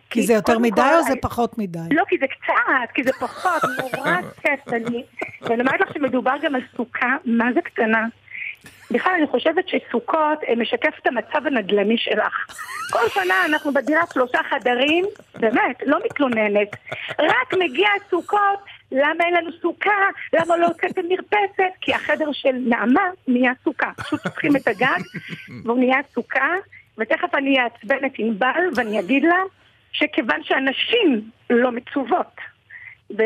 כי 0.10 0.22
זה 0.22 0.34
יותר 0.34 0.60
מדי 0.60 0.82
או 0.98 1.04
זה 1.04 1.12
אני- 1.12 1.22
פחות 1.22 1.58
מדי? 1.58 1.80
לא, 1.92 2.04
כי 2.08 2.16
זה 2.20 2.26
קצת, 2.28 2.54
כי 2.94 3.04
זה 3.04 3.12
פחות, 3.20 3.62
נורא 3.96 4.16
כיף. 4.42 4.74
אני- 4.74 5.04
ואני 5.42 5.62
אומרת 5.62 5.82
לך 5.82 5.94
שמדובר 5.94 6.34
גם 6.42 6.56
על 6.56 6.62
סוכה, 6.78 7.16
מה 7.26 7.46
זה 7.54 7.62
קטנה? 7.62 8.06
בכלל, 8.92 9.14
אני 9.18 9.28
חושבת 9.28 9.66
שסוכות 9.68 10.44
אה, 10.48 10.56
משקף 10.56 11.00
את 11.02 11.08
המצב 11.08 11.48
הנדל"ני 11.48 11.98
שלך. 11.98 12.46
כל 12.94 13.10
שנה 13.10 13.46
אנחנו 13.46 13.74
בדירת 13.74 14.12
שלושה 14.14 14.40
חדרים, 14.50 15.06
באמת, 15.40 15.78
לא 15.86 15.98
מתלוננת. 16.06 16.76
רק 17.20 17.54
מגיע 17.60 17.90
סוכות, 18.10 18.60
למה 18.92 19.24
אין 19.24 19.34
לנו 19.34 19.52
סוכה? 19.62 20.08
למה 20.34 20.58
לא 20.58 20.68
הוצאתם 20.68 21.02
מרפסת? 21.10 21.74
כי 21.82 21.94
החדר 21.94 22.32
של 22.32 22.56
נעמה 22.66 23.10
נהיה 23.28 23.52
סוכה. 23.64 23.92
פשוט 23.98 24.22
פותחים 24.22 24.56
את 24.56 24.68
הגג, 24.68 25.02
והוא 25.66 25.78
נהיה 25.78 25.98
סוכה, 26.14 26.56
ותכף 26.98 27.36
אני 27.36 27.60
אעצבן 27.60 28.06
את 28.06 28.12
ענבל 28.18 28.70
ואני 28.76 29.00
אגיד 29.00 29.24
לה 29.24 29.42
שכיוון 29.92 30.44
שהנשים 30.44 31.22
לא 31.50 31.72
מצוות. 31.72 32.51
ו... 33.18 33.22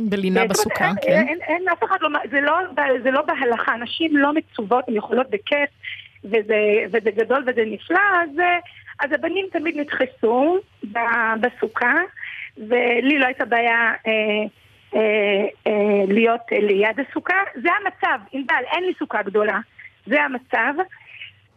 בלינה 0.00 0.46
בסוכה, 0.46 0.86
אין- 0.86 0.94
כן. 1.02 1.24
אין, 1.28 1.38
אין 1.42 1.68
אף 1.72 1.84
אחד 1.84 1.96
לא, 2.00 2.08
זה 2.30 2.40
לא, 2.40 2.58
זה 3.02 3.10
לא 3.10 3.22
בהלכה, 3.22 3.76
נשים 3.76 4.16
לא 4.16 4.32
מצוות, 4.32 4.84
הן 4.88 4.96
יכולות 4.96 5.30
בכיף, 5.30 5.70
וזה, 6.24 6.56
וזה 6.92 7.10
גדול 7.10 7.44
וזה 7.46 7.62
נפלא, 7.66 7.98
אז, 8.22 8.30
אז 9.04 9.12
הבנים 9.12 9.46
תמיד 9.52 9.76
נדחסו 9.76 10.58
ב- 10.92 10.98
בסוכה, 11.40 11.94
ולי 12.56 13.18
לא 13.18 13.26
הייתה 13.26 13.44
בעיה 13.44 13.92
אה, 14.06 14.12
אה, 14.94 15.00
אה, 15.66 15.72
להיות 16.08 16.40
ליד 16.52 17.00
הסוכה. 17.10 17.34
זה 17.62 17.68
המצב, 17.80 18.18
ענבל, 18.32 18.54
אין 18.72 18.84
לי 18.84 18.92
סוכה 18.98 19.22
גדולה, 19.22 19.58
זה 20.06 20.22
המצב. 20.22 20.74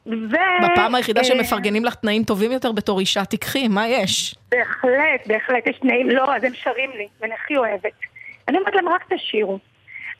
ו... 0.05 0.35
בפעם 0.71 0.95
היחידה 0.95 1.19
אה, 1.19 1.25
שמפרגנים 1.25 1.85
לך 1.85 1.95
תנאים 1.95 2.23
טובים 2.23 2.51
יותר 2.51 2.71
בתור 2.71 2.99
אישה, 2.99 3.25
תיקחי, 3.25 3.67
מה 3.67 3.87
יש? 3.87 4.35
בהחלט, 4.51 5.27
בהחלט, 5.27 5.67
יש 5.67 5.77
תנאים, 5.81 6.09
לא, 6.09 6.35
אז 6.35 6.43
הם 6.43 6.51
שרים 6.63 6.89
לי, 6.97 7.07
ואני 7.21 7.33
הכי 7.33 7.57
אוהבת. 7.57 7.91
אני 8.47 8.57
אומרת 8.57 8.75
להם, 8.75 8.89
רק 8.89 9.01
תשאירו, 9.13 9.59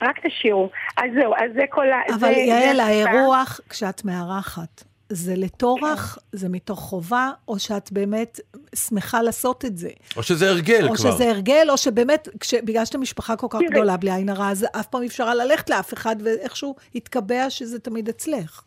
רק 0.02 0.20
תשאירו. 0.28 0.70
אז 0.98 1.12
זהו, 1.22 1.34
אז 1.36 1.52
זה 1.54 1.64
כל 1.70 1.92
ה... 1.92 2.02
אבל 2.10 2.20
זה- 2.20 2.28
יעל, 2.30 2.76
זה- 2.76 2.84
האירוח, 2.84 3.60
כשאת 3.70 4.06
מארחת, 4.06 4.84
זה 5.10 5.34
לטורח, 5.38 6.18
זה 6.32 6.50
מתוך 6.50 6.80
חובה, 6.80 7.30
או 7.48 7.60
שאת 7.60 7.92
באמת 7.92 8.40
שמחה 8.76 9.22
לעשות 9.22 9.66
את 9.66 9.78
זה? 9.78 9.90
או 10.18 10.24
שזה 10.24 10.50
הרגל 10.50 10.88
או 10.88 10.96
כבר. 10.96 11.12
שזה 11.12 11.30
הרגל, 11.30 11.68
או 11.70 11.78
שבאמת, 11.78 12.28
כש, 12.40 12.54
בגלל 12.54 12.86
שאתם 12.86 13.02
משפחה 13.02 13.36
כל 13.36 13.48
כך. 13.50 13.60
גדולה, 13.72 13.98
בלי 13.98 14.12
עין 14.12 14.30
הרע, 14.30 14.50
אז 14.52 14.66
אף 14.80 14.86
פעם 14.88 15.02
אי 15.02 15.08
אפשר 15.08 15.34
ללכת 15.34 15.70
לאף 15.70 15.94
אחד, 15.94 16.16
ואיכשהו 16.24 16.76
התקבע 16.96 17.50
שזה 17.50 17.80
תמיד 17.80 18.10
אצלך. 18.10 18.62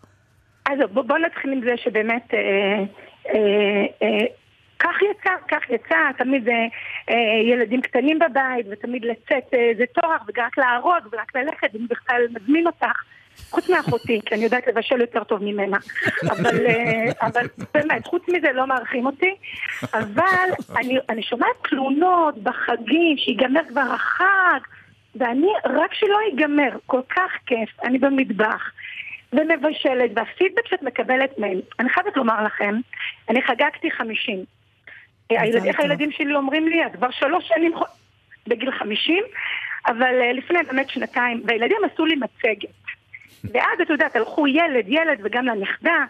אז 0.70 0.78
בוא, 0.92 1.02
בוא 1.02 1.18
נתחיל 1.18 1.52
עם 1.52 1.60
זה 1.60 1.74
שבאמת, 1.76 2.34
אה, 2.34 2.84
אה, 3.34 3.84
אה, 4.02 4.26
כך 4.78 4.96
יצא, 5.02 5.30
כך 5.48 5.70
יצא, 5.70 5.96
תמיד 6.18 6.48
אה, 6.48 6.54
אה, 7.10 7.42
ילדים 7.44 7.80
קטנים 7.80 8.18
בבית, 8.18 8.66
ותמיד 8.70 9.04
לצאת 9.04 9.54
אה, 9.54 9.70
זה 9.76 9.84
טורח, 10.00 10.22
ורק 10.28 10.58
להרוג, 10.58 11.08
ורק 11.12 11.36
ללכת, 11.36 11.74
אם 11.74 11.86
בכלל 11.88 12.22
מזמין 12.30 12.66
אותך. 12.66 13.02
חוץ 13.50 13.68
מאחותי, 13.68 14.20
כי 14.26 14.34
אני 14.34 14.44
יודעת 14.44 14.66
לבשל 14.66 15.00
יותר 15.00 15.24
טוב 15.24 15.42
ממנה. 15.42 15.76
אבל, 16.30 16.66
אה, 16.66 17.26
אבל 17.26 17.46
באמת, 17.74 18.06
חוץ 18.06 18.22
מזה 18.28 18.52
לא 18.52 18.66
מארחים 18.66 19.06
אותי. 19.06 19.34
אבל 19.94 20.48
אני, 20.76 20.98
אני 21.08 21.22
שומעת 21.22 21.56
תלונות 21.68 22.38
בחגים, 22.42 23.16
שיגמר 23.16 23.60
כבר 23.68 23.80
החג, 23.94 24.60
ואני, 25.14 25.48
רק 25.64 25.94
שלא 25.94 26.18
ייגמר, 26.30 26.76
כל 26.86 27.00
כך 27.16 27.30
כיף, 27.46 27.68
אני 27.84 27.98
במטבח. 27.98 28.70
ומבשלת, 29.32 30.10
והפידבק 30.14 30.66
שאת 30.68 30.82
מקבלת 30.82 31.38
מהם, 31.38 31.60
אני 31.80 31.88
חייבת 31.88 32.16
לומר 32.16 32.44
לכם, 32.44 32.74
אני 33.28 33.42
חגגתי 33.42 33.90
50. 33.90 34.44
הילד, 35.30 35.64
איך. 35.66 35.80
הילדים 35.80 36.12
שלי 36.12 36.34
אומרים 36.34 36.68
לי, 36.68 36.86
את 36.86 36.92
כבר 36.96 37.10
שלוש 37.10 37.48
שנים 37.48 37.72
בגיל 38.46 38.70
50, 38.70 39.24
אבל 39.86 40.20
אה, 40.22 40.32
לפני 40.32 40.58
באמת 40.62 40.88
שנתיים, 40.88 41.42
והילדים 41.44 41.76
עשו 41.92 42.06
לי 42.06 42.14
מצגת. 42.14 42.70
ואז 43.44 43.80
את 43.82 43.90
יודעת, 43.90 44.16
הלכו 44.16 44.46
ילד, 44.46 44.84
ילד 44.88 45.18
וגם 45.22 45.46
לנכדה, 45.46 46.04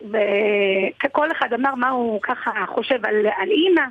וכל 0.00 1.32
אחד 1.32 1.52
אמר 1.52 1.74
מה 1.74 1.88
הוא 1.88 2.20
ככה 2.22 2.66
חושב 2.66 3.06
על, 3.06 3.26
על 3.36 3.48
אימא. 3.50 3.82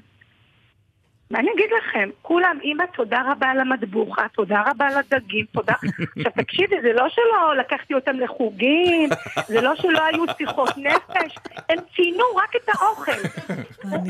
ואני 1.36 1.52
אגיד 1.56 1.70
לכם, 1.78 2.10
כולם, 2.22 2.58
אימא, 2.64 2.84
תודה 2.94 3.24
רבה 3.32 3.48
על 3.48 3.60
המטבוחה, 3.60 4.28
תודה 4.28 4.64
רבה 4.68 4.88
על 4.88 4.94
הדגים, 4.98 5.46
תודה... 5.52 5.74
עכשיו 6.18 6.32
תקשיבי, 6.36 6.76
זה 6.82 6.94
לא 6.94 7.10
שלא 7.10 7.56
לקחתי 7.58 7.94
אותם 7.94 8.20
לחוגים, 8.20 9.10
זה 9.48 9.62
לא 9.62 9.76
שלא 9.76 10.06
היו 10.06 10.24
שיחות 10.38 10.78
נפש, 10.78 11.36
הם 11.70 11.78
ציינו 11.96 12.24
רק 12.36 12.56
את 12.56 12.70
האוכל. 12.70 13.22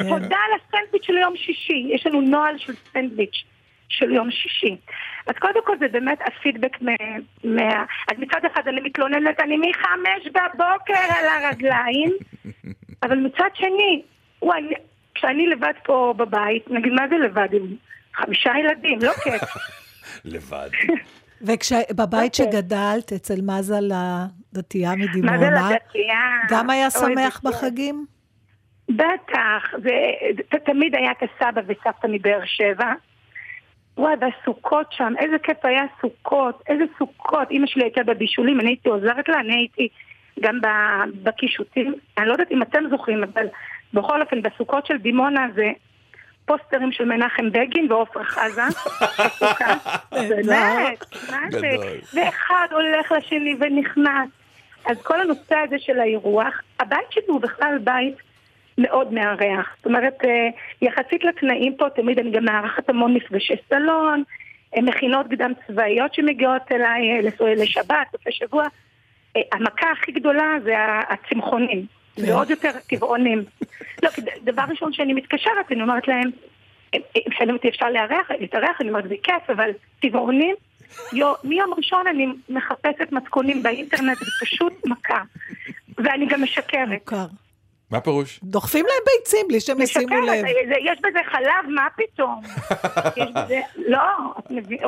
תודה 0.10 0.38
על 0.38 0.60
הסנדוויץ' 0.60 1.04
של 1.04 1.18
יום 1.18 1.36
שישי, 1.36 1.88
יש 1.90 2.08
לנו 2.08 2.22
נוהל 2.22 2.58
של 2.58 2.74
סנדוויץ' 2.94 3.44
של 3.90 4.12
יום 4.12 4.32
שישי. 4.32 4.76
אז 5.28 5.36
קודם 5.40 5.60
כל 5.66 5.78
זה 5.80 5.88
באמת 5.88 6.18
הפידבק 6.26 6.82
מה... 6.82 6.92
מה... 7.44 7.86
אז 8.12 8.18
מצד 8.18 8.46
אחד 8.54 8.68
אני 8.68 8.82
מתלוננת, 8.82 9.40
אני 9.40 9.58
מחמש 9.58 10.28
בבוקר 10.28 11.00
על 11.10 11.26
הרגליים, 11.28 12.12
אבל 13.04 13.18
מצד 13.18 13.50
שני, 13.54 14.02
וואי, 14.42 14.62
כשאני 15.16 15.48
לבד 15.48 15.74
פה 15.84 16.14
בבית, 16.18 16.72
נגיד 16.72 16.94
מה 16.94 17.08
זה 17.10 17.16
לבד 17.16 17.48
עם 17.54 17.76
חמישה 18.14 18.52
ילדים, 18.60 19.00
לא 19.02 19.12
כיף. 19.12 19.42
לבד. 20.26 20.70
ובבית 21.42 22.40
אוקיי. 22.40 22.52
שגדלת, 22.52 23.14
אצל 23.14 23.42
מזל 23.42 23.92
הדתייה 23.94 24.96
מדימונה, 24.96 25.72
לדתייה? 25.72 26.20
גם 26.50 26.70
היה 26.70 26.90
שמח 26.90 27.42
בחגים? 27.44 28.06
בטח, 28.90 29.64
זה, 29.84 29.92
זה 30.52 30.60
תמיד 30.66 30.96
היה 30.96 31.12
את 31.12 31.18
הסבא 31.24 31.62
וסבתא 31.68 32.08
מבאר 32.08 32.40
שבע. 32.46 32.94
וואי, 33.98 34.14
והסוכות 34.22 34.88
שם, 34.92 35.14
איזה 35.20 35.40
כיף 35.44 35.58
היה 35.66 35.84
סוכות, 36.02 36.64
איזה 36.70 36.84
סוכות. 36.98 37.52
אימא 37.52 37.68
שלי 37.68 37.84
הייתה 37.84 38.04
בבישולים, 38.04 38.60
אני 38.60 38.70
הייתי 38.70 38.90
עוזרת 38.90 39.30
לה, 39.30 39.40
אני 39.40 39.56
הייתי 39.56 39.88
גם 40.42 40.62
ב- 40.62 41.24
בקישוטים. 41.24 41.94
אני 42.18 42.28
לא 42.28 42.32
יודעת 42.32 42.52
אם 42.52 42.62
אתם 42.62 42.84
זוכרים, 42.90 43.24
אבל 43.24 43.48
בכל 43.96 44.22
אופן, 44.22 44.42
בסוכות 44.42 44.86
של 44.86 44.98
דימונה 44.98 45.48
זה 45.56 45.72
פוסטרים 46.46 46.92
של 46.92 47.06
מנחם 47.06 47.52
בגין 47.52 47.92
ועופר 47.92 48.24
חזה. 48.24 48.62
באמת, 50.30 51.06
מה 51.32 51.42
זה? 51.52 51.70
ואחד 52.14 52.68
הולך 52.72 53.12
לשני 53.12 53.56
ונכנס. 53.60 54.30
אז 54.86 55.02
כל 55.02 55.22
הנושא 55.22 55.56
הזה 55.56 55.76
של 55.80 56.00
האירוח, 56.00 56.62
הבית 56.80 57.12
שלי 57.12 57.24
הוא 57.28 57.42
בכלל 57.42 57.78
בית 57.84 58.16
מאוד 58.78 59.14
מארח. 59.14 59.76
זאת 59.78 59.86
אומרת, 59.86 60.26
אה, 60.26 60.50
יחסית 60.82 61.24
לתנאים 61.24 61.76
פה, 61.78 61.90
תמיד 61.90 62.20
אני 62.20 62.32
גם 62.32 62.46
מארחת 62.46 62.90
המון 62.90 63.14
מפגשי 63.14 63.54
סלון, 63.70 64.24
אה, 64.76 64.82
מכינות 64.82 65.26
קדם 65.30 65.52
צבאיות 65.68 66.14
שמגיעות 66.14 66.62
אליי 66.72 67.12
אה, 67.12 67.54
לשבת, 67.56 68.08
סופי 68.12 68.32
שבוע. 68.32 68.68
המכה 69.52 69.92
הכי 69.92 70.12
גדולה 70.12 70.46
זה 70.64 70.76
הצמחונים. 71.10 71.86
ועוד 72.18 72.50
יותר 72.50 72.72
טבעונים. 72.90 73.44
לא, 74.04 74.10
דבר 74.44 74.64
ראשון 74.70 74.94
שאני 74.94 75.14
מתקשרת, 75.14 75.72
אני 75.72 75.82
אומרת 75.82 76.08
להם, 76.08 76.30
אם 76.94 77.32
שואלים 77.38 77.56
אותי 77.56 77.70
אפשר 77.70 77.90
לארח, 77.90 78.32
להתארח, 78.40 78.82
אני 78.82 78.90
אומרת 78.90 79.08
זה 79.08 79.16
כיף, 79.24 79.50
אבל 79.50 79.70
טבעונים, 80.02 80.56
יו, 81.14 81.34
מיום 81.44 81.74
ראשון 81.78 82.08
אני 82.08 82.28
מחפשת 82.50 83.12
מתכונים 83.12 83.64
באינטרנט, 83.64 84.18
זה 84.18 84.32
פשוט 84.42 84.74
מכה. 84.86 85.22
ואני 85.98 86.26
גם 86.26 86.44
משקרת. 86.44 86.90
מוכר. 86.90 87.26
מה 87.96 88.02
פירוש? 88.02 88.40
דוחפים 88.44 88.86
להם 88.86 89.04
ביצים 89.20 89.46
בלי 89.48 89.60
שהם 89.60 89.82
ישימו 89.82 90.16
לב. 90.22 90.42
זה- 90.42 90.76
יש 90.92 91.00
בזה 91.00 91.20
חלב, 91.32 91.70
מה 91.76 91.88
פתאום? 91.98 92.42
יש 93.18 93.30
בזה, 93.36 93.62
לא, 93.88 94.00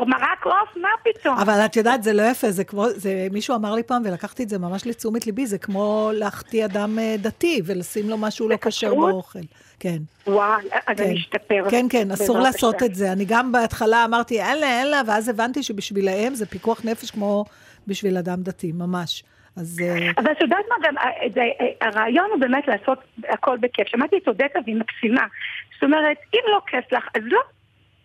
מרק 0.08 0.44
עוף, 0.46 0.78
מה 0.82 0.90
פתאום? 1.04 1.38
אבל 1.38 1.54
את 1.66 1.76
יודעת, 1.76 2.04
זה 2.04 2.14
לא 2.14 2.22
יפה, 2.22 2.52
זה 2.52 2.64
כמו, 2.64 2.90
זה, 2.90 3.28
מישהו 3.32 3.56
אמר 3.56 3.76
לי 3.76 3.84
פעם, 3.84 4.02
ולקחתי 4.06 4.44
את 4.44 4.50
זה 4.50 4.60
ממש 4.60 4.88
לתשומת 4.88 5.26
ליבי, 5.26 5.46
זה 5.46 5.58
כמו 5.58 6.12
להחטיא 6.14 6.66
אדם 6.66 7.00
אה, 7.00 7.16
דתי 7.20 7.62
ולשים 7.66 8.10
לו 8.10 8.18
משהו 8.18 8.50
לא 8.50 8.56
כשר? 8.62 8.96
באוכל. 8.96 9.40
כן. 9.80 9.98
וואי, 10.28 10.64
אז 10.88 10.98
כן. 10.98 11.04
אני 11.04 11.18
אשתפר. 11.18 11.64
כן, 11.70 11.86
כן, 11.90 12.12
אסור 12.12 12.40
לעשות 12.40 12.76
השם. 12.76 12.86
את 12.86 12.96
זה. 12.96 13.12
אני 13.12 13.26
גם 13.28 13.52
בהתחלה 13.52 14.06
אמרתי, 14.06 14.42
אין 14.42 14.58
לה, 14.60 14.80
אין 14.80 14.88
לה, 14.88 15.02
ואז 15.08 15.30
הבנתי 15.30 15.64
שבשבילהם 15.64 16.36
זה 16.36 16.46
פיקוח 16.46 16.82
נפש 16.84 17.12
כמו 17.12 17.46
בשביל 17.88 18.18
אדם 18.18 18.42
דתי, 18.44 18.72
ממש. 18.72 19.24
אז... 19.58 19.82
אה, 19.82 20.12
אבל 20.18 20.32
את 20.32 20.42
יודעת 20.42 20.66
מה, 20.70 20.76
גם 20.88 20.98
אה, 20.98 21.10
אה, 21.38 21.88
הרעיון 21.88 22.30
הוא 22.32 22.40
באמת 22.40 22.68
לעשות 22.68 23.00
הכל 23.30 23.58
בכיף. 23.58 23.88
שמעתי 23.88 24.18
את 24.18 24.28
עודדה 24.28 24.60
והיא 24.66 24.76
מקסימה. 24.76 25.26
זאת 25.74 25.84
אומרת, 25.84 26.18
אם 26.34 26.40
לא 26.52 26.60
כיף 26.68 26.92
לך, 26.92 27.08
אז 27.16 27.22
לא. 27.26 27.42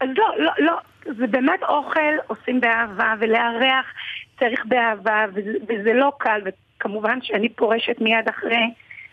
אז 0.01 0.09
לא, 0.17 0.35
לא, 0.39 0.53
לא. 0.59 0.79
זה 1.19 1.27
באמת 1.27 1.63
אוכל, 1.63 2.15
עושים 2.27 2.61
באהבה, 2.61 3.15
ולארח 3.21 3.87
צריך 4.39 4.65
באהבה, 4.67 5.25
וזה, 5.35 5.53
וזה 5.69 5.93
לא 5.93 6.13
קל, 6.19 6.41
וכמובן 6.45 7.19
שאני 7.23 7.49
פורשת 7.49 8.01
מיד 8.01 8.29
אחרי 8.29 8.71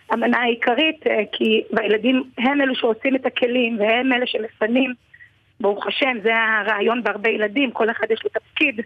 המנה 0.10 0.40
העיקרית, 0.40 1.08
אה, 1.08 1.24
כי 1.32 1.64
הילדים 1.78 2.24
הם 2.38 2.62
אלו 2.62 2.76
שעושים 2.76 3.16
את 3.16 3.26
הכלים, 3.26 3.80
והם 3.80 4.14
אלה 4.14 4.28
שמפנים. 4.28 4.94
ברוך 5.60 5.88
השם, 5.88 6.18
זה 6.24 6.32
הרעיון 6.36 7.04
בהרבה 7.04 7.30
ילדים, 7.30 7.72
כל 7.72 7.90
אחד 7.90 8.12
יש 8.12 8.24
לו 8.24 8.30
תפקיד. 8.30 8.82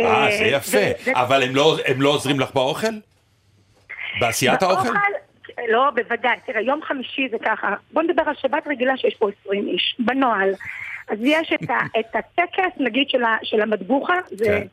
אה, 0.00 0.26
זה 0.38 0.44
אה, 0.44 0.48
יפה. 0.48 0.78
זה- 1.04 1.12
אבל 1.14 1.42
הם 1.42 1.54
לא- 1.56 1.76
הם 1.86 2.02
לא 2.02 2.08
עוזרים 2.08 2.40
לך 2.40 2.54
באוכל? 2.54 2.86
בעשיית 4.20 4.62
האוכל? 4.62 4.88
לא, 5.68 5.90
בוודאי. 5.94 6.36
תראה, 6.46 6.60
יום 6.60 6.80
חמישי 6.82 7.28
זה 7.30 7.36
ככה. 7.44 7.74
בוא 7.92 8.02
נדבר 8.02 8.22
על 8.26 8.34
שבת 8.34 8.66
רגילה 8.66 8.96
שיש 8.96 9.14
פה 9.14 9.28
20 9.46 9.68
איש, 9.68 9.96
בנוהל. 9.98 10.50
אז 11.08 11.18
יש 11.22 11.52
את, 11.54 11.70
ה, 11.70 11.78
את 12.00 12.16
הטקס, 12.16 12.72
נגיד, 12.80 13.08
של, 13.10 13.22
ה, 13.24 13.36
של 13.42 13.60
המטבוחה, 13.60 14.14
זה... 14.30 14.44
כן. 14.44 14.66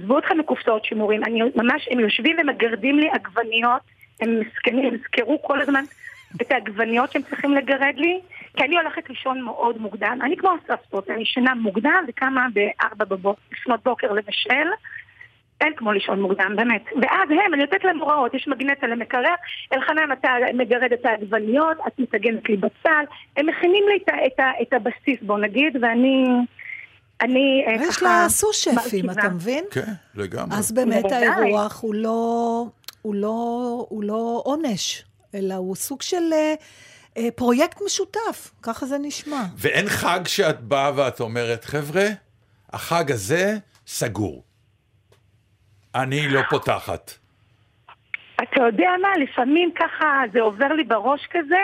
עזבו 0.00 0.14
אותך 0.16 0.30
מקופסאות 0.38 0.84
שימורים, 0.84 1.24
אני 1.24 1.40
ממש, 1.54 1.88
הם 1.90 2.00
יושבים 2.00 2.36
ומגרדים 2.40 2.98
לי 2.98 3.08
עגבניות, 3.12 3.80
הם 4.20 4.40
מסכנים, 4.40 4.86
הם 4.86 4.94
יזכרו 4.94 5.42
כל 5.42 5.60
הזמן 5.60 5.84
את 6.42 6.52
העגבניות 6.52 7.12
שהם 7.12 7.22
צריכים 7.22 7.54
לגרד 7.54 7.94
לי, 7.96 8.20
כי 8.56 8.64
אני 8.64 8.76
הולכת 8.76 9.10
לישון 9.10 9.42
מאוד 9.42 9.78
מוקדם, 9.78 10.18
אני 10.22 10.36
כמו 10.36 10.50
הסבתות, 10.64 11.10
אני 11.10 11.22
ישנה 11.22 11.54
מוקדם 11.54 12.04
וקמה 12.08 12.46
בארבע 12.54 13.04
בבוקר, 13.04 13.40
לפנות 13.52 13.80
בוקר 13.84 14.12
לבשל, 14.12 14.68
אין 15.60 15.72
כמו 15.76 15.92
לישון 15.92 16.22
מוקדם, 16.22 16.52
באמת. 16.56 16.84
ואז 17.02 17.30
הם, 17.30 17.54
אני 17.54 17.62
נותנת 17.62 17.84
להם 17.84 17.98
הוראות, 17.98 18.34
יש 18.34 18.48
מגנט 18.48 18.84
על 18.84 18.92
המקרר, 18.92 19.34
אלחנן 19.72 20.12
אתה 20.12 20.28
מגרד 20.54 20.92
את 20.92 21.04
העגבניות, 21.04 21.76
את 21.86 21.98
מתגנת 21.98 22.48
לי 22.48 22.56
בצל, 22.56 23.04
הם 23.36 23.46
מכינים 23.46 23.84
לי 23.88 23.96
את, 23.96 24.08
את, 24.26 24.40
את 24.62 24.72
הבסיס, 24.72 25.22
בוא 25.22 25.38
נגיד, 25.38 25.76
ואני... 25.82 26.26
אני 27.20 27.64
אה, 27.66 27.72
יש 27.72 27.96
ככה... 27.96 28.06
לה 28.06 28.28
סו-שפים. 28.28 29.10
אתה 29.10 29.28
מבין? 29.28 29.64
כן, 29.70 29.92
לגמרי. 30.14 30.58
אז 30.58 30.72
באמת. 30.72 31.12
האירוח 31.12 31.82
הוא 31.82 31.94
לא, 31.94 32.64
הוא, 33.02 33.14
לא, 33.14 33.86
הוא 33.88 34.04
לא 34.04 34.42
עונש, 34.44 35.04
אלא 35.36 35.54
הוא 35.54 35.76
סוג 35.76 36.02
של 36.02 36.32
אה, 36.32 36.54
אה, 37.16 37.28
פרויקט 37.34 37.80
משותף, 37.86 38.50
ככה 38.62 38.86
זה 38.86 38.96
נשמע. 38.98 39.42
ואין 39.56 39.88
חג 39.88 40.20
שאת 40.26 40.60
באה 40.60 40.90
ואת 40.96 41.20
אומרת, 41.20 41.64
חבר'ה, 41.64 42.04
החג 42.72 43.12
הזה 43.12 43.56
סגור. 43.86 44.42
אני 45.94 46.28
לא 46.28 46.40
פותחת. 46.50 47.12
אתה 48.42 48.60
יודע 48.66 48.90
מה, 49.02 49.08
לפעמים 49.24 49.70
ככה 49.78 50.22
זה 50.32 50.40
עובר 50.40 50.68
לי 50.72 50.84
בראש 50.84 51.26
כזה, 51.30 51.58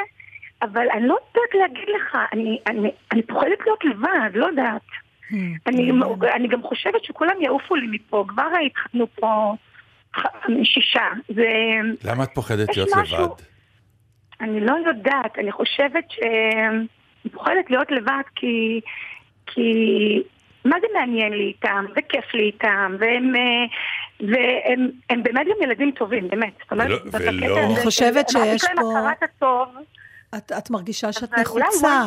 אבל 0.63 0.87
אני 0.93 1.09
לא 1.09 1.15
יודעת 1.15 1.55
להגיד 1.55 1.89
לך, 1.97 2.17
אני, 2.33 2.59
אני, 2.67 2.91
אני 3.13 3.23
פוחדת 3.23 3.59
להיות 3.67 3.85
לבד, 3.85 4.31
לא 4.35 4.47
יודעת. 4.47 4.83
אני, 5.67 5.91
אני 6.35 6.49
גם 6.49 6.63
חושבת 6.63 7.05
שכולם 7.05 7.35
יעופו 7.41 7.75
לי 7.75 7.87
מפה, 7.91 8.25
כבר 8.29 8.49
התחתנו 8.67 9.07
פה 9.15 9.55
שישה. 10.65 11.09
זה... 11.29 11.47
למה 12.05 12.25
את 12.25 12.29
פוחדת 12.35 12.77
להיות 12.77 12.89
משהו- 12.97 13.17
לבד? 13.25 13.52
אני 14.43 14.61
לא 14.61 14.75
יודעת, 14.87 15.39
אני 15.39 15.53
חושבת 15.53 16.05
ש... 16.11 16.19
אני 17.25 17.31
פוחדת 17.33 17.71
להיות 17.71 17.91
לבד 17.91 18.23
כי... 18.35 18.81
כי... 19.47 19.63
מה 20.65 20.77
זה 20.81 20.87
מעניין 20.99 21.33
לי 21.33 21.45
איתם, 21.45 21.85
וכיף 21.97 22.35
לי 22.35 22.43
איתם, 22.43 22.97
והם... 22.99 23.33
אה, 23.37 23.65
והם 24.21 24.91
הם 25.11 25.23
באמת 25.23 25.47
גם 25.47 25.63
ילדים 25.63 25.91
טובים, 25.91 26.29
באמת. 26.29 26.53
זאת 26.63 26.73
אומרת, 26.73 26.87
ולא- 26.89 26.99
בקטע 27.05 27.21
ולא- 27.33 27.59
הזה 27.59 27.67
אני 27.67 27.77
חושבת 27.85 28.37
אמרתי 28.37 28.59
שיש 28.59 28.65
להם 28.65 28.77
פה- 28.81 28.99
הכרת 28.99 29.23
הטוב, 29.23 29.69
את, 30.37 30.53
את 30.59 30.71
מרגישה 30.71 31.13
שאת 31.13 31.33
נחוצה. 31.39 32.05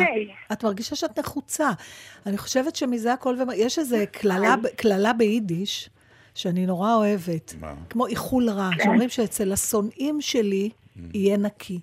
את 0.53 0.63
מרגישה 0.63 0.95
שאת 0.95 1.19
נחוצה. 1.19 1.69
אני 2.25 2.37
חושבת 2.37 2.75
שמזה 2.75 3.13
הכל. 3.13 3.35
יש 3.55 3.79
איזו 3.79 3.97
קללה, 4.11 4.55
ב- 4.57 4.67
קללה 4.67 5.13
ביידיש, 5.13 5.89
שאני 6.35 6.65
נורא 6.65 6.93
אוהבת, 6.95 7.53
מה? 7.61 7.73
כמו 7.89 8.07
איחול 8.07 8.49
רע, 8.49 8.69
כן. 8.77 8.83
שאומרים 8.83 9.09
שאצל 9.09 9.51
השונאים 9.51 10.21
שלי 10.21 10.69
יהיה 11.13 11.37
נקי. 11.37 11.79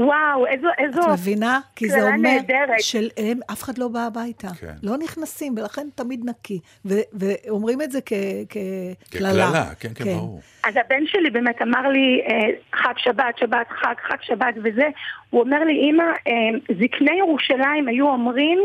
וואו, 0.00 0.46
איזו... 0.46 0.68
איזו... 0.78 1.00
את 1.00 1.06
מבינה? 1.08 1.60
כי 1.76 1.88
זה 1.88 2.02
אומר 2.02 2.16
נהדרת. 2.16 2.80
של 2.80 3.08
הם, 3.16 3.38
אף 3.52 3.62
אחד 3.62 3.78
לא 3.78 3.88
בא 3.88 4.00
הביתה. 4.06 4.48
כן. 4.60 4.72
לא 4.82 4.98
נכנסים, 4.98 5.54
ולכן 5.58 5.86
תמיד 5.94 6.20
נקי. 6.24 6.60
ו- 6.84 6.94
ואומרים 7.12 7.82
את 7.82 7.90
זה 7.90 8.00
כקללה. 8.00 8.94
כקללה, 9.10 9.74
כן, 9.80 9.88
כן, 9.94 10.04
ברור. 10.04 10.40
אז 10.64 10.74
הבן 10.76 11.06
שלי 11.06 11.30
באמת 11.30 11.62
אמר 11.62 11.88
לי, 11.88 12.20
אה, 12.30 12.48
חג 12.74 12.94
שבת, 12.96 13.38
שבת 13.38 13.66
חג, 13.68 13.94
חג 14.08 14.16
שבת 14.20 14.54
וזה, 14.64 14.88
הוא 15.30 15.40
אומר 15.40 15.64
לי, 15.64 15.90
אמא, 15.90 16.02
אה, 16.02 16.74
זקני 16.80 17.18
ירושלים 17.18 17.88
היו 17.88 18.08
אומרים 18.08 18.58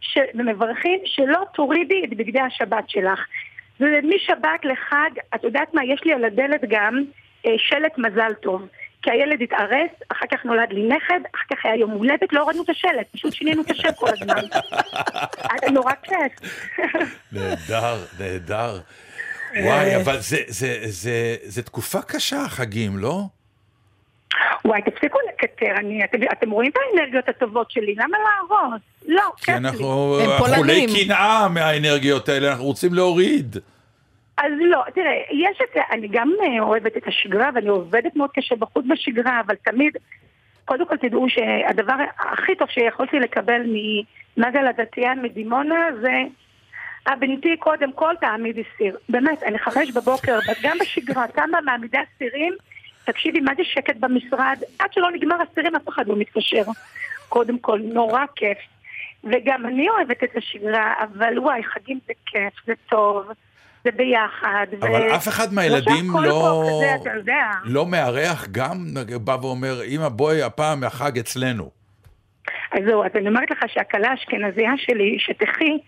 ש... 0.00 0.18
ומברכים 0.34 1.00
שלא 1.04 1.40
תורידי 1.54 2.04
את 2.04 2.10
בגדי 2.10 2.40
השבת 2.40 2.84
שלך. 2.88 3.20
ומשבת 3.80 4.64
לחג, 4.64 5.10
את 5.34 5.44
יודעת 5.44 5.74
מה, 5.74 5.84
יש 5.84 6.00
לי 6.04 6.12
על 6.12 6.24
הדלת 6.24 6.60
גם 6.68 7.04
אה, 7.46 7.54
שלט 7.58 7.98
מזל 7.98 8.32
טוב. 8.42 8.62
כי 9.02 9.10
הילד 9.10 9.42
התארס, 9.42 9.90
אחר 10.08 10.26
כך 10.30 10.44
נולד 10.44 10.72
לי 10.72 10.88
נכד, 10.88 11.20
אחר 11.34 11.56
כך 11.56 11.64
היה 11.66 11.76
יום 11.76 11.90
הולדת, 11.90 12.32
לא 12.32 12.40
הורדנו 12.40 12.62
את 12.62 12.70
השלט, 12.70 13.06
פשוט 13.12 13.32
שינינו 13.32 13.62
את 13.62 13.70
השם 13.70 13.88
כל 13.96 14.08
הזמן. 14.08 14.42
זה 15.64 15.70
נורא 15.70 15.92
כיף. 16.02 16.50
נהדר, 17.32 18.04
נהדר. 18.20 18.80
וואי, 19.60 19.96
אבל 19.96 20.20
זה, 20.20 20.36
זה, 20.48 20.78
זה, 20.82 21.36
זה 21.42 21.62
תקופה 21.62 22.02
קשה, 22.02 22.42
החגים, 22.42 22.98
לא? 22.98 23.22
וואי, 24.64 24.82
תפסיקו 24.82 25.18
לקטר, 25.28 25.76
אני, 25.78 26.04
אתם, 26.04 26.18
אתם 26.32 26.50
רואים 26.50 26.70
את 26.70 26.76
האנרגיות 26.76 27.28
הטובות 27.28 27.70
שלי, 27.70 27.94
למה 27.94 28.18
להרוס? 28.18 28.80
לא, 29.06 29.32
כי 29.36 29.44
כיף 29.44 29.54
אנחנו 29.54 30.18
לי. 30.18 30.36
אכולי 30.36 31.04
קנאה 31.04 31.48
מהאנרגיות 31.48 32.28
האלה, 32.28 32.50
אנחנו 32.50 32.64
רוצים 32.64 32.94
להוריד. 32.94 33.56
אז 34.42 34.52
לא, 34.60 34.82
תראה, 34.94 35.22
יש 35.30 35.58
את 35.62 35.68
זה, 35.74 35.80
אני 35.90 36.08
גם 36.08 36.32
אה, 36.42 36.62
אוהבת 36.62 36.96
את 36.96 37.06
השגרה, 37.06 37.50
ואני 37.54 37.68
עובדת 37.68 38.16
מאוד 38.16 38.30
קשה 38.34 38.56
בחוץ 38.56 38.84
בשגרה, 38.88 39.40
אבל 39.46 39.54
תמיד, 39.54 39.96
קודם 40.64 40.86
כל 40.86 40.96
תדעו 40.96 41.26
שהדבר 41.28 41.94
הכי 42.18 42.54
טוב 42.54 42.68
שיכולתי 42.68 43.18
לקבל 43.18 43.62
ממזל 43.66 44.66
הדתיין 44.66 45.22
מדימונה 45.22 45.86
זה 46.00 46.22
הבנתי 47.06 47.56
קודם 47.56 47.92
כל 47.92 48.14
תעמידי 48.20 48.62
סיר. 48.76 48.96
באמת, 49.08 49.42
אני 49.42 49.58
חמש 49.58 49.90
בבוקר, 49.90 50.38
גם 50.62 50.76
בשגרה, 50.80 51.28
קמה 51.28 51.60
מעמידי 51.60 51.98
הסירים, 51.98 52.54
תקשיבי, 53.04 53.40
מה 53.40 53.52
זה 53.56 53.64
שקט 53.64 53.96
במשרד? 53.96 54.58
עד 54.78 54.92
שלא 54.92 55.10
נגמר 55.10 55.36
הסירים 55.42 55.76
אף 55.76 55.88
אחד 55.88 56.08
לא 56.08 56.16
מתקשר. 56.16 56.62
קודם 57.28 57.58
כל, 57.58 57.78
נורא 57.78 58.24
כיף. 58.36 58.58
וגם 59.24 59.66
אני 59.66 59.88
אוהבת 59.90 60.24
את 60.24 60.36
השגרה, 60.36 60.94
אבל 61.02 61.38
וואי, 61.38 61.64
חגים 61.64 61.98
זה 62.06 62.12
כיף, 62.26 62.52
זה 62.66 62.72
טוב, 62.88 63.26
זה 63.84 63.90
ביחד. 63.90 64.66
אבל 64.80 64.90
ו- 64.90 65.16
אף 65.16 65.28
אחד 65.28 65.48
לא 65.48 65.54
מהילדים 65.54 66.10
לא... 66.22 66.64
כזה, 66.66 66.94
אתה 67.02 67.10
יודע. 67.16 67.50
לא 67.64 67.86
מארח 67.86 68.46
גם, 68.52 68.76
בא 69.24 69.36
ואומר, 69.42 69.84
אמא 69.84 70.08
בואי 70.08 70.42
הפעם 70.42 70.84
החג 70.84 71.18
אצלנו. 71.18 71.70
אז 72.72 72.80
זהו, 72.86 73.04
אז 73.04 73.10
אני 73.14 73.28
אומרת 73.28 73.50
לך 73.50 73.58
שהכלה 73.66 74.10
האשכנזייה 74.10 74.72
שלי, 74.76 75.16
שתחי, 75.18 75.78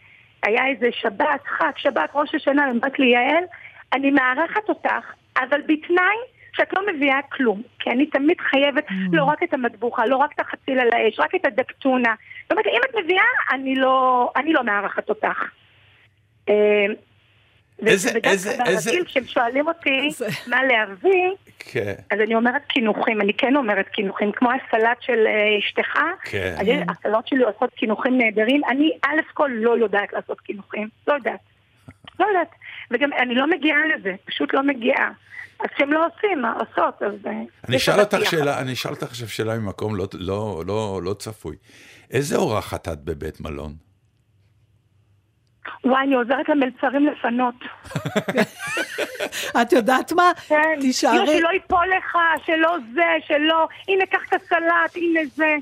היה 0.42 0.66
איזה 0.66 0.86
שבת, 0.92 1.40
חג, 1.58 1.70
שבת, 1.76 2.10
ראש 2.14 2.34
השנה, 2.34 2.70
אמרת 2.70 2.98
לי, 2.98 3.06
יעל, 3.06 3.44
אני 3.92 4.10
מארחת 4.10 4.68
אותך, 4.68 5.12
אבל 5.38 5.60
בתנאי 5.60 6.16
שאת 6.56 6.72
לא 6.72 6.82
מביאה 6.94 7.18
כלום, 7.32 7.62
כי 7.78 7.90
אני 7.90 8.06
תמיד 8.06 8.40
חייבת 8.40 8.84
לא 9.12 9.24
רק 9.24 9.42
את 9.42 9.54
המטבוחה, 9.54 10.06
לא 10.06 10.16
רק 10.16 10.32
את 10.34 10.40
החציל 10.40 10.80
על 10.80 10.88
האש, 10.92 11.20
רק 11.20 11.34
את 11.34 11.46
הדקטונה. 11.46 12.14
זאת 12.42 12.52
אומרת, 12.52 12.66
אם 12.66 12.80
את 12.90 13.04
מביאה, 13.04 13.24
אני 13.52 13.74
לא, 13.74 14.30
אני 14.36 14.52
לא 14.52 14.64
מארחת 14.64 15.08
אותך. 15.08 15.44
איזה- 17.86 18.10
איזה- 18.24 18.64
איזה- 18.66 18.90
ברגיל, 18.90 19.04
כשהם 19.04 19.24
שואלים 19.24 19.68
אותי 19.68 20.08
מה 20.46 20.64
להביא, 20.64 21.30
כן. 21.58 21.94
אז 22.10 22.20
אני 22.20 22.34
אומרת 22.34 22.62
קינוחים, 22.68 23.20
אני 23.20 23.34
כן 23.34 23.56
אומרת 23.56 23.88
קינוחים, 23.88 24.32
כמו 24.32 24.48
הסלט 24.52 24.96
של 25.00 25.26
אה, 25.26 25.58
אשתך, 25.58 25.98
כן. 26.24 26.54
אז 26.58 26.66
הסלט 26.88 27.26
שלי 27.26 27.42
עושות 27.44 27.70
קינוחים 27.74 28.18
נהדרים, 28.18 28.60
אני 28.68 28.90
א' 29.02 29.20
כל 29.34 29.50
לא 29.54 29.78
יודעת 29.78 30.12
לעשות 30.12 30.40
קינוחים, 30.40 30.88
לא 31.08 31.12
יודעת, 31.14 31.40
לא 32.20 32.26
יודעת, 32.26 32.50
וגם 32.90 33.10
אני 33.12 33.34
לא 33.34 33.46
מגיעה 33.50 33.78
לזה, 33.96 34.14
פשוט 34.24 34.54
לא 34.54 34.62
מגיעה. 34.62 35.10
אז 35.60 35.66
כשהם 35.74 35.92
לא 35.92 36.06
עושים, 36.06 36.42
מה 36.42 36.52
עושות, 36.52 37.02
אז... 37.02 37.12
אה, 37.26 37.32
אני 37.68 37.76
אשאל 37.76 38.00
אותך. 38.00 38.18
שאלה, 38.30 38.60
אני 38.60 38.72
אשאל 38.72 38.90
אותך 38.92 39.02
עכשיו 39.02 39.28
שאלה 39.28 39.58
ממקום 39.58 39.96
לא, 39.96 40.06
לא, 40.14 40.62
לא, 40.66 41.00
לא 41.04 41.14
צפוי. 41.14 41.56
איזה 42.10 42.36
אורחת 42.36 42.88
את 42.88 42.98
בבית 43.04 43.40
מלון? 43.40 43.72
וואי, 45.84 46.02
אני 46.06 46.14
עוזרת 46.14 46.48
למלצרים 46.48 47.06
לפנות. 47.06 47.54
את 49.62 49.72
יודעת 49.72 50.12
מה? 50.12 50.32
כן, 50.48 50.80
תישארי. 50.80 51.38
שלא 51.38 51.48
ייפול 51.52 51.86
לך, 51.98 52.18
שלא 52.46 52.76
זה, 52.94 53.02
שלא, 53.26 53.68
הנה, 53.88 54.06
קח 54.06 54.20
את 54.28 54.32
הסלט, 54.42 54.96
הנה 54.96 55.20
זה. 55.34 55.54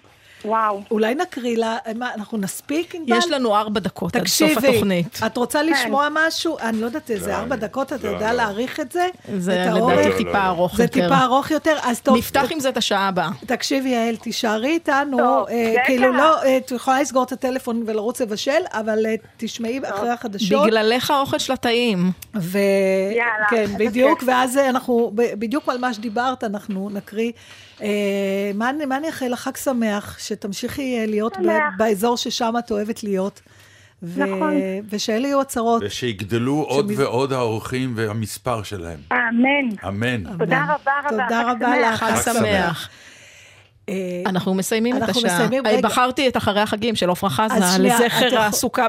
וואו. 0.44 0.82
אולי 0.90 1.14
נקריא 1.14 1.58
לה, 1.58 1.76
מה, 1.94 2.14
אנחנו 2.14 2.38
נספיק, 2.38 2.94
ענבל? 2.94 3.16
יש 3.16 3.30
לנו 3.30 3.56
ארבע 3.56 3.80
דקות 3.80 4.16
עד 4.16 4.26
סוף 4.26 4.48
תקשיבי, 4.48 4.68
התוכנית. 4.68 5.20
את 5.26 5.36
רוצה 5.36 5.62
לשמוע 5.62 6.08
משהו? 6.12 6.58
אני 6.58 6.80
לא 6.80 6.86
יודעת 6.86 7.10
איזה 7.10 7.36
ארבע 7.36 7.56
דקות, 7.56 7.92
אתה 7.92 8.06
לא, 8.08 8.12
יודע 8.12 8.30
לא. 8.30 8.36
להעריך 8.36 8.80
את 8.80 8.92
זה? 8.92 9.08
זה? 9.38 9.64
לדעתי 9.74 10.24
טיפה 10.24 10.46
ארוך 10.46 10.76
זה 10.76 10.82
יותר. 10.82 11.02
טיפה 11.02 11.24
ארוך 11.24 11.50
יותר, 11.50 11.76
אז 11.82 12.00
טוב. 12.00 12.16
נפתח 12.16 12.46
עם 12.50 12.60
זה 12.60 12.68
את 12.68 12.76
השעה 12.76 13.08
הבאה. 13.08 13.28
תקשיבי, 13.46 13.88
יעל, 13.88 14.16
תישארי 14.16 14.68
איתנו. 14.68 15.18
טוב, 15.18 15.48
אה, 15.48 15.70
זה 15.72 15.78
כאילו. 15.86 16.12
לא, 16.12 16.42
אה, 16.42 16.56
את 16.56 16.70
יכולה 16.70 17.00
לסגור 17.00 17.22
את 17.22 17.32
הטלפון 17.32 17.82
ולרוץ 17.86 18.20
לבשל, 18.20 18.62
אבל 18.72 19.06
אה, 19.06 19.14
תשמעי 19.36 19.80
אחרי 19.84 20.10
החדשות. 20.10 20.66
בגללך 20.66 21.10
האוכל 21.10 21.38
שלה 21.38 21.56
טעים. 21.56 22.10
ו... 22.34 22.58
יאללה, 23.16 23.46
כן, 23.50 23.66
בדיוק, 23.78 24.18
כיף. 24.18 24.28
ואז 24.28 24.58
אה, 24.58 24.68
אנחנו, 24.68 25.10
בדיוק 25.14 25.68
על 25.68 25.78
מה 25.78 25.94
שדיברת, 25.94 26.44
אנחנו 26.44 26.90
נקריא. 26.92 27.32
אה, 27.82 27.88
מה 28.54 28.70
אני- 28.70 28.84
מה 28.86 28.96
אני 28.96 29.06
אאחל 29.06 29.26
לך? 29.28 29.38
חג 29.40 29.56
שמח, 29.56 30.18
שתמשיכי 30.18 30.98
אה, 31.00 31.06
להיות. 31.06 31.36
באזור 31.76 32.16
ששם 32.16 32.54
את 32.58 32.70
אוהבת 32.70 33.02
להיות. 33.04 33.40
ו- 34.02 34.20
נכון. 34.24 34.54
ושאלה 34.90 35.26
יהיו 35.26 35.40
הצהרות. 35.40 35.82
ושיגדלו 35.86 36.62
עוד 36.68 36.92
ועוד 36.96 37.32
האורחים 37.32 37.92
והמספר 37.96 38.62
שלהם. 38.62 38.98
אמן. 39.12 39.76
אמן. 39.88 40.24
תודה 40.38 40.64
רבה 40.64 40.92
רבה. 41.04 41.22
תודה 41.24 41.50
רבה. 41.52 41.80
לך. 41.80 42.04
חג 42.04 42.32
שמח. 42.32 42.88
אנחנו 44.26 44.54
מסיימים 44.54 44.96
את 44.96 45.02
אנחנו 45.02 45.20
השעה. 45.20 45.34
מסיימים, 45.34 45.66
אה, 45.66 45.70
רגע. 45.72 45.88
בחרתי 45.88 46.28
את 46.28 46.36
אחרי 46.36 46.60
החגים 46.60 46.94
של 46.94 47.10
עפרה 47.10 47.30
אז 47.50 47.62
חזה, 47.62 47.82
לזכר 47.82 48.26
יכול- 48.26 48.38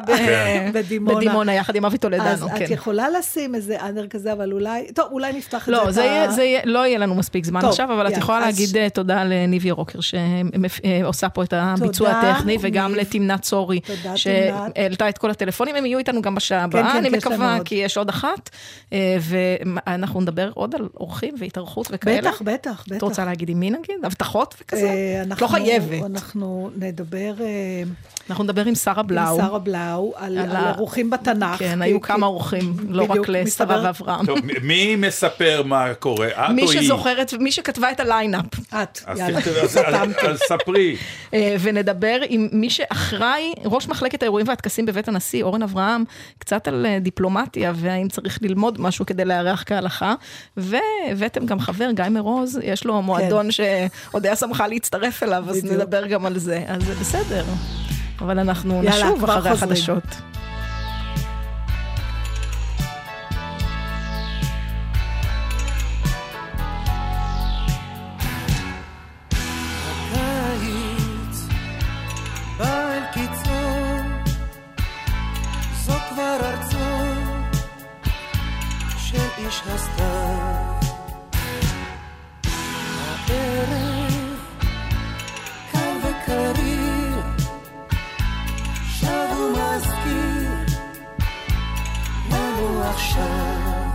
ב- 0.08 0.18
כן. 0.18 0.72
בדימונה. 0.74 1.16
בדימונה, 1.18 1.54
יחד 1.54 1.76
עם 1.76 1.86
אבי 1.86 1.96
אז 1.96 2.00
טולדנו, 2.00 2.48
את 2.48 2.52
כן. 2.58 2.66
יכולה 2.70 3.10
לשים 3.10 3.56
איזה 3.56 3.78
אנר 3.82 4.08
כזה, 4.08 4.34
אבל 4.34 4.52
אולי, 4.54 4.88
טוב, 4.96 5.06
אולי 5.12 5.34
נפתח 5.34 5.60
את 5.62 5.66
זה. 5.66 5.72
לא, 5.72 5.90
את 5.90 5.94
זה 5.94 6.02
ה- 6.02 6.06
יהיה- 6.06 6.32
זה 6.32 6.44
יהיה- 6.44 6.62
לא 6.66 6.88
יהיה 6.88 6.98
לנו 6.98 7.16
מספיק 7.16 7.46
זמן 7.46 7.62
טוב, 7.62 7.70
עכשיו, 7.70 7.94
אבל 7.94 8.08
את 8.08 8.18
יכולה 8.18 8.38
אז 8.38 8.44
להגיד 8.46 8.78
אה, 8.78 8.90
תודה 8.90 9.24
לניב 9.24 9.66
ירוקר 9.66 10.00
שעושה 10.02 11.30
פה 11.30 11.44
את 11.44 11.54
הביצוע 11.58 12.10
הטכני, 12.10 12.58
וגם 12.62 12.92
ניב. 12.92 13.00
לתמנת 13.02 13.42
צורי. 13.42 13.80
שהעלתה 14.16 15.10
את 15.10 15.18
כל 15.18 15.30
הטלפונים, 15.32 15.76
הם 15.76 15.86
יהיו 15.86 15.98
איתנו 16.00 16.22
גם 16.22 16.36
בשעה 16.36 16.60
כן, 16.60 16.64
הבאה, 16.64 16.92
כן, 16.92 16.98
אני 16.98 17.10
מקווה, 17.10 17.54
עוד. 17.58 17.68
כי 17.68 17.76
יש 17.76 17.98
עוד 17.98 18.10
אחת, 18.10 18.50
אה, 18.94 19.18
ואנחנו 19.22 20.22
נדבר 20.22 20.50
עוד 20.54 20.76
על 20.76 20.88
אורחים 21.00 21.36
והתארחות 21.40 21.88
וכאלה. 21.92 22.22
בטח, 22.22 22.42
בטח, 22.42 22.84
בטח. 22.88 22.98
את 22.98 23.02
רוצה 23.02 23.26
להגיד 23.26 23.50
עם 23.50 23.60
מי 23.60 23.70
נגיד? 23.70 23.96
הבטחות 24.04 24.56
וכזה? 24.62 24.93
אה, 24.94 25.22
אנחנו- 25.22 25.46
לא 25.46 25.52
חייבת. 25.52 26.04
אנחנו 26.06 26.70
נדבר... 26.76 27.34
אנחנו 28.30 28.44
נדבר 28.44 28.66
עם 28.66 28.76
שרה 28.76 29.04
בלאו. 29.04 29.22
עם 29.42 29.48
שרה 29.48 29.60
בלאו, 29.60 30.14
על 30.16 30.38
על 30.38 30.46
על 30.50 30.56
ה- 30.56 30.70
אירוחים 30.72 31.10
בתנ"ך. 31.10 31.60
כן, 31.60 31.78
כי- 31.78 31.84
היו 31.84 32.02
כי- 32.02 32.08
כמה 32.08 32.26
אורחים, 32.26 32.76
לא 32.90 33.04
רק 33.10 33.30
לשרה 33.30 33.82
ואברהם. 33.86 34.26
טוב, 34.26 34.38
מי 34.64 34.96
מספר 34.96 35.62
מה 35.66 35.94
קורה? 35.94 36.28
את 36.28 36.34
או 36.50 36.54
מי 36.54 36.62
היא? 36.62 36.82
שזוכרת, 36.82 37.34
מי 37.40 37.52
שכתבה 37.52 37.92
את 37.92 38.00
ה 38.00 38.05
lineup. 38.06 38.46
את, 38.84 39.00
אז 39.06 39.20
יאללה. 39.20 39.40
אז- 39.40 40.40
ספרי. 40.48 40.96
אה, 41.34 41.56
ונדבר 41.60 42.18
עם 42.30 42.48
מי 42.52 42.70
שאחראי, 42.70 43.54
ראש 43.66 43.88
מחלקת 43.88 44.24
האירועים 44.24 44.48
והטקסים 44.48 44.86
בבית 44.86 45.08
הנשיא, 45.08 45.44
אורן 45.44 45.64
אברהם, 45.64 46.04
קצת 46.40 46.68
על 46.68 46.86
אה, 46.86 47.00
דיפלומטיה, 47.00 47.72
והאם 47.76 48.08
צריך 48.10 48.40
ללמוד 48.42 48.82
משהו 48.82 49.06
כדי 49.06 49.26
לארח 49.26 49.64
כהלכה. 49.68 50.14
והבאתם 50.58 51.46
גם 51.46 51.60
חבר, 51.60 51.92
גיא 51.92 52.06
מרוז, 52.10 52.60
יש 52.64 52.86
לו 52.86 53.02
מועדון 53.02 53.48
שאודיה 53.52 54.36
שמחה 54.36 54.68
להצטרף 54.68 55.24
אליו, 55.24 55.44
אז 55.50 55.56
כן. 55.56 55.62
בדיוק. 55.68 55.74
נדבר 55.82 56.08
גם 56.08 56.26
על 56.26 56.38
זה. 56.40 56.64
אז 56.68 56.84
זה 56.84 56.94
בסדר. 56.96 57.44
אבל 58.24 58.40
אנחנו 58.40 58.84
יאללה, 58.84 59.06
נשוב 59.06 59.24
אחרי 59.24 59.36
חוזרים. 59.36 59.54
החדשות. 59.54 60.04
איש 79.38 79.62
הסתיו. 79.68 80.74
הערב 83.30 83.93
עכשיו. 92.90 93.94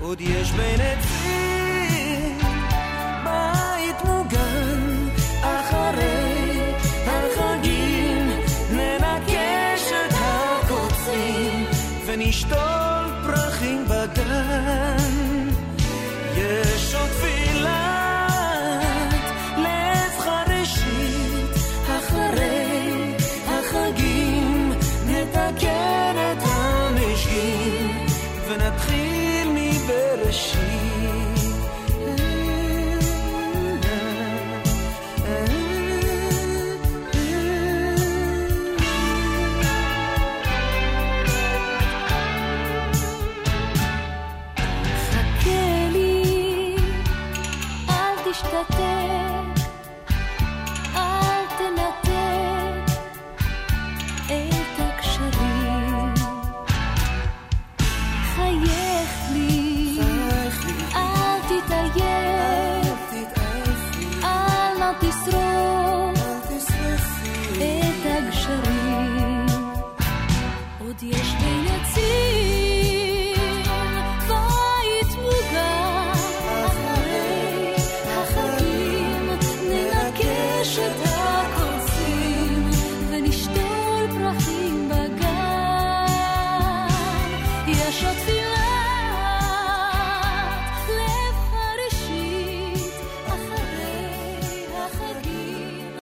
עוד 0.00 0.20
יש 0.20 0.52
בין 0.52 0.80
עצים 0.80 1.21